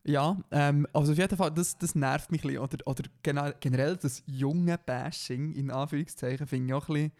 Ja, 0.04 0.40
ähm, 0.52 0.88
also 0.94 1.12
auf 1.12 1.18
jeden 1.18 1.36
Fall, 1.36 1.52
das, 1.52 1.78
das 1.78 1.94
nervt 1.96 2.32
mich 2.32 2.44
ein 2.44 2.48
bisschen. 2.48 2.62
Oder, 2.64 2.78
oder 2.88 3.10
generell 3.22 3.98
das 3.98 4.24
junge 4.26 4.78
Bashing, 4.78 5.52
in 5.54 5.72
Anführungszeichen, 5.72 6.48
finde 6.48 6.68
ich 6.68 6.74
auch 6.74 6.88
ein 6.90 6.94
bisschen... 6.94 7.12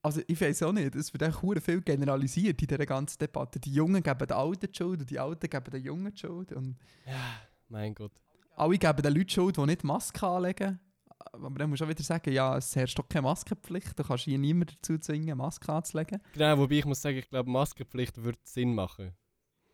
Also 0.00 0.20
ich 0.26 0.40
weiß 0.40 0.62
auch 0.62 0.72
nicht, 0.72 0.94
es 0.94 1.12
wird 1.12 1.22
echt 1.22 1.38
verdammt 1.38 1.64
viel 1.64 1.80
generalisiert 1.82 2.60
in 2.62 2.68
dieser 2.68 2.86
ganzen 2.86 3.18
Debatte. 3.18 3.58
Die 3.58 3.72
Jungen 3.72 4.02
geben 4.02 4.26
den 4.26 4.36
Alten 4.36 4.66
die 4.70 4.76
Schuld 4.76 5.00
und 5.00 5.10
die 5.10 5.18
Alten 5.18 5.50
geben 5.50 5.70
den 5.70 5.82
Jungen 5.82 6.12
die 6.12 6.18
Schuld. 6.18 6.52
Und 6.52 6.76
Ja, 7.04 7.40
mein 7.68 7.94
Gott. 7.94 8.12
alle 8.56 8.78
geben 8.78 9.02
den 9.02 9.12
Leuten 9.14 9.26
die 9.26 9.34
Schuld, 9.34 9.56
die 9.56 9.66
nicht 9.66 9.84
Maske 9.84 10.26
anlegen. 10.26 10.78
Aber 11.18 11.58
dann 11.58 11.70
musst 11.70 11.80
du 11.80 11.84
auch 11.84 11.88
wieder 11.88 12.02
sagen, 12.02 12.32
ja, 12.32 12.56
es 12.56 12.74
herrscht 12.76 12.98
doch 12.98 13.08
keine 13.08 13.22
Maskenpflicht. 13.22 13.98
Du 13.98 14.04
kannst 14.04 14.24
hier 14.24 14.38
niemanden 14.38 14.76
dazu 14.80 14.98
zwingen, 14.98 15.36
Maske 15.36 15.72
anzulegen. 15.72 16.20
Genau, 16.32 16.58
wobei 16.58 16.76
ich 16.76 16.84
muss 16.84 17.02
sagen, 17.02 17.18
ich 17.18 17.28
glaube, 17.28 17.50
Maskenpflicht 17.50 18.22
würde 18.22 18.38
Sinn 18.44 18.74
machen. 18.74 19.12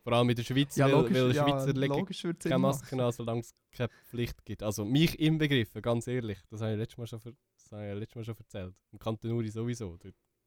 Vor 0.05 0.13
allem 0.13 0.29
in 0.29 0.35
der 0.35 0.43
Schweiz, 0.43 0.75
Ja, 0.75 0.85
weil, 0.85 0.91
logisch, 0.91 1.17
weil 1.17 1.35
ja, 1.35 1.43
Schweizer 1.43 1.73
legen 1.73 2.05
keine 2.39 2.59
Masken 2.59 2.99
an, 2.99 3.11
solange 3.11 3.39
es 3.39 3.55
keine 3.71 3.89
Pflicht 4.07 4.45
gibt. 4.45 4.61
Also 4.61 4.85
mich 4.85 5.19
inbegriffen, 5.19 5.81
ganz 5.81 6.05
ehrlich. 6.05 6.37
Das 6.51 6.61
habe 6.61 6.73
ich 6.73 6.77
letztes 6.77 6.97
Mal 6.97 7.07
schon, 7.07 7.19
das 7.23 7.71
habe 7.71 7.91
ich 7.91 7.99
letztes 7.99 8.15
Mal 8.15 8.23
schon 8.23 8.37
erzählt. 8.37 8.75
Im 8.91 8.99
Kanton 8.99 9.31
Uri 9.31 9.49
sowieso. 9.49 9.97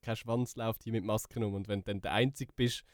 Kein 0.01 0.17
Schwanz 0.17 0.55
läuft 0.55 0.85
hier 0.85 0.93
mit 0.93 1.05
Masken 1.05 1.43
um. 1.43 1.55
Und 1.55 1.67
wenn 1.67 1.81
du 1.81 1.87
dann 1.87 2.01
der 2.01 2.13
Einzige 2.13 2.53
bist, 2.55 2.85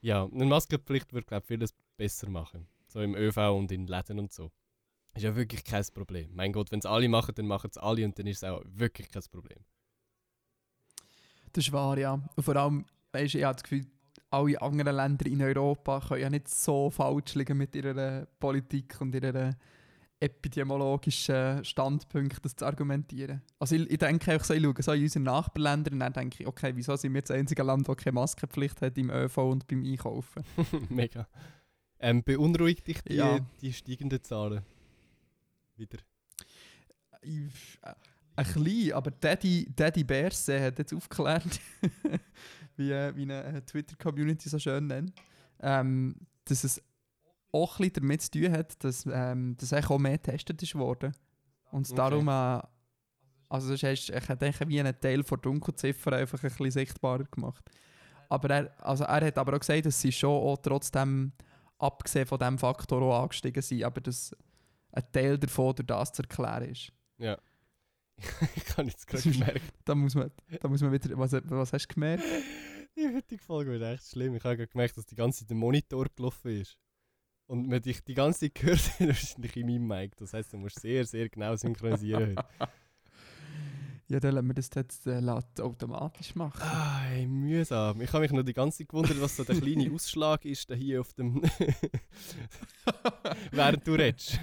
ja, 0.00 0.24
eine 0.24 0.46
Maskenpflicht 0.46 1.12
würde, 1.12 1.26
glaube 1.26 1.42
ich, 1.44 1.46
vieles 1.46 1.74
besser 1.96 2.28
machen. 2.28 2.66
So 2.88 3.00
im 3.00 3.14
ÖV 3.14 3.36
und 3.56 3.70
in 3.70 3.86
Läden 3.86 4.18
und 4.18 4.32
so. 4.32 4.50
Ist 5.18 5.24
ja 5.24 5.34
wirklich 5.34 5.64
kein 5.64 5.84
Problem. 5.92 6.30
Mein 6.32 6.52
Gott, 6.52 6.70
wenn 6.70 6.78
es 6.78 6.86
alle 6.86 7.08
machen, 7.08 7.34
dann 7.34 7.46
machen 7.46 7.70
es 7.70 7.76
alle 7.76 8.04
und 8.04 8.16
dann 8.18 8.26
ist 8.28 8.38
es 8.38 8.44
auch 8.44 8.62
wirklich 8.64 9.10
kein 9.10 9.22
Problem. 9.30 9.58
Das 11.52 11.66
ist 11.66 11.72
wahr, 11.72 11.98
ja. 11.98 12.12
Und 12.36 12.42
vor 12.42 12.54
allem, 12.54 12.84
weißt 13.12 13.34
du, 13.34 13.38
ich 13.38 13.44
habe 13.44 13.54
das 13.54 13.64
Gefühl, 13.64 13.86
alle 14.30 14.62
anderen 14.62 14.94
Länder 14.94 15.26
in 15.26 15.42
Europa 15.42 16.00
können 16.06 16.20
ja 16.20 16.30
nicht 16.30 16.48
so 16.48 16.88
falsch 16.90 17.34
liegen 17.34 17.58
mit 17.58 17.74
ihrer 17.74 18.26
Politik 18.38 19.00
und 19.00 19.12
ihren 19.14 19.56
epidemiologischen 20.20 21.64
Standpunkten, 21.64 22.38
das 22.42 22.54
zu 22.54 22.64
argumentieren. 22.64 23.42
Also 23.58 23.74
ich, 23.74 23.90
ich 23.90 23.98
denke 23.98 24.36
auch 24.36 24.44
so, 24.44 24.54
ich 24.54 24.62
schaue 24.62 24.74
so 24.82 24.92
in 24.92 25.02
unsere 25.02 25.24
Nachbarländer 25.24 25.92
und 25.92 26.00
dann 26.00 26.12
denke 26.12 26.42
ich, 26.42 26.46
okay, 26.46 26.72
wieso 26.74 26.94
sind 26.96 27.14
wir 27.14 27.22
das 27.22 27.30
einzige 27.32 27.62
Land, 27.62 27.88
das 27.88 27.96
keine 27.96 28.14
Maskenpflicht 28.14 28.82
hat 28.82 28.98
im 28.98 29.10
ÖV 29.10 29.38
und 29.38 29.66
beim 29.66 29.82
Einkaufen? 29.84 30.44
Mega. 30.88 31.26
Ähm, 32.00 32.22
beunruhigt 32.22 32.86
dich 32.86 33.00
die, 33.02 33.14
Ja. 33.14 33.40
die 33.60 33.72
steigenden 33.72 34.22
Zahlen? 34.22 34.62
Wieder. 35.78 35.98
Ich- 37.22 37.78
äh, 37.82 37.94
Ein 38.36 38.44
klein, 38.44 38.92
aber 38.92 39.10
Daddy, 39.10 39.68
Daddy 39.74 40.04
Berse 40.04 40.60
hat 40.62 40.78
jetzt 40.78 40.94
aufgeklärt, 40.94 41.60
wie, 42.76 42.92
äh, 42.92 43.14
wie 43.16 43.22
eine 43.22 43.42
äh, 43.44 43.62
Twitter-Community 43.62 44.48
so 44.48 44.58
schön 44.60 44.86
nennt, 44.86 45.12
ähm, 45.60 46.14
dass 46.44 46.62
es 46.62 46.80
auch 47.50 47.78
ein 47.80 47.90
bisschen 47.90 47.94
damit 48.06 48.22
zu 48.22 48.30
tun 48.30 48.52
hat, 48.52 48.84
dass, 48.84 49.04
ähm, 49.10 49.56
dass 49.56 49.72
eigentlich 49.72 49.90
auch 49.90 49.98
mehr 49.98 50.18
getestet 50.18 50.62
ist 50.62 50.74
worden. 50.76 51.12
Und 51.72 51.86
Okay. 51.90 51.96
darum, 51.96 52.28
äh, 52.28 52.62
also 53.48 53.72
das 53.72 53.82
ist, 53.82 54.10
ich 54.10 54.26
denke, 54.36 54.68
wie 54.68 54.78
einen 54.78 55.00
Teil 55.00 55.22
der 55.22 55.38
Dunkelziffer 55.38 56.12
einfach 56.12 56.40
ein 56.42 56.48
bisschen 56.50 56.70
sichtbarer 56.70 57.24
gemacht. 57.24 57.64
Aber 58.28 58.50
er, 58.50 58.86
also 58.86 59.02
er 59.04 59.26
hat 59.26 59.38
aber 59.38 59.54
auch 59.56 59.60
gesagt, 59.60 59.86
dass 59.86 60.00
sie 60.00 60.12
schon 60.12 60.30
auch 60.30 60.58
trotzdem, 60.58 61.32
abgesehen 61.78 62.26
von 62.26 62.38
diesem 62.38 62.58
Faktor, 62.58 63.02
auch 63.02 63.22
angestiegen 63.22 63.62
sind, 63.62 63.82
aber 63.82 64.00
dass 64.00 64.30
ein 64.92 65.04
Teil 65.12 65.38
davon 65.38 65.74
durch 65.74 65.86
das 65.86 66.12
zu 66.12 66.22
erklären 66.22 66.70
ist. 66.70 66.92
Ja. 67.18 67.38
ich 68.56 68.76
habe 68.76 68.88
jetzt 68.88 69.06
gerade 69.06 69.30
gemerkt. 69.30 69.62
Da 69.84 69.94
muss 69.94 70.14
man, 70.14 70.30
da 70.60 70.68
muss 70.68 70.80
man 70.80 70.92
wieder. 70.92 71.16
Was, 71.18 71.32
was 71.32 71.72
hast 71.72 71.86
du 71.86 71.94
gemerkt? 71.94 72.24
Die 72.96 73.14
heutige 73.14 73.42
Folge 73.42 73.72
wird 73.72 73.82
echt 73.82 74.08
schlimm. 74.08 74.34
Ich 74.34 74.44
habe 74.44 74.56
gerade 74.56 74.68
gemerkt, 74.68 74.96
dass 74.96 75.06
die 75.06 75.14
ganze 75.14 75.40
Zeit 75.40 75.50
der 75.50 75.56
Monitor 75.56 76.06
gelaufen 76.16 76.60
ist. 76.60 76.78
Und 77.46 77.68
man 77.68 77.80
dich 77.80 78.04
die 78.04 78.14
ganze 78.14 78.40
Zeit 78.40 78.54
gehört 78.56 78.78
hat, 79.00 79.06
wahrscheinlich 79.06 79.56
in 79.56 79.66
meinem 79.66 79.86
Mic. 79.86 80.16
Das 80.16 80.32
heisst, 80.32 80.52
du 80.52 80.58
musst 80.58 80.80
sehr, 80.80 81.06
sehr 81.06 81.28
genau 81.28 81.56
synchronisieren 81.56 82.36
heute. 82.36 82.44
Ja, 84.10 84.20
dann 84.20 84.36
lassen 84.36 84.46
wir 84.46 84.54
das 84.54 84.70
jetzt 84.74 85.06
äh, 85.06 85.20
automatisch 85.60 86.34
machen. 86.34 86.62
Ai, 86.62 87.26
mühsam. 87.26 88.00
Ich 88.00 88.10
habe 88.10 88.22
mich 88.22 88.32
noch 88.32 88.42
die 88.42 88.54
ganze 88.54 88.78
Zeit 88.78 88.88
gewundert, 88.88 89.20
was 89.20 89.36
so 89.36 89.44
der 89.44 89.60
kleine 89.60 89.92
Ausschlag 89.92 90.46
ist, 90.46 90.70
da 90.70 90.74
hier 90.74 91.02
auf 91.02 91.12
dem. 91.12 91.42
Während 93.52 93.86
du 93.86 93.92
redest. 93.92 94.40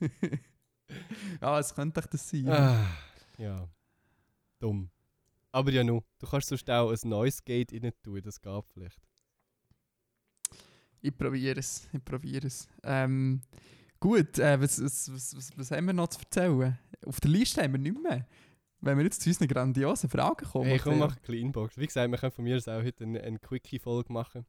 ja, 1.40 1.58
es 1.58 1.74
könnte 1.74 2.00
doch 2.00 2.06
das 2.06 2.28
sein. 2.28 2.48
ah, 2.48 2.86
ja. 3.38 3.68
Dumm. 4.58 4.90
Aber 5.52 5.70
ja, 5.70 5.82
nu. 5.84 6.02
Du 6.18 6.26
kannst 6.26 6.48
sonst 6.48 6.68
auch 6.70 6.90
ein 6.90 7.08
neues 7.08 7.44
Gate 7.44 7.72
rein 7.72 7.92
tun, 8.02 8.20
das 8.22 8.40
geht 8.40 8.64
vielleicht. 8.72 9.00
Ich 11.00 11.16
probiere 11.16 11.60
es. 11.60 11.88
Ich 11.92 12.04
probiere 12.04 12.46
es. 12.46 12.68
Ähm, 12.82 13.40
gut, 14.00 14.38
äh, 14.38 14.60
was, 14.60 14.82
was, 14.82 15.12
was, 15.12 15.36
was, 15.36 15.50
was 15.56 15.70
haben 15.70 15.86
wir 15.86 15.92
noch 15.92 16.08
zu 16.08 16.18
erzählen? 16.20 16.78
Auf 17.04 17.20
der 17.20 17.30
Liste 17.30 17.62
haben 17.62 17.72
wir 17.72 17.78
nicht 17.78 18.02
mehr. 18.02 18.26
Wenn 18.80 18.98
wir 18.98 19.04
jetzt 19.04 19.22
zu 19.22 19.30
unseren 19.30 19.48
grandiosen 19.48 20.10
Fragen 20.10 20.44
kommen. 20.46 20.66
Hey, 20.66 20.78
komm, 20.78 20.98
mach 20.98 21.12
eine 21.12 21.20
kleine 21.20 21.40
Inbox. 21.40 21.78
Wie 21.78 21.86
gesagt, 21.86 22.10
wir 22.10 22.18
können 22.18 22.32
von 22.32 22.44
mir 22.44 22.56
aus 22.56 22.68
auch 22.68 22.82
heute 22.82 23.04
eine, 23.04 23.20
eine 23.22 23.38
Quickie-Folge 23.38 24.12
machen. 24.12 24.44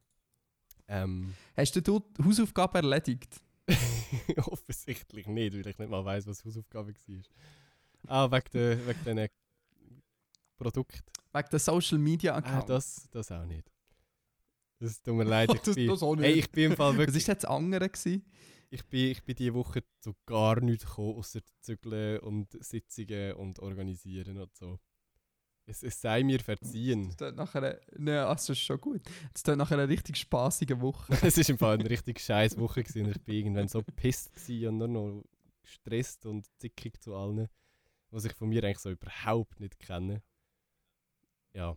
Ähm, 0.88 1.34
Hast 1.56 1.76
du 1.76 1.80
die 1.80 2.24
Hausaufgabe 2.24 2.78
erledigt? 2.78 3.40
offensichtlich 4.46 5.26
nicht, 5.26 5.54
weil 5.54 5.66
ich 5.66 5.78
nicht 5.78 5.90
mal 5.90 6.04
weiss, 6.04 6.26
was 6.26 6.44
Hausaufgabe 6.44 6.92
war. 6.94 7.22
Ah, 8.06 8.30
wegen, 8.30 8.44
der, 8.52 8.86
wegen 8.86 8.98
diesen 9.04 9.28
Produkten. 10.56 11.02
Wegen 11.32 11.48
der 11.50 11.58
Social 11.58 11.98
Media 11.98 12.34
Ah, 12.34 12.38
Account. 12.38 12.68
das, 12.68 13.08
das 13.10 13.30
auch 13.32 13.44
nicht. 13.44 13.70
Das 14.80 15.02
tut 15.02 15.14
mir 15.16 15.24
leid. 15.24 15.50
Ich 15.54 15.60
Das- 15.62 15.74
bin, 15.74 15.88
das 15.88 16.02
auch 16.02 16.14
nicht. 16.16 16.24
Hey, 16.24 16.32
ich 16.38 16.50
bin 16.50 16.70
im 16.70 16.76
Fall 16.76 16.90
Was 16.92 16.98
wirklich. 16.98 17.26
war 17.26 17.34
jetzt 17.34 17.44
das 17.44 17.50
andere? 17.50 17.88
Gewesen? 17.88 18.24
Ich 18.70 18.84
bin, 18.84 19.10
ich 19.12 19.22
bin 19.24 19.34
diese 19.34 19.54
Woche 19.54 19.82
zu 20.00 20.14
gar 20.26 20.60
nichts 20.60 20.84
gekommen, 20.84 21.16
außer 21.16 21.40
Zügeln 21.60 22.20
und 22.20 22.52
Sitzungen 22.62 23.32
und 23.34 23.58
Organisieren 23.60 24.38
und 24.38 24.54
so. 24.54 24.78
Es, 25.68 25.82
es 25.82 26.00
sei 26.00 26.24
mir 26.24 26.40
verziehen. 26.40 27.08
Das 27.08 27.16
klingt 27.18 27.36
nach 27.36 27.54
einer. 27.54 27.78
Nein, 27.96 28.24
also 28.24 28.52
ist 28.54 28.60
schon 28.60 28.80
gut. 28.80 29.02
Das 29.34 29.42
klingt 29.42 29.58
nach 29.58 29.70
einer 29.70 29.88
richtig 29.88 30.16
spaßigen 30.16 30.80
Woche. 30.80 31.12
es 31.22 31.36
war 31.36 31.48
im 31.50 31.58
Fall 31.58 31.74
eine 31.78 31.90
richtig 31.90 32.20
scheiß 32.20 32.56
Woche. 32.58 32.82
Gewesen. 32.82 33.10
Ich 33.10 33.20
bin 33.20 33.34
irgendwann 33.34 33.68
so 33.68 33.82
pisst 33.82 34.32
und 34.48 34.78
nur 34.78 34.88
noch 34.88 35.24
gestresst 35.62 36.24
und 36.24 36.46
zickig 36.58 37.00
zu 37.02 37.14
allen, 37.14 37.48
was 38.10 38.24
ich 38.24 38.32
von 38.32 38.48
mir 38.48 38.64
eigentlich 38.64 38.78
so 38.78 38.90
überhaupt 38.90 39.60
nicht 39.60 39.78
kenne. 39.78 40.22
Ja, 41.52 41.76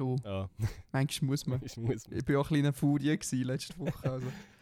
Du, 0.00 0.16
ja. 0.24 0.48
manchmal 0.92 1.30
muss 1.30 1.46
man. 1.46 1.60
ich 1.62 1.76
muss 1.76 2.06
Ich 2.10 2.26
war 2.26 2.40
auch 2.40 2.50
ein 2.50 2.54
kleiner 2.54 2.72
Furie 2.72 3.18
letzte 3.42 3.78
Woche. 3.78 4.10
Also. 4.10 4.26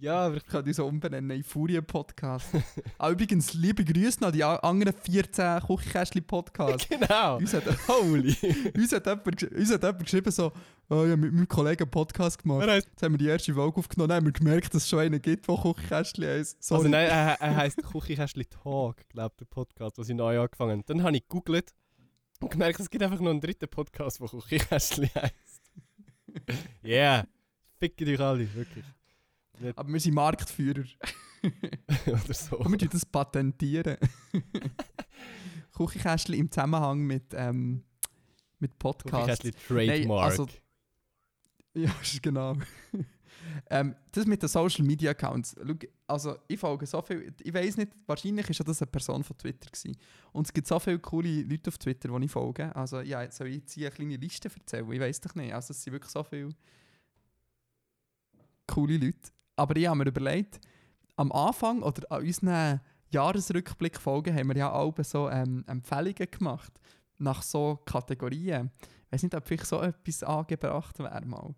ja, 0.00 0.26
aber 0.26 0.36
ich 0.36 0.42
Ich 0.42 0.48
kann 0.48 0.64
dich 0.64 0.76
so 0.76 0.86
umbenennen 0.86 1.30
in 1.30 1.44
Furie-Podcast. 1.44 2.48
ah, 2.98 3.10
übrigens, 3.10 3.52
liebe 3.54 3.84
Grüße 3.84 4.26
an 4.26 4.32
die 4.32 4.42
anderen 4.42 4.94
14 4.94 5.60
Küchenkästchen-Podcasts. 5.60 6.88
genau. 6.88 7.36
uns, 7.36 7.52
hat, 7.52 7.64
Holy. 7.86 8.34
uns, 8.76 8.92
hat 8.92 9.06
jemand, 9.06 9.42
uns 9.42 9.72
hat 9.72 9.82
jemand 9.82 10.04
geschrieben, 10.04 10.30
so, 10.30 10.52
oh, 10.88 11.04
ich 11.04 11.10
habe 11.10 11.16
mit 11.18 11.32
meinem 11.34 11.48
Kollegen 11.48 11.82
einen 11.82 11.90
Podcast 11.90 12.42
gemacht. 12.42 12.66
Heisst, 12.66 12.88
Jetzt 12.88 13.02
haben 13.02 13.12
wir 13.12 13.18
die 13.18 13.26
erste 13.26 13.52
Folge 13.54 13.76
aufgenommen, 13.76 14.08
dann 14.08 14.16
haben 14.16 14.26
wir 14.26 14.32
gemerkt, 14.32 14.74
dass 14.74 14.84
es 14.84 14.88
schon 14.88 15.00
einen 15.00 15.20
gibt, 15.20 15.46
der 15.46 15.56
Küchenkästchen 15.56 16.24
heisst. 16.24 16.62
Sorry. 16.62 16.78
also 16.78 16.90
nein, 16.90 17.06
er, 17.06 17.40
er 17.40 17.56
heisst 17.56 17.82
Küchenkästchen 17.82 18.46
Talk, 18.48 19.06
glaube 19.10 19.34
der 19.38 19.44
Podcast, 19.44 19.98
was 19.98 20.08
ich 20.08 20.16
neu 20.16 20.40
angefangen 20.40 20.78
habe. 20.78 20.84
Dann 20.86 21.02
habe 21.02 21.16
ich 21.16 21.28
gegoogelt 21.28 21.74
und 22.40 22.50
gemerkt, 22.50 22.80
es 22.80 22.88
gibt 22.88 23.02
einfach 23.02 23.20
noch 23.20 23.30
einen 23.30 23.40
dritten 23.40 23.68
Podcast, 23.68 24.20
der 24.20 24.28
Küchenkästchen 24.28 25.10
heisst. 25.14 25.62
yeah, 26.82 27.26
ficken 27.78 28.06
dich 28.06 28.18
alle, 28.18 28.52
wirklich. 28.54 28.84
Aber 29.76 29.92
wir 29.92 30.00
sind 30.00 30.14
Marktführer. 30.14 30.84
Oder 32.06 32.34
so. 32.34 32.58
Und 32.58 32.72
wir 32.72 32.78
tun 32.78 32.88
das 32.92 33.04
patentieren. 33.06 33.96
Küchenkästchen 35.76 36.34
im 36.34 36.50
Zusammenhang 36.50 37.00
mit, 37.00 37.24
ähm, 37.32 37.82
mit 38.58 38.78
Podcasts. 38.78 39.50
Trademark. 39.66 40.30
also- 40.30 40.46
Ja, 41.72 41.88
ist 42.02 42.20
genau. 42.20 42.56
ähm, 43.70 43.94
das 44.10 44.26
mit 44.26 44.42
den 44.42 44.48
Social 44.48 44.84
Media 44.84 45.12
Accounts. 45.12 45.54
Also 46.08 46.36
ich 46.48 46.58
folge 46.58 46.84
so 46.84 47.00
viel. 47.00 47.32
Ich 47.40 47.54
weiß 47.54 47.76
nicht, 47.76 47.92
wahrscheinlich 48.06 48.50
ist 48.50 48.58
ja 48.58 48.64
das 48.64 48.82
eine 48.82 48.90
Person 48.90 49.22
von 49.22 49.38
Twitter 49.38 49.70
gewesen. 49.70 49.96
Und 50.32 50.48
es 50.48 50.52
gibt 50.52 50.66
so 50.66 50.80
viele 50.80 50.98
coole 50.98 51.42
Leute 51.42 51.68
auf 51.70 51.78
Twitter, 51.78 52.08
die 52.18 52.24
ich 52.24 52.30
folge. 52.30 52.74
Also 52.74 53.00
ja, 53.02 53.22
jetzt 53.22 53.36
soll 53.36 53.46
ich 53.46 53.58
jetzt 53.58 53.72
hier 53.74 53.86
eine 53.86 53.94
kleine 53.94 54.16
Liste 54.16 54.50
erzählen? 54.52 54.90
Ich 54.90 54.98
weiß 55.00 55.20
doch 55.20 55.34
nicht. 55.36 55.54
Also 55.54 55.70
es 55.70 55.80
sind 55.84 55.92
wirklich 55.92 56.10
so 56.10 56.24
viele 56.24 56.50
coole 58.66 58.96
Leute. 58.96 59.30
Aber 59.60 59.76
ich 59.76 59.86
habe 59.86 59.98
mir 59.98 60.06
überlegt, 60.06 60.58
am 61.16 61.30
Anfang 61.32 61.82
oder 61.82 62.10
an 62.10 62.22
unseren 62.22 62.80
Jahresrückblick-Folgen 63.10 64.34
haben 64.34 64.48
wir 64.48 64.56
ja 64.56 64.72
auch 64.72 64.94
so 65.02 65.28
ähm, 65.28 65.64
Empfehlungen 65.66 66.30
gemacht 66.30 66.72
nach 67.18 67.42
so 67.42 67.76
Kategorien. 67.84 68.70
Ich 68.80 69.12
weiß 69.12 69.22
nicht, 69.24 69.34
ob 69.34 69.46
vielleicht 69.46 69.66
so 69.66 69.82
etwas 69.82 70.22
angebracht 70.22 70.98
wäre 70.98 71.26
mal. 71.26 71.54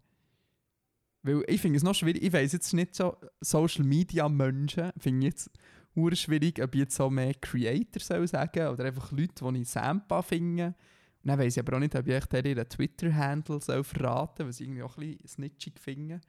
Weil 1.23 1.45
ich 1.47 1.61
finde 1.61 1.77
es 1.77 1.85
noch 1.85 1.95
schwierig, 1.95 2.25
ich 2.25 2.33
weiß 2.33 2.55
jetzt 2.55 2.75
nicht 2.75 2.97
so, 2.97 3.17
Social 3.41 3.85
Media 3.85 4.29
Menschen 4.29 4.91
finde 4.99 5.29
ich 5.29 5.35
jetzt 5.35 5.51
hure 5.95 6.17
schwierig, 6.17 6.61
ob 6.61 6.75
ich 6.75 6.81
jetzt 6.81 6.97
so 6.97 7.09
mehr 7.09 7.35
Creator 7.35 8.03
soll 8.03 8.27
sagen 8.27 8.67
oder 8.67 8.85
einfach 8.85 9.12
Leute, 9.12 9.45
die 9.49 9.61
ich 9.61 9.69
Sampa 9.69 10.23
finde. 10.23 10.75
Und 11.23 11.29
dann 11.29 11.38
weiß 11.38 11.57
ich 11.57 11.61
aber 11.61 11.77
auch 11.77 11.81
nicht, 11.81 11.95
ob 11.95 12.09
ich 12.09 12.15
echt 12.15 12.33
ihren 12.33 12.69
Twitter-Handle 12.69 13.61
soll 13.61 13.85
verraten 13.85 14.49
was 14.49 14.59
ich 14.59 14.67
irgendwie 14.67 14.83
auch 14.83 14.97
ein 14.97 15.07
bisschen 15.07 15.29
snitchig 15.29 15.79
finde. 15.79 16.21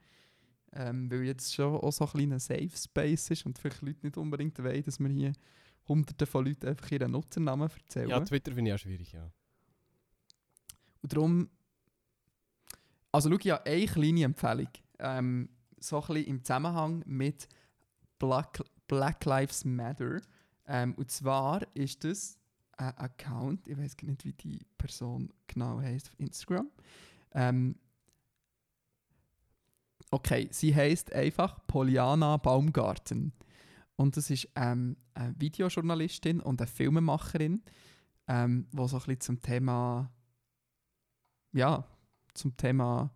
Ähm, 0.75 1.11
weil 1.11 1.23
jetzt 1.23 1.53
schon 1.53 1.75
auch 1.75 1.91
so 1.91 2.05
ein 2.05 2.11
kleiner 2.11 2.39
Safe 2.39 2.69
Space 2.75 3.29
ist 3.29 3.45
und 3.45 3.59
vielleicht 3.59 3.81
Leute 3.81 3.99
nicht 4.01 4.17
unbedingt 4.17 4.57
wollen, 4.63 4.83
dass 4.83 4.99
wir 4.99 5.09
hier 5.09 5.33
hunderte 5.87 6.25
von 6.25 6.45
Leuten 6.45 6.67
einfach 6.67 6.91
ihren 6.91 7.11
Nutzernamen 7.11 7.69
erzählen. 7.69 8.09
ja, 8.09 8.19
Twitter 8.21 8.53
finde 8.53 8.71
ich 8.71 8.75
auch 8.75 8.79
schwierig, 8.79 9.11
ja. 9.11 9.29
Und 11.01 11.13
darum, 11.13 11.49
also 13.11 13.29
schau, 13.29 13.49
habe 13.49 13.65
eine 13.65 13.85
kleine 13.85 14.23
Empfehlung. 14.23 14.69
Ähm, 14.99 15.49
so 15.79 16.01
ein 16.01 16.07
bisschen 16.07 16.25
im 16.25 16.43
Zusammenhang 16.43 17.03
mit 17.05 17.47
Black, 18.17 18.63
Black 18.87 19.25
Lives 19.25 19.65
Matter. 19.65 20.21
Ähm, 20.65 20.93
und 20.95 21.11
zwar 21.11 21.61
ist 21.75 22.03
das 22.03 22.39
ein 22.77 22.97
Account, 22.97 23.67
ich 23.67 23.77
weiß 23.77 23.95
nicht, 24.01 24.25
wie 24.25 24.33
die 24.33 24.59
Person 24.77 25.29
genau 25.45 25.79
heißt 25.79 26.09
auf 26.09 26.19
Instagram. 26.19 26.71
Ähm, 27.33 27.75
Okay, 30.13 30.47
sie 30.51 30.75
heißt 30.75 31.11
einfach 31.11 31.65
Poliana 31.65 32.37
Baumgarten. 32.37 33.33
Und 33.95 34.15
das 34.15 34.29
ist 34.29 34.47
ähm, 34.55 34.95
eine 35.15 35.33
Videojournalistin 35.39 36.39
und 36.39 36.61
eine 36.61 36.67
Filmemacherin, 36.67 37.63
ähm, 38.27 38.67
die 38.71 38.77
so 38.77 38.83
ein 38.83 38.99
bisschen 38.99 39.21
zum 39.21 39.41
Thema, 39.41 40.11
ja, 41.51 41.83
zum 42.35 42.55
Thema 42.55 43.09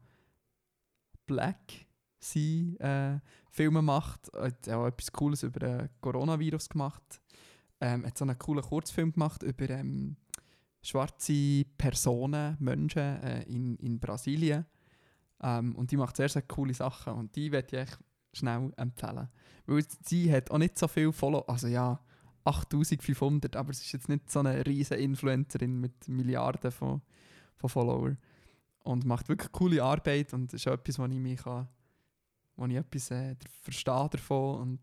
Black 1.27 1.85
sie 2.19 2.75
äh, 2.79 3.19
Filme 3.51 3.83
macht. 3.83 4.31
Hat 4.33 4.67
auch 4.69 4.87
etwas 4.87 5.11
Cooles 5.11 5.43
über 5.43 5.67
ein 5.67 5.89
Coronavirus 6.01 6.67
gemacht. 6.67 7.21
Ähm, 7.79 8.07
hat 8.07 8.17
so 8.17 8.25
einen 8.25 8.39
coolen 8.39 8.63
Kurzfilm 8.63 9.11
gemacht 9.11 9.43
über 9.43 9.69
ähm, 9.69 10.17
schwarze 10.81 11.63
Personen, 11.77 12.57
Menschen 12.59 13.21
äh, 13.21 13.43
in, 13.43 13.75
in 13.75 13.99
Brasilien. 13.99 14.65
Ähm, 15.41 15.75
und 15.75 15.91
die 15.91 15.97
macht 15.97 16.17
sehr, 16.17 16.29
sehr 16.29 16.41
coole 16.43 16.73
Sachen. 16.73 17.13
Und 17.13 17.35
die 17.35 17.51
werde 17.51 17.67
ich 17.67 17.81
echt 17.81 17.99
schnell 18.33 18.71
empfehlen. 18.77 19.29
Weil 19.65 19.83
sie 20.03 20.31
hat 20.31 20.51
auch 20.51 20.57
nicht 20.57 20.77
so 20.77 20.87
viel 20.87 21.11
Follow, 21.11 21.41
also 21.41 21.67
ja, 21.67 21.99
8500, 22.45 23.55
aber 23.55 23.73
sie 23.73 23.83
ist 23.83 23.91
jetzt 23.91 24.09
nicht 24.09 24.31
so 24.31 24.39
eine 24.39 24.65
riesige 24.65 25.01
Influencerin 25.01 25.79
mit 25.79 26.07
Milliarden 26.07 26.71
von, 26.71 27.01
von 27.55 27.69
Followern. 27.69 28.17
Und 28.83 29.05
macht 29.05 29.27
wirklich 29.27 29.51
coole 29.51 29.83
Arbeit 29.83 30.33
und 30.33 30.53
ist 30.53 30.67
auch 30.67 30.73
etwas, 30.73 30.97
wo 30.97 31.05
ich 31.05 31.19
mich 31.19 31.43
kann, 31.43 31.67
wo 32.55 32.65
ich 32.65 32.75
etwas 32.75 33.11
äh, 33.11 33.35
verstehe 33.61 34.09
davon 34.09 34.61
und 34.61 34.79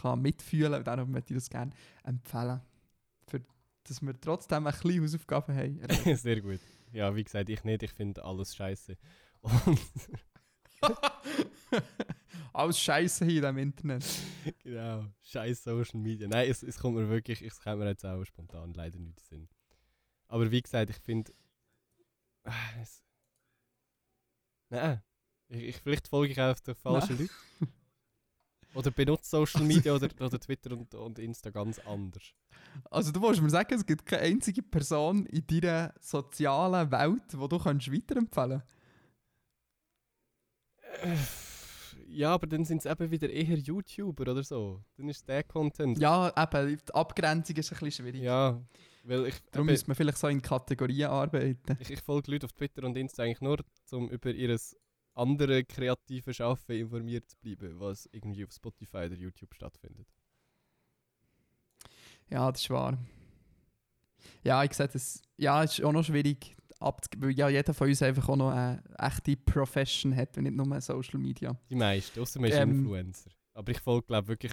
kann 0.00 0.20
mitfühlen 0.20 0.74
und 0.74 0.86
darum 0.86 1.10
möchte 1.10 1.32
ich 1.32 1.40
das 1.40 1.50
gerne 1.50 1.72
empfehlen. 2.04 2.60
Für, 3.26 3.40
dass 3.84 4.00
wir 4.02 4.20
trotzdem 4.20 4.66
ein 4.66 4.72
bisschen 4.72 5.02
Hausaufgaben 5.02 5.56
haben. 5.56 5.80
Sehr 6.16 6.40
gut. 6.40 6.60
Ja, 6.92 7.14
wie 7.14 7.24
gesagt, 7.24 7.48
ich 7.48 7.64
nicht, 7.64 7.82
ich 7.82 7.92
finde 7.92 8.24
alles 8.24 8.54
scheiße. 8.56 8.96
Und 9.40 9.78
Alles 12.52 12.80
Scheiße 12.80 13.24
hier 13.24 13.42
diesem 13.42 13.58
Internet. 13.58 14.04
genau, 14.62 15.04
scheiß 15.22 15.64
Social 15.64 16.00
Media. 16.00 16.26
Nein, 16.28 16.50
es, 16.50 16.62
es 16.62 16.78
kommt 16.78 16.96
mir 16.96 17.08
wirklich, 17.08 17.42
es 17.42 17.60
kommt 17.60 17.78
mir 17.78 17.88
jetzt 17.88 18.04
auch 18.04 18.24
spontan 18.24 18.72
leider 18.74 18.98
nicht 18.98 19.20
Sinn. 19.20 19.48
Aber 20.26 20.50
wie 20.50 20.60
gesagt, 20.60 20.90
ich 20.90 20.96
finde. 20.96 21.32
Äh, 22.44 22.50
Nein, 24.70 25.02
ich, 25.48 25.62
ich, 25.62 25.76
vielleicht 25.76 26.08
folge 26.08 26.32
ich 26.32 26.40
auch 26.40 26.58
den 26.58 26.74
falschen 26.74 27.18
Leuten. 27.18 27.30
Oder 28.74 28.90
benutze 28.90 29.30
Social 29.30 29.64
Media 29.64 29.94
oder, 29.94 30.08
oder 30.20 30.38
Twitter 30.38 30.72
und, 30.72 30.94
und 30.94 31.18
Insta 31.18 31.50
ganz 31.50 31.78
anders. 31.80 32.22
Also 32.90 33.10
du 33.12 33.20
willst 33.22 33.40
mir 33.40 33.50
sagen, 33.50 33.74
es 33.74 33.84
gibt 33.84 34.04
keine 34.06 34.22
einzige 34.22 34.62
Person 34.62 35.26
in 35.26 35.46
deiner 35.46 35.94
sozialen 36.00 36.90
Welt, 36.90 37.22
die 37.32 37.48
du 37.48 37.58
kannst 37.58 37.90
weiterempfehlen 37.92 38.62
Äh, 41.02 41.16
Ja, 42.08 42.32
aber 42.34 42.46
dann 42.46 42.64
sind 42.64 42.78
es 42.78 42.86
eben 42.86 43.10
wieder 43.10 43.28
eher 43.30 43.58
YouTuber 43.58 44.30
oder 44.30 44.42
so. 44.42 44.82
Dann 44.96 45.08
ist 45.08 45.28
der 45.28 45.44
Content. 45.44 45.98
Ja, 45.98 46.28
eben, 46.36 46.78
die 46.86 46.94
Abgrenzung 46.94 47.56
ist 47.56 47.72
ein 47.72 47.78
bisschen 47.78 48.04
schwierig. 48.04 48.22
Ja, 48.22 48.60
weil 49.04 49.26
ich, 49.26 49.34
Darum 49.50 49.66
müsste 49.66 49.88
man 49.88 49.94
vielleicht 49.94 50.18
so 50.18 50.28
in 50.28 50.40
Kategorien 50.42 51.08
arbeiten. 51.08 51.76
ich, 51.80 51.90
ich 51.90 52.00
folge 52.00 52.30
Leute 52.30 52.46
auf 52.46 52.52
Twitter 52.52 52.84
und 52.84 52.96
Insta 52.96 53.22
eigentlich 53.22 53.40
nur, 53.40 53.58
um 53.92 54.08
über 54.10 54.30
ihr 54.30 54.58
andere 55.18 55.64
kreative 55.64 56.32
Schaffen 56.32 56.76
informiert 56.76 57.28
zu 57.28 57.36
bleiben, 57.38 57.78
was 57.80 58.08
irgendwie 58.12 58.44
auf 58.44 58.52
Spotify 58.52 59.06
oder 59.06 59.16
YouTube 59.16 59.54
stattfindet. 59.54 60.06
Ja, 62.30 62.50
das 62.50 62.62
ist 62.62 62.70
wahr. 62.70 62.98
Ja, 64.44 64.62
ich 64.64 64.72
sehe 64.72 64.88
das. 64.88 65.22
Ja, 65.36 65.62
es 65.64 65.78
ist 65.78 65.84
auch 65.84 65.92
noch 65.92 66.04
schwierig, 66.04 66.56
weil 66.80 67.32
ja 67.32 67.48
jeder 67.48 67.74
von 67.74 67.88
uns 67.88 68.02
einfach 68.02 68.28
auch 68.28 68.36
noch 68.36 68.50
eine 68.50 68.82
echte 68.98 69.36
Profession 69.36 70.14
hat 70.14 70.36
und 70.36 70.44
nicht 70.44 70.56
nur 70.56 70.80
Social 70.80 71.18
Media. 71.18 71.58
Die 71.70 71.74
meisten, 71.74 72.20
außer 72.20 72.40
man 72.40 72.50
ist 72.50 72.56
Ähm, 72.56 72.70
Influencer. 72.70 73.30
Aber 73.54 73.72
ich 73.72 73.80
folge 73.80 74.06
glaube 74.06 74.28
wirklich 74.28 74.52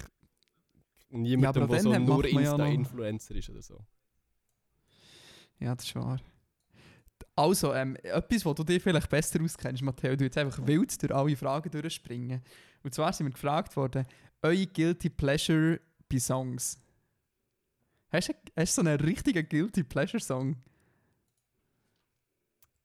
niemandem, 1.10 1.62
aber 1.64 1.74
der 1.74 1.82
so 1.82 1.98
nur 1.98 2.22
man 2.22 2.42
ja 2.42 2.52
Insta-Influencer 2.52 3.34
ist 3.34 3.50
oder 3.50 3.62
so. 3.62 3.84
Ja, 5.58 5.74
das 5.74 5.86
ist 5.86 5.94
wahr. 5.94 6.20
Also, 7.36 7.74
ähm, 7.74 7.96
etwas, 7.96 8.46
wo 8.46 8.54
du 8.54 8.64
dir 8.64 8.80
vielleicht 8.80 9.10
besser 9.10 9.42
auskennst, 9.42 9.82
Matteo, 9.82 10.16
du 10.16 10.24
jetzt 10.24 10.38
einfach 10.38 10.66
wild 10.66 11.00
durch 11.02 11.14
alle 11.14 11.36
Fragen 11.36 11.70
durchspringen. 11.70 12.40
Und 12.82 12.94
zwar 12.94 13.12
sind 13.12 13.26
wir 13.26 13.32
gefragt 13.32 13.76
worden, 13.76 14.06
eure 14.42 14.66
Guilty 14.66 15.10
Pleasure 15.10 15.78
bei 16.08 16.18
Songs. 16.18 16.78
Hast 18.08 18.30
du, 18.30 18.32
hast 18.56 18.78
du 18.78 18.82
so 18.82 18.88
einen 18.88 18.98
richtigen 19.00 19.46
Guilty 19.46 19.84
Pleasure 19.84 20.22
Song? 20.22 20.56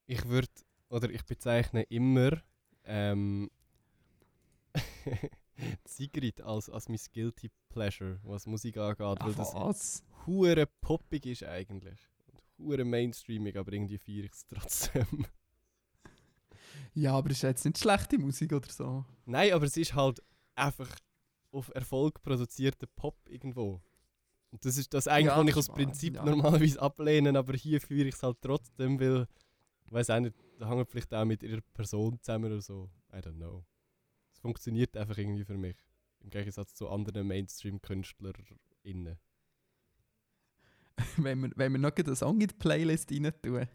Ich 0.05 0.27
würde, 0.27 0.49
oder 0.89 1.09
ich 1.09 1.23
bezeichne 1.23 1.83
immer 1.83 2.41
ähm, 2.83 3.49
Sigrid 5.85 6.41
als, 6.41 6.69
als 6.69 6.89
mein 6.89 6.99
Guilty 7.13 7.49
Pleasure, 7.69 8.19
was 8.23 8.45
Musik 8.47 8.75
angeht, 8.75 9.17
weil 9.21 9.33
das 9.33 9.53
was? 9.53 10.03
hure 10.25 10.65
poppig 10.65 11.25
ist 11.25 11.43
eigentlich. 11.43 12.10
Hure 12.61 12.85
mainstreamig, 12.85 13.57
aber 13.57 13.73
irgendwie 13.73 13.97
feiere 13.97 14.25
ich 14.25 14.33
es 14.33 14.45
trotzdem. 14.47 15.25
Ja, 16.93 17.13
aber 17.13 17.29
ist 17.31 17.41
jetzt 17.41 17.65
nicht 17.65 17.77
schlechte 17.77 18.17
Musik 18.17 18.53
oder 18.53 18.69
so. 18.69 19.05
Nein, 19.25 19.53
aber 19.53 19.65
es 19.65 19.77
ist 19.77 19.93
halt 19.93 20.21
einfach 20.55 20.89
auf 21.51 21.71
Erfolg 21.73 22.21
produzierter 22.21 22.87
Pop 22.87 23.17
irgendwo. 23.29 23.81
Und 24.51 24.65
das 24.65 24.77
ist 24.77 24.93
das 24.93 25.07
eigentlich, 25.07 25.27
Ja, 25.27 25.37
was 25.37 25.47
ich 25.47 25.69
wahr, 25.69 25.75
Prinzip 25.75 26.15
ja. 26.15 26.25
normalerweise 26.25 26.81
ablehne, 26.81 27.37
aber 27.37 27.53
hier 27.53 27.79
führe 27.79 28.09
ich 28.09 28.15
es 28.15 28.23
halt 28.23 28.37
trotzdem, 28.41 28.99
weil, 28.99 29.27
ich 29.85 29.91
weiß 29.91 30.09
auch 30.09 30.19
nicht, 30.19 30.35
da 30.59 30.69
hängt 30.69 30.89
vielleicht 30.89 31.13
auch 31.13 31.25
mit 31.25 31.43
ihrer 31.43 31.61
Person 31.73 32.19
zusammen 32.19 32.51
oder 32.51 32.61
so. 32.61 32.89
I 33.13 33.17
don't 33.17 33.37
know. 33.37 33.65
Es 34.33 34.39
funktioniert 34.39 34.95
einfach 34.97 35.17
irgendwie 35.17 35.45
für 35.45 35.57
mich. 35.57 35.77
Im 36.19 36.29
Gegensatz 36.29 36.73
zu 36.75 36.89
anderen 36.89 37.27
Mainstream-KünstlerInnen. 37.27 39.17
wenn, 41.17 41.41
wir, 41.41 41.51
wenn 41.55 41.71
wir 41.73 41.79
noch 41.79 41.95
einen 41.95 42.15
Song 42.15 42.39
in 42.41 42.47
die 42.47 42.55
Playlist 42.55 43.11
rein 43.11 43.31
tun. 43.41 43.67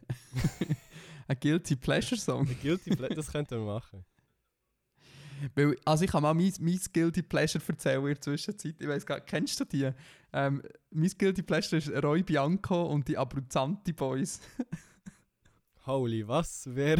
Ein 1.29 1.37
Guilty 1.41 1.77
Pleasure 1.77 2.21
Song. 2.21 2.47
Ein 2.47 2.59
Guilty 2.63 2.95
Ple 2.95 3.09
das 3.09 3.33
könnten 3.33 3.59
wir 3.59 3.75
machen. 3.75 4.05
Weil, 5.55 5.77
also 5.85 6.05
ich 6.05 6.11
kann 6.11 6.23
mal 6.23 6.35
mein, 6.35 6.53
mein 6.61 6.81
Guilty 6.93 7.23
Pleasure 7.23 7.63
erzählen 7.67 8.01
in 8.01 8.07
der 8.07 8.21
Zwischenzeit. 8.21 8.77
Ich 8.79 8.89
weiß 8.89 9.05
gar 9.05 9.17
nicht, 9.17 9.27
kennst 9.27 9.61
du 9.61 9.65
die? 9.65 9.91
Ähm, 10.33 10.63
mein 10.91 11.11
Guilty 11.19 11.43
Pleasure 11.43 11.79
ist 11.79 11.91
Roy 12.03 12.23
Bianco 12.23 12.85
und 12.85 13.09
die 13.09 13.19
Abruzzanti 13.19 13.93
Boys. 13.93 14.41
Holy, 15.87 16.27
was? 16.27 16.69
Wer? 16.73 16.99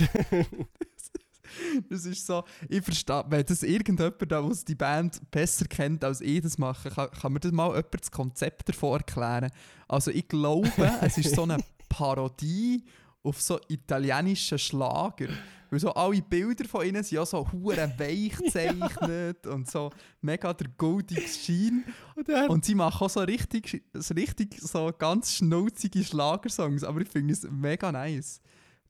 Das 1.89 2.05
ist 2.05 2.27
so, 2.27 2.45
ich 2.69 2.83
verstehe, 2.83 3.25
wenn 3.29 3.45
das 3.45 3.63
irgendjemand, 3.63 4.31
der 4.31 4.51
die 4.69 4.75
Band 4.75 5.31
besser 5.31 5.67
kennt 5.67 6.05
als 6.05 6.21
ich 6.21 6.41
das 6.41 6.59
machen, 6.59 6.91
kann, 6.91 7.11
kann 7.11 7.33
mir 7.33 7.41
das 7.41 7.53
mal 7.53 7.69
jemand 7.69 8.01
das 8.01 8.11
Konzept 8.11 8.69
davon 8.69 8.99
erklären. 8.99 9.51
Also 9.89 10.11
ich 10.11 10.29
glaube, 10.29 10.71
es 11.03 11.19
ist 11.19 11.35
so 11.35 11.43
eine 11.43 11.59
Parodie 11.89 12.85
auf 13.23 13.41
so 13.41 13.59
italienischen 13.69 14.59
Schlager. 14.59 15.29
Weil 15.69 15.81
so 15.81 15.93
alle 15.95 16.23
Bilder 16.23 16.65
von 16.65 16.87
ihnen 16.87 17.03
sind 17.03 17.17
ja 17.17 17.27
so 17.27 17.51
hure 17.51 17.93
weich 17.99 18.37
gezeichnet 18.37 19.47
und 19.47 19.69
so 19.69 19.91
mega 20.21 20.53
der 20.55 20.69
goldige 20.77 21.23
Schein. 21.23 21.85
Und 22.15 22.29
Und 22.49 22.65
sie 22.65 22.75
machen 22.75 23.05
auch 23.05 23.11
so 23.11 23.21
richtig, 23.21 23.83
so 23.95 24.15
richtig 24.15 24.61
so 24.61 24.93
ganz 24.97 25.33
schnulzige 25.35 26.05
Schlagersongs, 26.05 26.85
aber 26.85 27.01
ich 27.01 27.09
finde 27.09 27.33
es 27.33 27.43
mega 27.51 27.91
nice. 27.91 28.41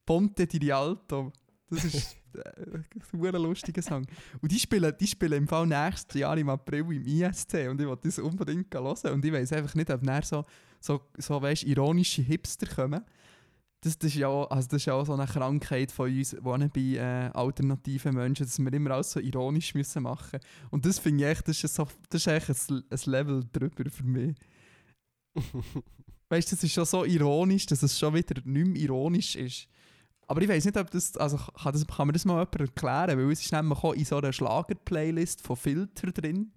Ponte 0.04 0.46
di 0.46 0.58
Rialto, 0.58 1.32
das 1.70 1.84
ist 1.84 2.16
äh, 2.34 2.76
ein 2.76 2.84
super 3.10 3.38
lustiger 3.38 3.82
Song. 3.82 4.06
Und 4.40 4.52
die 4.52 4.58
spielen, 4.58 4.92
die 4.98 5.06
spielen 5.06 5.32
im 5.32 5.48
Fall 5.48 5.66
nächstes 5.66 6.20
Jahr 6.20 6.36
im 6.38 6.48
April 6.48 6.80
im 6.92 7.06
ISC 7.06 7.68
und 7.68 7.80
ich 7.80 7.86
wollte 7.86 8.08
das 8.08 8.18
unbedingt 8.18 8.72
hören 8.74 9.12
und 9.12 9.24
ich 9.24 9.32
weiß 9.32 9.52
einfach 9.52 9.74
nicht, 9.74 9.90
ob 9.90 10.02
näher 10.02 10.22
so, 10.22 10.44
so, 10.80 11.00
so 11.18 11.40
weißt, 11.40 11.64
ironische 11.64 12.22
Hipster 12.22 12.66
kommen. 12.66 13.04
Das, 13.82 13.98
das, 13.98 14.10
ist 14.10 14.16
ja 14.16 14.28
auch, 14.28 14.50
also 14.50 14.68
das 14.68 14.82
ist 14.82 14.86
ja 14.86 14.94
auch 14.94 15.04
so 15.04 15.12
eine 15.12 15.26
Krankheit 15.26 15.92
von 15.92 16.10
uns, 16.10 16.30
die 16.30 16.40
bei 16.40 16.80
äh, 16.80 17.30
alternativen 17.34 18.14
Menschen, 18.14 18.46
dass 18.46 18.58
wir 18.58 18.72
immer 18.72 18.92
alles 18.92 19.12
so 19.12 19.20
ironisch 19.20 19.74
müssen 19.74 20.02
machen 20.02 20.40
Und 20.70 20.86
das 20.86 20.98
finde 20.98 21.24
ich 21.24 21.30
echt, 21.30 21.48
das 21.48 21.62
ist, 21.62 21.74
so, 21.74 21.86
das 22.08 22.26
ist 22.26 22.26
echt 22.26 22.70
ein, 22.70 22.82
ein 22.90 23.00
Level 23.04 23.44
drüber 23.52 23.90
für 23.90 24.04
mich. 24.04 24.34
Weißt 26.28 26.50
du, 26.50 26.56
das 26.56 26.64
ist 26.64 26.72
schon 26.72 26.84
so 26.84 27.04
ironisch, 27.04 27.66
dass 27.66 27.82
es 27.82 27.98
schon 27.98 28.14
wieder 28.14 28.40
nicht 28.44 28.66
mehr 28.66 28.82
ironisch 28.82 29.36
ist. 29.36 29.68
Aber 30.28 30.42
ich 30.42 30.48
weiß 30.48 30.64
nicht, 30.64 30.76
ob 30.76 30.90
das, 30.90 31.16
also 31.16 31.36
kann, 31.36 31.72
das, 31.72 31.86
kann 31.86 32.06
mir 32.08 32.12
das 32.12 32.24
mal 32.24 32.34
jemand 32.40 32.60
erklären, 32.60 33.18
weil 33.18 33.30
es 33.30 33.42
ist 33.42 33.52
nämlich 33.52 33.78
auch 33.78 33.92
in 33.92 34.04
so 34.04 34.16
einer 34.16 34.32
Schlager-Playlist 34.32 35.40
von 35.40 35.56
Filter 35.56 36.10
drin. 36.10 36.52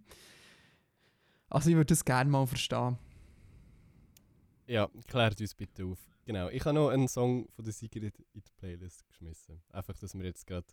Also 1.49 1.69
ich 1.69 1.75
würde 1.75 1.87
das 1.87 2.03
gerne 2.03 2.29
mal 2.29 2.47
verstehen. 2.47 2.97
Ja, 4.65 4.89
klärt 5.07 5.39
uns 5.39 5.55
bitte 5.55 5.85
auf. 5.85 5.99
Genau, 6.25 6.49
ich 6.49 6.63
habe 6.63 6.75
noch 6.75 6.89
einen 6.89 7.07
Song 7.07 7.47
von 7.55 7.65
der 7.65 7.73
Sigrid 7.73 8.19
in 8.33 8.43
die 8.43 8.51
Playlist 8.57 9.05
geschmissen. 9.07 9.61
Einfach, 9.69 9.97
dass 9.97 10.13
wir 10.13 10.25
jetzt 10.25 10.45
gerade 10.45 10.67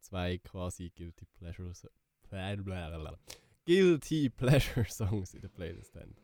zwei 0.00 0.38
quasi 0.38 0.90
Guilty 0.90 1.26
Pleasures. 1.26 1.86
Guilty 3.66 4.30
Pleasure 4.30 4.84
Songs 4.88 5.34
in 5.34 5.42
der 5.42 5.48
Playlist 5.48 5.94
haben. 5.94 6.16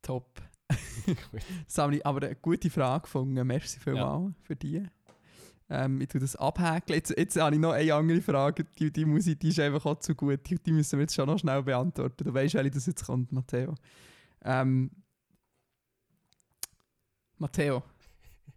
Top. 0.00 0.40
Sammy, 1.66 2.00
aber 2.02 2.26
eine 2.26 2.36
gute 2.36 2.70
Frage 2.70 3.02
gefunden. 3.02 3.46
Merci 3.46 3.78
vielmals 3.80 4.34
für 4.42 4.56
die. 4.56 4.86
Ähm, 5.70 6.00
ich 6.00 6.08
tue 6.08 6.20
das 6.20 6.36
abhäkeln. 6.36 6.96
Jetzt, 6.96 7.16
jetzt 7.16 7.40
habe 7.40 7.54
ich 7.54 7.60
noch 7.60 7.72
eine 7.72 7.94
andere 7.94 8.20
Frage, 8.20 8.64
die, 8.78 8.92
die 8.92 9.04
muss 9.04 9.26
ich, 9.26 9.38
die 9.38 9.48
ist 9.48 9.58
einfach 9.58 9.86
auch 9.86 9.98
zu 9.98 10.14
gut. 10.14 10.40
Die, 10.48 10.56
die 10.56 10.72
müssen 10.72 10.98
wir 10.98 11.04
jetzt 11.04 11.14
schon 11.14 11.26
noch 11.26 11.38
schnell 11.38 11.62
beantworten. 11.62 12.24
Du 12.24 12.34
weißt, 12.34 12.54
welche 12.54 12.70
das 12.70 12.86
jetzt 12.86 13.06
kommt, 13.06 13.32
Matteo. 13.32 13.74
Ähm, 14.44 14.90
Matteo, 17.38 17.82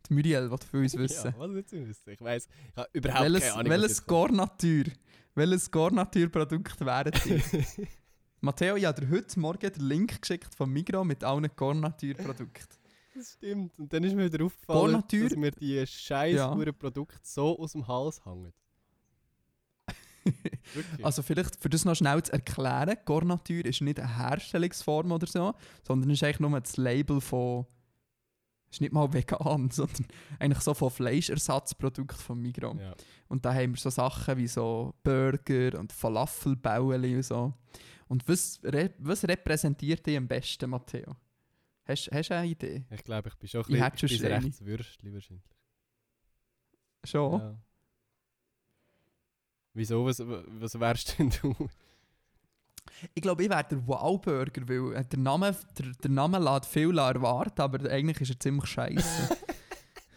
die 0.09 0.13
Muriel 0.13 0.51
will 0.51 0.57
für 0.57 0.77
uns 0.79 0.93
wissen. 0.97 1.31
Ja, 1.31 1.39
was 1.39 1.51
willst 1.51 1.71
du 1.71 1.87
wissen? 1.87 2.09
Ich 2.09 2.21
weiss, 2.21 2.49
ich 2.69 2.75
habe 2.75 2.89
überhaupt 2.93 3.23
welches 3.23 3.41
keine 3.41 3.53
Ahnung. 3.53 3.71
welches 3.71 4.05
Garnatur, 4.05 4.83
welches 5.35 5.71
Garnatur-Produkt 5.71 6.81
wäre 6.81 7.11
dir? 7.11 7.41
Matteo, 8.45 8.75
ich 8.75 8.85
habe 8.85 9.01
dir 9.01 9.09
heute 9.09 9.39
Morgen 9.39 9.73
den 9.73 9.83
Link 9.83 10.21
geschickt 10.21 10.53
von 10.53 10.69
Migros 10.69 11.03
mit 11.03 11.23
allen 11.23 11.49
Garnatur-Produkten. 11.55 12.75
Das 13.15 13.33
stimmt. 13.33 13.79
Und 13.79 13.91
dann 13.91 14.03
ist 14.03 14.13
mir 14.13 14.31
wieder 14.31 14.45
aufgefallen, 14.45 14.91
Garnatur- 14.93 15.29
dass 15.29 15.35
mir 15.35 15.49
die 15.49 15.87
scheiß 15.87 16.35
Ja. 16.35 16.55
Produkte 16.73 17.17
so 17.23 17.57
aus 17.57 17.71
dem 17.71 17.87
Hals 17.87 18.23
hängen. 18.23 18.53
Also 21.03 21.21
vielleicht, 21.23 21.59
für 21.61 21.69
das 21.69 21.85
noch 21.85 21.95
schnell 21.95 22.21
zu 22.21 22.33
erklären, 22.33 22.97
Garnatur 23.05 23.65
ist 23.65 23.81
nicht 23.81 23.99
eine 23.99 24.15
Herstellungsform 24.17 25.11
oder 25.11 25.25
so, 25.27 25.53
sondern 25.83 26.09
ist 26.11 26.23
eigentlich 26.23 26.39
nur 26.39 26.59
das 26.59 26.77
Label 26.77 27.21
von, 27.21 27.65
ist 28.75 28.81
nicht 28.81 28.93
mal 28.93 29.11
vegan, 29.11 29.69
sondern 29.71 30.05
eigentlich 30.39 30.63
so 30.63 30.73
von 30.73 30.89
Fleischersatzprodukten 30.89 32.17
von 32.17 32.39
Migros. 32.39 32.77
ja. 32.79 32.95
Und 33.27 33.43
da 33.45 33.53
haben 33.53 33.73
wir 33.73 33.79
so 33.79 33.89
Sachen 33.89 34.37
wie 34.37 34.47
so 34.47 34.93
Burger 35.03 35.79
und 35.79 35.91
Falafelbauli 35.91 37.15
und 37.15 37.23
so. 37.23 37.53
Und 38.07 38.27
was, 38.27 38.59
re 38.63 38.93
was 38.99 39.27
repräsentiert 39.27 40.05
dich 40.05 40.17
am 40.17 40.27
besten, 40.27 40.69
Matteo? 40.69 41.15
Hast, 41.87 42.07
du 42.07 42.35
eine 42.35 42.47
Idee? 42.47 42.85
Ich 42.91 43.03
glaube, 43.03 43.29
ich 43.29 43.35
bin 43.35 43.47
schon 43.47 43.61
ein 43.61 43.63
Ich 43.63 43.67
bisschen, 43.67 43.83
hätte 43.83 44.07
schon 44.07 44.15
ich 44.15 44.21
bin 44.21 44.31
rechts 44.31 44.65
Würstchen 44.65 45.13
wahrscheinlich. 45.13 45.45
Schon? 47.03 47.39
Ja. 47.39 47.59
Wieso? 49.73 50.05
Was, 50.05 50.19
was 50.19 50.79
wärst 50.79 51.19
denn 51.19 51.29
du? 51.29 51.53
Ich 53.13 53.21
glaube, 53.21 53.43
ich 53.43 53.49
wäre 53.49 53.63
der 53.63 53.87
Wow-Burger, 53.87 54.67
weil 54.67 54.95
äh, 54.95 55.05
der 55.05 55.19
Name, 55.19 55.55
der, 55.77 55.91
der 56.03 56.11
Name 56.11 56.39
lässt 56.39 56.65
viel 56.65 56.97
erwarten, 56.97 57.61
aber 57.61 57.89
eigentlich 57.89 58.21
ist 58.21 58.31
er 58.31 58.39
ziemlich 58.39 58.65
scheiße. 58.65 59.37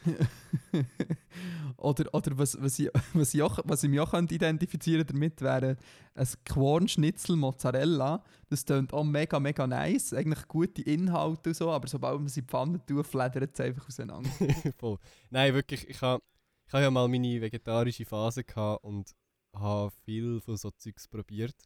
oder 1.76 2.14
oder 2.14 2.38
was, 2.38 2.56
was, 2.60 2.78
ich, 2.78 2.88
was, 3.12 3.34
ich 3.34 3.42
auch, 3.42 3.58
was 3.64 3.82
ich 3.82 3.90
mich 3.90 4.00
auch 4.00 4.14
identifizieren 4.14 5.06
damit 5.06 5.42
wäre 5.42 5.76
ein 6.14 6.28
Quornschnitzel 6.44 7.36
Mozzarella. 7.36 8.22
Das 8.48 8.64
klingt 8.64 8.92
auch 8.92 9.04
mega, 9.04 9.38
mega 9.38 9.66
nice. 9.66 10.12
Eigentlich 10.12 10.46
gute 10.48 10.82
Inhalte 10.82 11.50
und 11.50 11.54
so, 11.54 11.70
aber 11.70 11.86
sobald 11.86 12.18
man 12.18 12.28
sie 12.28 12.40
in 12.40 12.46
die 12.46 12.50
Pfanne 12.50 12.86
tut, 12.86 13.06
fledert 13.06 13.54
es 13.54 13.60
einfach 13.60 13.86
auseinander. 13.86 14.30
Voll. 14.78 14.98
Nein, 15.30 15.54
wirklich, 15.54 15.88
ich 15.88 16.00
habe 16.02 16.22
ich 16.66 16.74
ha 16.74 16.80
ja 16.80 16.90
mal 16.90 17.08
meine 17.08 17.40
vegetarische 17.40 18.04
Phase 18.04 18.44
gehabt 18.44 18.84
und 18.84 19.14
habe 19.54 19.90
viel 20.04 20.40
von 20.40 20.56
so 20.56 20.70
Zeugs 20.70 21.08
probiert. 21.08 21.56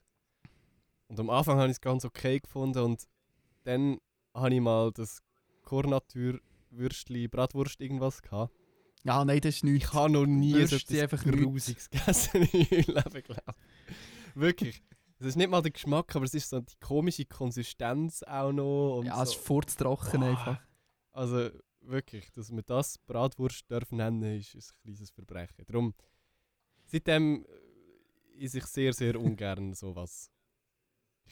Und 1.13 1.21
am 1.21 1.29
Anfang 1.29 1.59
habe 1.59 1.67
ich 1.67 1.73
es 1.73 1.81
ganz 1.83 2.07
okay 2.07 2.41
gefunden 2.41 2.79
und 2.79 3.07
dann 3.65 3.99
habe 4.33 4.55
ich 4.55 4.63
mal 4.63 4.91
das 4.93 5.23
Kornatur 5.61 6.41
Würstli, 6.71 7.29
Bratwurst 7.29 7.83
irgendwas 7.83 8.23
gehabt. 8.23 8.51
Ja, 9.05 9.23
nein, 9.23 9.39
das 9.43 9.57
ist 9.57 9.65
nichts. 9.65 9.89
Ich 9.89 9.93
habe 9.93 10.11
noch 10.11 10.25
nie 10.25 10.53
so 10.65 10.71
Würst 10.71 10.89
die 10.89 11.01
etwas. 11.01 11.23
Grusiges 11.25 11.91
gegessen 11.91 12.43
in 12.53 12.67
meinem 12.71 12.97
Leben, 12.97 13.23
glaube 13.25 13.43
ich. 13.89 14.35
Wirklich. 14.35 14.83
Es 15.19 15.27
ist 15.27 15.37
nicht 15.37 15.51
mal 15.51 15.61
der 15.61 15.73
Geschmack, 15.73 16.17
aber 16.17 16.25
es 16.25 16.33
ist 16.33 16.49
so 16.49 16.61
die 16.61 16.77
komische 16.81 17.27
Konsistenz 17.27 18.23
auch 18.23 18.51
noch. 18.51 18.97
Und 19.01 19.05
Ja, 19.05 19.17
so. 19.17 19.23
es 19.25 19.37
ist 19.37 19.45
furztrocken 19.45 20.23
einfach. 20.23 20.63
Also 21.13 21.51
wirklich, 21.83 22.31
dass 22.33 22.51
wir 22.51 22.63
das 22.63 22.97
Bratwurst 22.97 23.71
dürfen 23.71 23.99
nennen, 23.99 24.39
ist 24.41 24.55
ein 24.55 24.63
kleines 24.83 25.11
Verbrechen. 25.11 25.67
Darum, 25.67 25.93
seitdem 26.87 27.45
äh, 27.45 28.45
esse 28.47 28.57
ich 28.59 28.65
sehr, 28.65 28.95
sehr 28.95 29.21
ungern 29.21 29.75
sowas. 29.75 30.32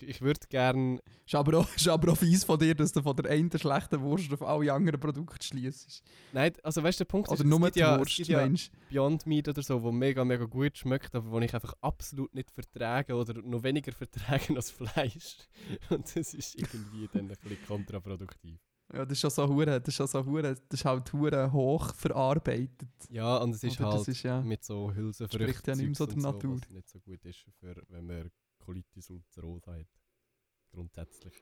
Ich, 0.02 0.22
würde 0.22 0.40
gern, 0.48 0.98
Ist 1.26 1.34
aber, 1.34 1.58
auch, 1.58 1.68
ist 1.76 1.88
aber 1.88 2.12
auch 2.12 2.16
fies 2.16 2.44
von 2.44 2.58
dir, 2.58 2.74
dass 2.74 2.92
du 2.92 3.02
von 3.02 3.14
der 3.16 3.30
einen 3.30 3.50
schlechten 3.50 4.00
Wurst 4.00 4.32
auf 4.32 4.42
alle 4.42 4.72
anderen 4.72 4.98
Produkte 4.98 5.44
schließt. 5.46 6.02
nein, 6.32 6.52
also 6.62 6.82
weißt 6.82 7.00
du, 7.00 7.04
der 7.04 7.08
Punkt 7.08 7.28
Oder 7.28 7.40
ist, 7.40 7.46
nur 7.46 7.58
es 7.58 7.64
gibt 7.66 7.76
die 7.76 7.80
ja, 7.80 7.92
es 7.94 7.98
Wurst, 8.00 8.16
gibt 8.16 8.28
ja 8.28 8.48
Beyond 8.90 9.26
Meat 9.26 9.48
oder 9.48 9.62
so, 9.62 9.82
wo 9.82 9.92
mega, 9.92 10.24
mega 10.24 10.44
gut 10.46 10.78
schmeckt, 10.78 11.14
aber 11.14 11.30
wo 11.30 11.38
ich 11.40 11.54
einfach 11.54 11.74
absolut 11.82 12.34
nicht 12.34 12.50
vertrage 12.50 13.14
oder 13.14 13.34
noch 13.42 13.62
weniger 13.62 13.92
vertrage 14.02 14.56
als 14.56 14.70
Fleisch. 14.70 15.36
Und 15.90 16.04
das 16.16 16.34
ist 16.34 16.54
irgendwie 16.54 17.08
dann 17.12 17.22
ein 17.30 17.36
bisschen 17.36 17.58
kontraproduktiv. 17.66 18.58
Ja, 18.92 19.04
das 19.04 19.12
ist 19.12 19.20
schon 19.20 19.30
so 19.30 19.46
hure, 19.48 19.80
das 19.80 19.86
ist 19.86 19.94
schon 19.94 20.06
so 20.08 20.24
hure, 20.24 20.42
das 20.42 20.80
ist 20.80 20.84
halt 20.84 21.12
hure 21.12 21.52
hoch 21.52 21.94
verarbeitet. 21.94 22.88
Ja, 23.08 23.36
und 23.36 23.54
es 23.54 23.62
ist 23.62 23.78
Oder 23.80 23.92
halt 23.92 24.08
ist 24.08 24.22
ja, 24.24 24.40
mit 24.40 24.64
so 24.64 24.92
Hülsenfrüchten 24.92 25.74
ja 25.74 25.76
nicht 25.76 25.86
mehr 25.86 25.94
so 25.94 26.06
der 26.06 26.16
Natur. 26.16 26.56
was 26.60 26.70
nicht 26.70 26.88
so 26.88 26.98
gut 26.98 27.24
ist, 27.24 27.44
für, 27.60 27.76
wenn 27.88 28.06
man 28.06 28.30
Colitis 28.60 29.10
ulcerosa 29.10 29.72
hat. 29.74 29.86
Grundsätzlich. 30.70 31.34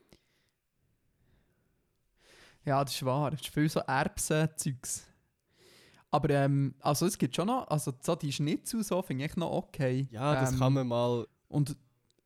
ja, 2.64 2.83
das 2.83 2.95
ist 2.95 3.05
wahr. 3.05 3.33
Es 3.33 3.41
ist 3.41 3.49
viel 3.49 3.69
so 3.69 3.81
Erbsen-Zeugs. 3.81 5.07
Aber 6.11 6.31
ähm, 6.31 6.75
also 6.81 7.07
es 7.07 7.19
gibt 7.19 7.37
schon 7.37 7.49
noch, 7.49 7.69
also 7.69 7.93
so 8.01 8.14
die 8.14 8.33
Schnitzel 8.33 8.83
so 8.83 9.03
finde 9.03 9.27
ich 9.27 9.37
noch 9.37 9.51
okay. 9.51 10.09
Ja, 10.11 10.35
das 10.41 10.53
ähm, 10.53 10.59
kann 10.59 10.73
man 10.73 10.87
mal 10.87 11.27
Und 11.49 11.77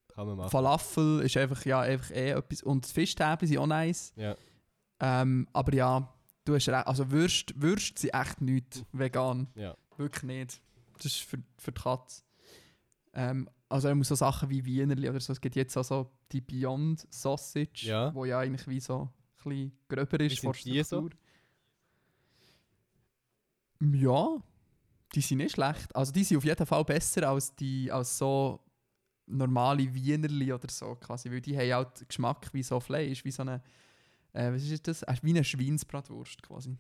kann 0.09 0.27
man 0.27 0.37
machen. 0.37 0.51
Falafel 0.51 1.21
ist 1.21 1.37
einfach, 1.37 1.65
ja, 1.65 1.81
einfach 1.81 2.11
eh 2.11 2.31
etwas. 2.31 2.63
Und 2.63 2.87
Fischstäbchen 2.87 3.49
sind 3.49 3.59
auch 3.59 3.67
nice. 3.67 4.13
Ja. 4.15 4.37
Ähm, 5.01 5.49
aber 5.53 5.75
ja, 5.75 6.13
du 6.45 6.55
hast 6.55 6.69
recht. 6.69 6.87
Also 6.87 7.11
Würst, 7.11 7.61
Würst 7.61 7.99
sind 7.99 8.15
echt 8.15 8.41
nichts 8.41 8.85
vegan. 8.93 9.49
Ja. 9.55 9.77
Wirklich 9.97 10.23
nicht. 10.23 10.63
Das 10.95 11.07
ist 11.07 11.23
für, 11.23 11.39
für 11.59 11.73
die 11.73 11.81
Katze. 11.81 12.23
Ähm, 13.15 13.49
also 13.73 13.89
er 13.89 13.95
muss 13.95 14.09
so 14.09 14.15
Sachen 14.15 14.49
wie 14.51 14.65
Wienerli 14.65 15.09
oder 15.09 15.21
so. 15.21 15.33
Es 15.33 15.41
gibt 15.41 15.57
jetzt 15.57 15.77
auch 15.77 15.85
so 15.85 16.11
die 16.31 16.41
Beyond 16.41 17.07
Sausage, 17.13 17.87
Ja. 17.87 18.15
wo 18.15 18.25
ja 18.25 18.39
eigentlich 18.41 18.67
wie 18.69 18.81
so 18.81 19.03
ein 19.03 19.11
bisschen 19.51 19.73
gröber 19.89 20.21
ist 20.21 20.39
von 20.41 20.53
die 20.53 20.83
so? 20.85 21.09
Ja, 23.81 24.37
die 25.15 25.21
sind 25.21 25.39
nicht 25.39 25.53
schlecht. 25.55 25.95
Also 25.97 26.13
die 26.13 26.25
sind 26.25 26.37
auf 26.39 26.45
jeden 26.45 26.67
Fall 26.67 26.85
besser 26.85 27.29
als 27.29 27.55
die 27.57 27.91
als 27.91 28.17
so 28.19 28.61
normale 29.27 29.93
Wienerli 29.93 30.53
oder 30.53 30.69
so 30.71 30.95
quasi, 30.97 31.31
weil 31.31 31.41
die 31.41 31.57
haben 31.57 31.73
halt 31.73 32.09
Geschmack 32.09 32.53
wie 32.53 32.63
so 32.63 32.79
Fleisch, 32.81 33.25
wie 33.25 33.31
so 33.31 33.43
eine 33.43 33.63
äh, 34.35 34.53
was 34.53 34.63
ist 34.63 34.87
das? 34.89 35.03
Äh, 35.03 35.15
Wie 35.23 35.31
eine 35.31 35.45
Schweinsbratwurst 35.45 36.43
quasi. 36.43 36.77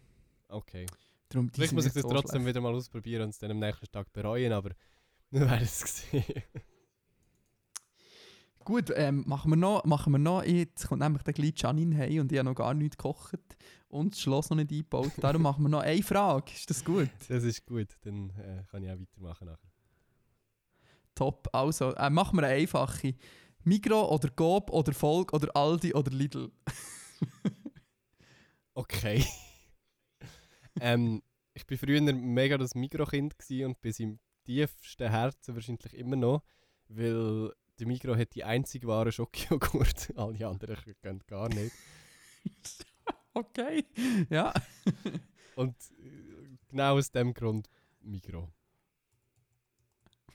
Okay. 0.49 0.87
Darum, 1.29 1.51
Vielleicht 1.53 1.73
muss 1.75 1.85
ich 1.85 1.93
das 1.93 2.03
so 2.03 2.09
trotzdem 2.09 2.43
schlecht. 2.43 2.55
wieder 2.55 2.61
mal 2.63 2.75
ausprobieren 2.75 3.25
und 3.25 3.29
es 3.31 3.39
dann 3.39 3.51
am 3.51 3.59
nächsten 3.59 3.91
Tag 3.93 4.11
bereuen, 4.13 4.53
aber 4.53 4.71
nur 5.31 5.49
weil 5.51 5.63
ich 5.63 5.69
es 5.69 5.83
gesehen 5.83 6.25
Gut, 8.65 8.93
ähm, 8.95 9.25
machen 9.27 9.51
wir 9.51 9.57
noch, 9.57 9.85
machen 9.85 10.13
wir 10.13 10.19
noch, 10.19 10.45
jetzt 10.45 10.87
kommt 10.89 11.01
nämlich 11.01 11.23
der 11.23 11.35
gleich 11.35 11.55
Janine 11.57 11.97
heim 11.97 12.21
und 12.21 12.33
ich 12.33 12.39
habe 12.39 12.49
noch 12.49 12.55
gar 12.55 12.75
nichts 12.75 12.97
gekocht 12.97 13.41
und 13.89 14.15
das 14.15 14.21
Schloss 14.21 14.51
noch 14.51 14.57
nicht 14.57 14.71
eingebaut. 14.71 15.13
Darum 15.19 15.43
machen 15.43 15.65
wir 15.65 15.69
noch 15.69 15.81
eine 15.81 16.03
Frage. 16.03 16.53
Ist 16.53 16.71
das 16.71 16.85
gut? 16.85 17.11
Das 17.29 17.45
ist 17.45 17.67
gut, 17.67 17.89
dann 18.03 18.31
äh, 18.31 18.65
kann 18.71 18.83
ich 18.83 18.91
auch 18.91 18.99
weitermachen 18.99 19.47
nachher. 19.47 19.71
Top. 21.15 21.49
Also, 21.53 21.93
äh, 21.95 22.11
machen 22.11 22.39
wir 22.39 22.47
eine 22.47 22.55
einfache. 22.55 23.15
Migro 23.65 24.09
oder 24.13 24.29
Coop 24.31 24.71
oder 24.71 24.93
Volk 24.93 25.33
oder 25.33 25.55
Aldi 25.55 25.95
oder 25.95 26.11
Lidl? 26.11 26.51
Okay. 28.75 29.25
ähm, 30.81 31.23
ich 31.55 31.69
war 31.69 31.77
früher 31.77 32.01
mega 32.01 32.57
das 32.57 32.75
Mikrokind 32.75 33.35
und 33.65 33.81
bis 33.83 34.01
im 34.01 34.19
tiefsten 34.45 35.11
Herzen 35.11 35.55
wahrscheinlich 35.55 35.95
immer 35.95 36.17
noch, 36.17 36.43
weil 36.89 37.53
der 37.79 37.87
Mikro 37.87 38.17
hat 38.17 38.35
die 38.35 38.45
einzige 38.45 38.87
wahre 38.87 39.13
Schokojoghurt, 39.13 40.13
alle 40.17 40.47
anderen 40.47 40.77
können 41.03 41.23
gar 41.27 41.49
nicht. 41.49 41.75
Okay. 43.35 43.87
Ja. 44.29 44.53
Und 45.57 45.75
äh, 45.99 46.59
genau 46.69 46.99
aus 46.99 47.11
dem 47.11 47.33
Grund 47.33 47.67
Mikro. 48.03 48.53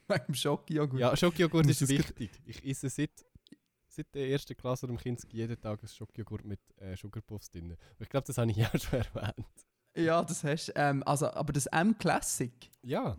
Beim 0.08 0.34
Schokijoghurt. 0.34 1.00
Ja, 1.00 1.16
Schokojoghurt 1.16 1.68
ist 1.68 1.88
wichtig. 1.88 2.32
Ich 2.48 2.66
esse 2.66 2.90
seit, 2.90 3.12
seit 3.88 4.16
der 4.16 4.28
ersten 4.30 4.58
Klasse 4.58 4.88
im 4.88 4.98
Kinski 4.98 5.38
jeden 5.38 5.62
Tag 5.62 5.84
ein 5.84 5.88
Schokojoghurt 5.88 6.44
mit 6.44 6.60
äh, 6.78 6.96
Sugarpuffs 6.98 7.52
drin. 7.52 7.74
Und 7.74 7.78
ich 8.00 8.10
glaube, 8.10 8.26
das 8.26 8.40
habe 8.40 8.50
ich 8.50 8.58
ja 8.58 8.72
schon 8.80 8.98
erwähnt. 8.98 9.46
Ja, 9.96 10.24
das 10.24 10.44
hast 10.44 10.70
du. 10.70 10.72
Ähm, 10.76 11.04
also, 11.06 11.28
aber 11.28 11.54
das 11.54 11.68
M-Classic. 11.68 12.52
Ja, 12.82 13.16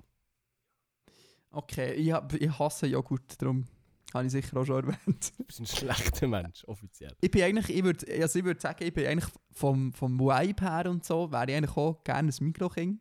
Okay, 1.51 1.95
ich, 1.95 2.13
hab, 2.13 2.33
ich 2.35 2.59
hasse 2.59 2.87
Joghurt, 2.87 3.41
darum 3.41 3.67
habe 4.15 4.27
ich 4.27 4.33
sicher 4.33 4.57
auch 4.57 4.65
schon 4.65 4.85
erwähnt. 4.85 5.33
du 5.39 5.45
bist 5.45 5.61
ein 5.61 5.67
schlechter 5.67 6.27
Mensch, 6.29 6.65
offiziell. 6.67 7.15
Ich 7.21 7.31
bin 7.31 7.43
eigentlich, 7.43 7.77
ich 7.77 7.85
würde 7.85 8.07
also 8.23 8.39
ich 8.39 8.45
würd 8.45 8.61
sagen, 8.61 8.85
ich 8.85 8.93
bin 8.93 9.07
eigentlich 9.07 9.31
vom, 9.51 9.93
vom 9.93 10.19
Vibe 10.19 10.65
her 10.65 10.91
und 10.91 11.05
so, 11.05 11.31
wäre 11.31 11.47
ich 11.51 11.57
eigentlich 11.57 11.77
auch 11.77 12.03
gerne 12.05 12.31
ein 12.31 12.45
Mikroking. 12.45 12.99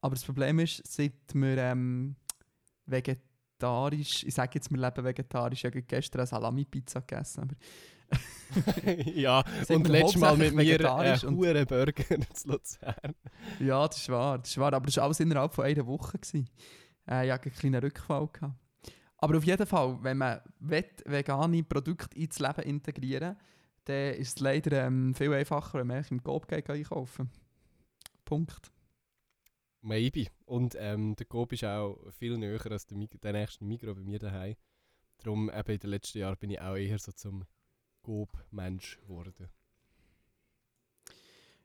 Aber 0.00 0.14
das 0.14 0.24
Problem 0.24 0.58
ist, 0.60 0.82
seit 0.86 1.12
wir 1.34 1.58
ähm, 1.58 2.16
vegetarisch, 2.86 4.24
ich 4.24 4.34
sage 4.34 4.52
jetzt, 4.54 4.70
wir 4.70 4.78
leben 4.78 5.04
vegetarisch, 5.04 5.64
ich 5.64 5.64
habe 5.66 5.82
gestern 5.82 6.20
eine 6.20 6.26
Salami-Pizza 6.26 7.00
gegessen, 7.00 7.42
aber 7.42 7.54
ja, 9.14 9.44
und 9.68 9.86
letztes 9.88 10.20
Mal 10.20 10.36
mit 10.36 10.54
mir 10.54 10.80
äh, 10.80 11.26
und- 11.26 11.36
Burger 11.38 11.94
zu 12.34 12.48
Luzern. 12.48 13.14
Ja, 13.60 13.86
das 13.86 13.98
ist 13.98 14.08
wahr, 14.08 14.38
das 14.38 14.50
ist 14.50 14.58
wahr. 14.58 14.72
Aber 14.74 14.86
das 14.86 14.96
war 14.96 15.04
alles 15.04 15.20
innerhalb 15.20 15.54
von 15.54 15.64
einer 15.64 15.86
Woche. 15.86 16.18
Gewesen. 16.18 16.48
Äh, 17.08 17.26
ich 17.26 17.32
hatte 17.32 17.48
einen 17.48 17.54
kleinen 17.54 17.80
Rückfall. 17.80 18.28
Gehabt. 18.32 18.54
Aber 19.20 19.36
auf 19.36 19.44
jeden 19.44 19.66
Fall, 19.66 19.98
wenn 20.02 20.18
man 20.18 20.40
will, 20.60 20.84
vegane 21.04 21.62
Produkte 21.62 22.18
ins 22.18 22.38
Leben 22.38 22.62
integrieren 22.62 23.36
dann 23.84 24.14
ist 24.14 24.36
es 24.36 24.40
leider 24.40 24.86
ähm, 24.86 25.14
viel 25.14 25.32
einfacher, 25.32 25.78
wenn 25.78 25.86
man 25.86 26.04
im 26.10 26.22
Coop 26.22 26.50
einkaufen 26.52 27.30
Punkt. 28.24 28.70
Maybe. 29.82 30.26
Und 30.44 30.76
ähm, 30.78 31.16
der 31.16 31.26
Coop 31.26 31.52
ist 31.52 31.64
auch 31.64 31.98
viel 32.12 32.36
näher 32.36 32.64
als 32.70 32.86
der, 32.86 32.96
Mig 32.96 33.10
der 33.20 33.32
nächste 33.32 33.64
Migros 33.64 33.96
bei 33.96 34.02
mir 34.02 34.18
daheim. 34.18 34.54
Darum 35.18 35.50
eben 35.50 35.72
in 35.72 35.78
den 35.78 35.90
letzten 35.90 36.18
Jahren 36.18 36.36
bin 36.36 36.50
ich 36.50 36.60
auch 36.60 36.76
eher 36.76 36.98
so 36.98 37.12
zum 37.12 37.44
Coop-Mensch 38.02 39.00
geworden. 39.00 39.48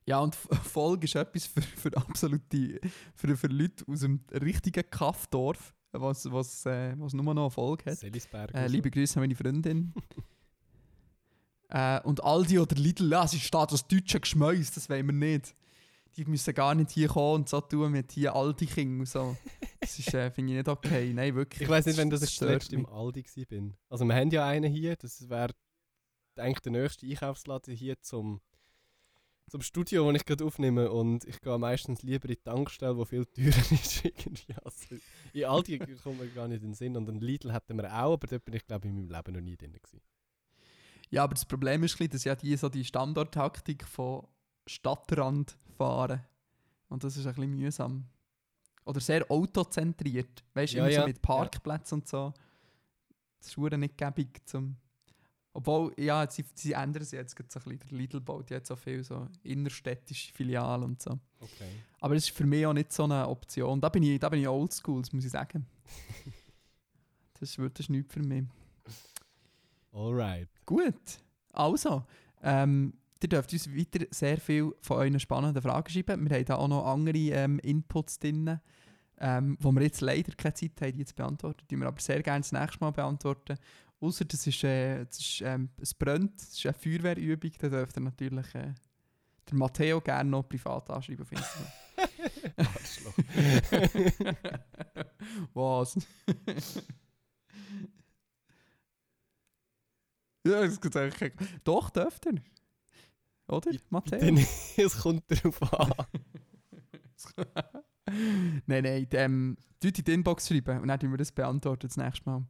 Ja, 0.06 0.20
und 0.20 0.36
Folge 0.36 1.06
ist 1.06 1.16
etwas 1.16 1.46
für, 1.46 1.62
für 1.62 1.98
absolute, 1.98 2.80
für, 3.14 3.36
für 3.36 3.48
Leute 3.48 3.86
aus 3.88 4.00
dem 4.00 4.24
richtigen 4.32 4.90
Kaffdorf, 4.90 5.75
was, 6.00 6.32
was, 6.32 6.66
äh, 6.66 6.96
was 6.98 7.14
nur 7.14 7.34
noch 7.34 7.46
Erfolg 7.46 7.86
hat. 7.86 7.98
Selisberg. 7.98 8.54
Äh, 8.54 8.68
liebe 8.68 8.90
Grüße 8.92 9.18
an 9.18 9.24
meine 9.24 9.36
Freundin. 9.36 9.94
äh, 11.70 12.02
und 12.02 12.24
Aldi 12.24 12.60
oder 12.60 12.76
Lidl, 12.76 13.12
ja, 13.12 13.24
es 13.24 13.40
steht 13.40 13.72
das 13.72 13.88
deutsche 13.88 14.20
Geschmäus, 14.20 14.72
das 14.72 14.90
wollen 14.90 15.06
wir 15.08 15.14
nicht. 15.14 15.56
Die 16.18 16.24
müssen 16.26 16.54
gar 16.54 16.74
nicht 16.74 16.92
hier 16.92 17.10
kommen 17.10 17.42
und 17.42 17.50
so 17.50 17.60
tun 17.60 17.92
mit 17.92 18.14
hier 18.14 18.34
Aldi 18.34 18.68
King 18.68 19.00
und 19.00 19.10
so. 19.10 19.36
Das 19.82 20.00
ist, 20.00 20.14
äh, 20.14 20.32
finde 20.32 20.54
ich 20.54 20.58
nicht 20.58 20.70
okay. 20.70 21.12
Nein, 21.14 21.36
wirklich. 21.36 21.64
Ich 21.64 21.70
weiß 21.70 21.86
nicht, 21.86 21.98
wenn 21.98 22.10
das 22.10 22.22
ich 22.24 22.30
stört 22.30 22.64
zuletzt 22.64 22.74
im. 22.74 22.86
Aldi 22.86 23.26
bin. 23.48 23.76
Also 23.90 24.06
wir 24.06 24.16
haben 24.16 24.32
ja 24.32 24.48
einen 24.48 24.72
hier, 24.72 24.96
das 24.96 25.30
wäre 25.30 25.52
eigentlich 26.38 26.60
der 26.60 26.72
nächste 26.72 27.06
Einkaufsladen 27.06 27.76
hier 27.76 28.00
zum, 28.02 28.42
zum 29.50 29.62
Studio, 29.62 30.12
das 30.12 30.22
ich 30.22 30.26
gerade 30.26 30.46
aufnehme. 30.46 30.92
Und 30.92 31.26
ich 31.26 31.42
gehe 31.42 31.58
meistens 31.58 32.04
lieber 32.04 32.30
in 32.30 32.36
die 32.36 32.42
Tankstelle, 32.42 32.98
wo 32.98 33.06
viel 33.06 33.26
teurer 33.26 33.48
ist. 33.72 34.06
Irgendwie. 34.06 34.54
Also, 34.64 34.96
in 35.36 35.46
Aldi 35.46 35.80
kommt 36.02 36.20
mir 36.20 36.28
gar 36.30 36.48
nicht 36.48 36.64
in 36.64 36.70
den 36.70 36.74
Sinn. 36.74 36.96
Und 36.96 37.10
einen 37.10 37.20
Lidl 37.20 37.52
hätten 37.54 37.78
wir 37.78 37.92
auch, 37.92 38.14
aber 38.14 38.28
dort 38.28 38.46
bin 38.46 38.56
ich 38.56 38.66
glaube 38.66 38.88
ich 38.88 38.94
in 38.94 38.96
meinem 38.96 39.10
Leben 39.10 39.34
noch 39.34 39.42
nie 39.42 39.58
drin. 39.58 39.74
Gewesen. 39.74 40.02
Ja, 41.10 41.24
aber 41.24 41.34
das 41.34 41.46
Problem 41.46 41.84
ist, 41.84 42.00
ein 42.00 42.10
dass 42.10 42.24
ja 42.24 42.36
die 42.36 42.56
so 42.58 42.70
die 42.70 42.86
Standardtaktik 42.86 43.86
von 43.86 44.28
Stadtrand 44.68 45.58
fahren. 45.78 46.22
Und 46.90 47.04
das 47.04 47.18
ist 47.18 47.26
ein 47.26 47.36
bisschen 47.36 47.56
mühsam. 47.56 48.06
Oder 48.86 49.00
sehr 49.00 49.30
autozentriert. 49.30 50.44
Weißt 50.54 50.74
du, 50.74 50.78
Ja, 50.78 50.84
immer 50.86 50.94
so 50.94 51.00
ja, 51.02 51.08
mit 51.08 51.22
Parkplätzen 51.22 52.00
und 52.00 52.08
so. 52.08 52.34
Das 53.40 53.50
ist 53.50 53.58
nicht 53.58 53.98
gäbig 53.98 54.42
zum. 54.46 54.78
Obwohl, 55.56 55.94
ja, 55.98 56.30
sie, 56.30 56.44
sie 56.54 56.74
ändern 56.74 57.02
es 57.02 57.12
jetzt 57.12 57.34
gerade 57.34 57.50
so 57.50 57.62
ein 57.62 57.78
bisschen. 57.78 57.88
Der 57.90 57.98
Lidl 57.98 58.20
baut 58.20 58.50
jetzt 58.50 58.68
so 58.68 58.76
viel 58.76 59.06
so 59.06 59.26
innerstädtische 59.42 60.34
Filialen 60.34 60.84
und 60.84 61.02
so. 61.02 61.12
Okay. 61.40 61.70
Aber 62.02 62.14
das 62.14 62.26
ist 62.26 62.36
für 62.36 62.46
mich 62.46 62.66
auch 62.66 62.74
nicht 62.74 62.92
so 62.92 63.06
eine 63.06 63.26
Option. 63.30 63.80
Da 63.80 63.88
bin 63.88 64.04
ich, 64.04 64.20
da 64.20 64.28
bin 64.28 64.42
ich 64.42 64.50
oldschool, 64.50 65.02
das 65.02 65.14
muss 65.14 65.24
ich 65.24 65.32
sagen. 65.32 65.66
das 67.40 67.52
ist 67.52 67.58
wirklich 67.58 67.88
nichts 67.88 68.14
für 68.14 68.22
mich. 68.22 68.44
Alright. 69.94 70.50
Gut, 70.66 71.20
also, 71.54 72.04
ähm, 72.44 72.94
ihr 73.24 73.30
dürft 73.30 73.54
uns 73.54 73.74
weiter 73.74 74.06
sehr 74.12 74.38
viel 74.38 74.76
von 74.82 74.98
euren 74.98 75.22
spannenden 75.22 75.62
Fragen 75.62 75.90
schreiben. 75.90 76.30
Wir 76.30 76.36
haben 76.36 76.46
da 76.46 76.56
auch 76.56 76.68
noch 76.68 76.86
andere 76.86 77.18
ähm, 77.18 77.60
Inputs 77.60 78.20
drin, 78.20 78.60
ähm, 79.20 79.58
wo 79.62 79.72
wir 79.72 79.84
jetzt 79.84 80.02
leider 80.02 80.34
keine 80.36 80.54
Zeit 80.54 80.82
haben, 80.82 80.98
die 80.98 81.06
zu 81.06 81.16
beantworten. 81.16 81.64
Die 81.72 81.78
wir 81.78 81.88
aber 81.88 82.02
sehr 82.02 82.22
gerne 82.22 82.42
das 82.42 82.52
nächste 82.52 82.80
Mal 82.82 82.92
beantworten. 82.92 83.58
Außer 84.06 84.26
das 84.26 84.46
ist, 84.46 84.64
äh, 84.64 85.04
das 85.04 85.18
ist 85.18 85.42
ähm, 85.42 85.70
es 85.82 85.94
brennt, 85.96 86.40
das 86.40 86.50
ist 86.50 86.66
eine 86.66 86.74
Feuerwehrübung, 86.74 87.52
da 87.58 87.70
dürft 87.70 87.98
ihr 87.98 88.02
natürlich 88.02 88.54
äh, 88.54 88.74
der 89.50 89.58
Matteo 89.58 90.00
gerne 90.00 90.30
noch 90.30 90.44
privat 90.44 90.92
anschreiben 90.92 91.24
auf 91.24 91.32
Instagram. 91.32 91.72
Arschloch. 92.58 93.18
Was? 95.54 95.98
ja, 100.46 100.62
das 100.62 100.80
geht 100.80 100.98
eigentlich. 100.98 101.34
Doch, 101.64 101.90
dürft 101.90 102.28
ihr. 102.28 102.42
Oder, 103.48 103.72
Matteo? 103.90 104.20
Dann, 104.20 104.38
es 104.78 105.00
kommt 105.00 105.24
darauf 105.28 105.74
an. 105.74 105.94
nein, 108.68 108.84
nein, 108.84 109.08
ähm, 109.14 109.58
die 109.82 110.12
Inbox 110.12 110.48
schreiben 110.48 110.82
und 110.82 110.90
dann 110.90 111.00
tun 111.00 111.10
wir 111.12 111.18
das 111.18 111.32
beantworten 111.32 111.88
das 111.88 111.98
nächste 111.98 112.30
Mal. 112.30 112.44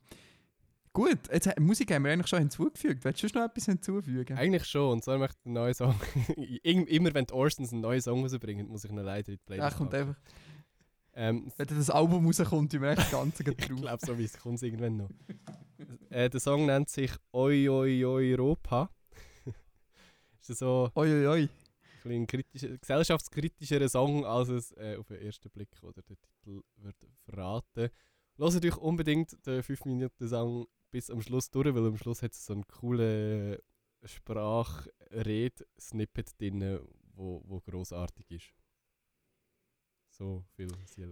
Gut, 0.96 1.20
jetzt, 1.32 1.60
Musik 1.60 1.92
haben 1.94 2.06
wir 2.06 2.12
eigentlich 2.14 2.28
schon 2.28 2.40
hinzugefügt. 2.40 3.04
Willst 3.04 3.22
du 3.22 3.28
noch 3.38 3.46
etwas 3.46 3.66
hinzufügen? 3.66 4.38
Eigentlich 4.38 4.66
schon. 4.66 4.94
Und 4.94 5.04
zwar 5.04 5.18
möchte 5.18 5.38
ich 5.42 5.46
einen 5.46 5.54
neuen 5.56 5.74
Song. 5.74 5.94
Im- 6.64 6.88
Immer 6.88 7.14
wenn 7.14 7.26
die 7.26 7.34
Orsons 7.34 7.72
einen 7.74 7.82
neuen 7.82 8.02
Song 8.02 8.22
rausbringen, 8.24 8.68
muss 8.68 8.86
ich 8.86 8.92
ihn 8.92 8.98
leider 8.98 9.28
in 9.30 9.36
die 9.36 9.44
Playlist 9.46 9.78
kommt 9.78 9.92
packen. 9.92 10.10
einfach, 10.10 10.22
Ähm, 11.14 11.52
wenn 11.58 11.68
das 11.68 11.90
Album 11.90 12.26
rauskommt, 12.26 12.72
wir 12.74 12.90
echt 12.90 13.00
das 13.00 13.12
Ganze 13.12 13.44
gleich 13.44 13.58
ich 13.60 13.68
drauf. 13.68 13.82
glaube, 13.82 14.06
so 14.06 14.18
wie 14.18 14.24
es 14.24 14.38
kommt 14.40 14.64
irgendwann 14.64 14.98
noch. 14.98 15.10
äh, 16.10 16.30
der 16.30 16.40
Song 16.40 16.66
nennt 16.66 16.90
sich 16.90 17.12
Oi 17.34 17.68
Oi 17.70 18.06
Europa. 18.06 18.90
ist 20.48 20.60
so 20.60 20.90
Oi, 20.96 21.10
oi, 21.12 21.28
oi. 21.28 21.50
ein 22.06 22.26
kritischer, 22.28 22.78
gesellschaftskritischerer 22.78 23.90
Song, 23.90 24.26
als 24.26 24.48
es 24.50 24.72
äh, 24.78 24.96
auf 24.98 25.08
den 25.08 25.22
ersten 25.22 25.50
Blick 25.50 25.70
oder 25.82 26.02
der 26.04 26.18
Titel 26.18 26.62
wird 26.78 26.96
verraten. 27.26 27.90
Hört 28.38 28.66
euch 28.66 28.78
unbedingt 28.78 29.46
den 29.46 29.62
5-Minuten-Song 29.62 30.68
bis 30.96 31.10
am 31.10 31.22
Schluss 31.22 31.52
durch, 31.52 31.76
weil 31.76 31.88
am 31.88 31.98
Schluss 31.98 32.22
hat 32.22 32.32
es 32.32 32.46
so 32.46 32.54
einen 32.54 32.66
coolen 32.68 33.58
Sprachred-Snippet 34.06 36.40
drin, 36.40 36.80
wo, 37.16 37.44
wo 37.46 37.60
grossartig 37.60 38.32
ist. 38.32 38.54
So 40.08 40.46
viel 40.56 40.70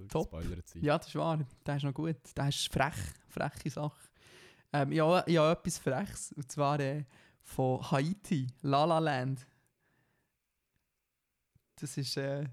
gespoilert 0.07 0.69
sein. 0.69 0.85
Ja, 0.85 0.97
das 0.97 1.09
ist 1.09 1.15
wahr. 1.15 1.45
Das 1.65 1.75
ist 1.75 1.83
noch 1.83 1.93
gut. 1.93 2.15
Das 2.33 2.55
ist 2.55 2.71
frech. 2.71 2.95
Freche 3.27 3.69
Sache. 3.69 4.07
Ähm, 4.71 4.93
ja, 4.93 5.27
ja, 5.27 5.51
etwas 5.51 5.79
Freches. 5.79 6.31
Und 6.31 6.49
zwar 6.49 6.79
äh, 6.79 7.03
von 7.41 7.91
Haiti, 7.91 8.47
La 8.61 8.85
La 8.85 8.99
Land. 8.99 9.45
Das 11.75 11.97
ist, 11.97 12.15
äh, 12.15 12.47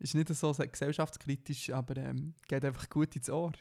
ist 0.00 0.16
nicht 0.16 0.34
so 0.34 0.52
gesellschaftskritisch, 0.52 1.70
aber 1.70 1.96
ähm, 1.96 2.34
geht 2.48 2.64
einfach 2.64 2.90
gut 2.90 3.14
ins 3.14 3.30
Ohr. 3.30 3.52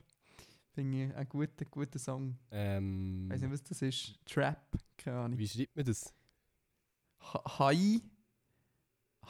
Finde 0.77 1.05
ich 1.07 1.15
einen 1.15 1.27
guten, 1.27 1.65
guten 1.71 1.97
Song. 1.97 2.37
Ähm, 2.51 3.25
Ich 3.25 3.33
weiß 3.33 3.41
nicht, 3.41 3.51
was 3.51 3.63
das 3.63 3.81
ist. 3.81 4.13
Trap, 4.25 4.59
keine 4.95 5.17
Ahnung. 5.17 5.39
wie 5.39 5.47
schreibt 5.47 5.75
man 5.75 5.85
das? 5.85 6.13
Ha- 7.33 7.57
Hai, 7.57 7.99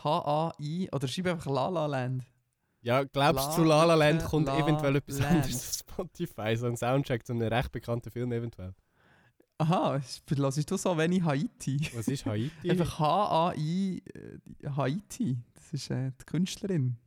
H-A-I, 0.03 0.89
oder 0.91 1.07
schreib 1.07 1.27
einfach 1.27 1.49
La 1.49 1.69
La 1.69 1.85
Land. 1.85 2.25
Ja, 2.81 3.05
glaubst 3.05 3.45
du, 3.45 3.49
La- 3.49 3.55
zu 3.55 3.63
La 3.63 3.83
La 3.85 3.95
Land 3.95 4.23
La 4.23 4.27
kommt 4.27 4.49
eventuell 4.49 4.97
etwas 4.97 5.19
Land. 5.19 5.35
anderes 5.37 5.55
auf 5.69 5.73
Spotify? 5.73 6.57
So 6.57 6.67
ein 6.67 6.75
Soundtrack 6.75 7.25
zu 7.25 7.31
einem 7.31 7.47
recht 7.47 7.71
bekannten 7.71 8.11
Film 8.11 8.29
eventuell. 8.33 8.73
Aha, 9.59 10.01
lass 10.35 10.55
du 10.65 10.75
so 10.77 10.97
wenig 10.97 11.23
Haiti? 11.23 11.79
Was 11.95 12.09
ist 12.09 12.25
Haiti? 12.25 12.51
Einfach 12.69 12.99
H-A-I 12.99 14.03
äh, 14.13 14.69
Haiti. 14.75 15.37
Das 15.55 15.71
ist 15.71 15.89
äh, 15.91 16.11
die 16.19 16.25
Künstlerin 16.25 16.97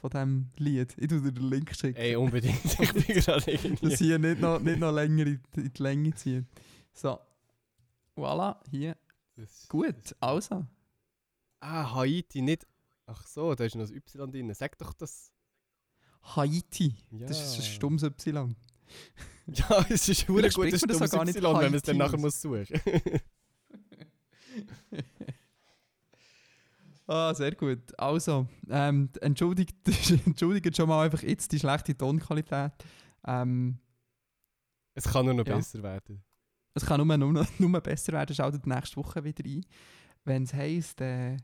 von 0.00 0.10
diesem 0.10 0.50
Lied. 0.56 0.94
Ich 0.98 1.08
tue 1.08 1.20
dir 1.20 1.32
den 1.32 1.48
Link 1.50 1.74
schicken. 1.74 1.96
Ey, 1.98 2.16
unbedingt. 2.16 2.60
Ich 2.80 2.92
bin 2.92 3.02
gerade 3.04 3.50
irgendwie... 3.50 3.96
hier 3.96 4.18
nicht 4.18 4.40
noch, 4.40 4.60
nicht 4.60 4.78
noch 4.78 4.92
länger 4.92 5.26
in, 5.26 5.40
die- 5.54 5.60
in 5.60 5.72
die 5.72 5.82
Länge 5.82 6.14
ziehen. 6.14 6.46
So. 6.92 7.18
Voilà, 8.16 8.56
hier. 8.70 8.96
Das- 9.36 9.66
Gut, 9.68 10.14
also. 10.20 10.66
Ah, 11.60 11.94
Haiti, 11.94 12.42
nicht... 12.42 12.66
Ach 13.06 13.26
so, 13.26 13.54
da 13.54 13.64
ist 13.64 13.74
noch 13.76 13.82
das 13.82 13.92
Y 13.92 14.30
drin. 14.30 14.52
Sag 14.54 14.76
doch 14.78 14.92
das... 14.94 15.30
Haiti. 16.22 16.94
Ja. 17.12 17.26
Das 17.28 17.40
ist 17.40 17.56
ein 17.56 17.62
stummes 17.62 18.02
Y. 18.02 18.54
Ja, 19.48 19.84
es 19.88 20.08
ist 20.08 20.22
ein 20.28 20.34
gutes 20.34 20.54
das 20.54 20.62
nicht 21.24 21.36
Y, 21.36 21.42
wenn 21.42 21.52
man 21.52 21.74
es 21.74 21.82
dann 21.82 21.96
nachher 21.98 22.18
muss 22.18 22.40
suchen 22.40 22.66
Ah, 27.06 27.32
sehr 27.34 27.54
gut. 27.54 27.98
Also, 27.98 28.48
ähm, 28.68 29.10
entschuldigt, 29.20 29.76
entschuldigt 30.26 30.76
schon 30.76 30.88
mal 30.88 31.04
einfach 31.04 31.22
jetzt 31.22 31.52
die 31.52 31.58
schlechte 31.58 31.96
Tonqualität. 31.96 32.72
Ähm, 33.26 33.78
Es 34.94 35.04
kann 35.04 35.24
nur 35.26 35.34
noch 35.34 35.46
Ja. 35.46 35.56
besser 35.56 35.82
werden. 35.82 36.22
Es 36.74 36.84
kann 36.84 37.06
nur, 37.06 37.16
nur, 37.16 37.46
nur 37.58 37.80
besser 37.80 38.12
werden, 38.12 38.34
schaltet 38.34 38.66
nächste 38.66 38.96
Woche 38.96 39.22
wieder 39.24 39.44
ein. 39.44 39.64
Wenn 40.24 40.42
es 40.42 40.52
heisst, 40.52 41.00
äh, 41.00 41.36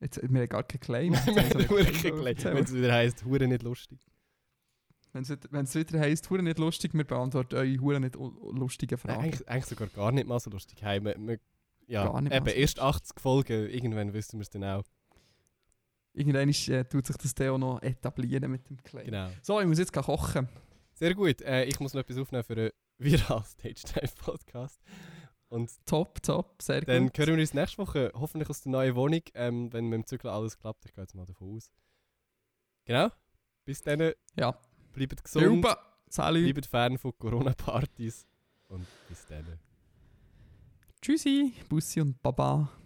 jetzt, 0.00 0.20
wir 0.22 0.40
haben 0.40 0.48
gar 0.48 0.64
keinen 0.64 0.80
Claim. 0.80 1.12
Wir 1.26 1.44
haben 1.44 1.70
wirklich 1.70 2.02
gelegt, 2.02 2.44
Wenn 2.44 2.64
es 2.64 2.74
wieder 2.74 2.92
heisst, 2.92 3.24
Hure 3.24 3.46
nicht 3.46 3.62
lustig. 3.62 4.00
Wenn 5.12 5.22
es 5.64 5.74
wieder 5.74 6.00
heisst, 6.00 6.28
Hure 6.30 6.42
nicht 6.42 6.58
lustig, 6.58 6.92
wir 6.94 7.04
beantworten 7.04 7.54
eure 7.56 7.80
Hure 7.80 8.00
nicht 8.00 8.16
lustigen 8.16 8.98
Nein, 9.04 9.14
Fragen. 9.14 9.24
eigentlich, 9.24 9.48
eigentlich 9.48 9.66
sogar 9.66 9.88
gar 9.88 10.12
nicht 10.12 10.26
mal 10.26 10.38
so 10.40 10.50
lustig. 10.50 10.82
Hey, 10.82 11.02
wir, 11.04 11.14
wir, 11.18 11.38
ja, 11.90 12.04
Gar 12.06 12.20
nicht 12.22 12.32
eben, 12.34 12.46
erst 12.46 12.78
80 12.80 13.20
Folgen, 13.20 13.68
irgendwann 13.68 14.12
wissen 14.12 14.38
wir 14.38 14.42
es 14.42 14.50
dann 14.50 14.64
auch. 14.64 14.84
Irgendwann 16.12 16.48
ist, 16.48 16.68
äh, 16.68 16.84
tut 16.84 17.06
sich 17.06 17.16
das 17.16 17.34
dann 17.34 17.50
auch 17.50 17.58
noch 17.58 17.82
etablieren 17.82 18.50
mit 18.50 18.68
dem 18.68 18.82
Claim. 18.82 19.06
Genau. 19.06 19.30
So, 19.42 19.60
ich 19.60 19.66
muss 19.66 19.78
jetzt 19.78 19.92
kochen. 19.92 20.48
Sehr 20.94 21.14
gut. 21.14 21.40
Äh, 21.42 21.64
ich 21.64 21.78
muss 21.80 21.94
noch 21.94 22.00
etwas 22.00 22.18
aufnehmen 22.18 22.44
für 22.44 22.56
einen 22.58 22.70
Viral 22.98 23.44
Stage 23.44 23.82
Dive 23.94 24.12
Podcast. 24.22 24.80
Und 25.48 25.70
Top, 25.86 26.22
top, 26.22 26.62
sehr 26.62 26.80
dann 26.82 27.06
gut. 27.06 27.18
hören 27.18 27.34
wir 27.34 27.40
uns 27.40 27.54
nächste 27.54 27.78
Woche 27.78 28.12
hoffentlich 28.14 28.48
aus 28.50 28.60
der 28.60 28.70
neuen 28.72 28.94
Wohnung, 28.94 29.22
ähm, 29.34 29.72
wenn 29.72 29.86
mit 29.86 29.94
dem 29.98 30.06
Zügel 30.06 30.30
alles 30.30 30.56
klappt. 30.58 30.84
Ich 30.86 30.92
gehe 30.94 31.02
jetzt 31.02 31.14
mal 31.14 31.26
davon 31.26 31.56
aus. 31.56 31.70
Genau. 32.84 33.08
Bis 33.64 33.82
dann, 33.82 34.12
Ja. 34.36 34.56
bleibt 34.92 35.24
gesund. 35.24 35.66
Salut. 36.08 36.44
bleibt 36.44 36.66
fern 36.66 36.98
von 36.98 37.16
Corona-Partys 37.18 38.26
und 38.68 38.86
bis 39.08 39.26
dann. 39.26 39.44
Tschüssi. 41.02 41.52
Bussi 41.68 42.00
und 42.00 42.20
Baba. 42.22 42.79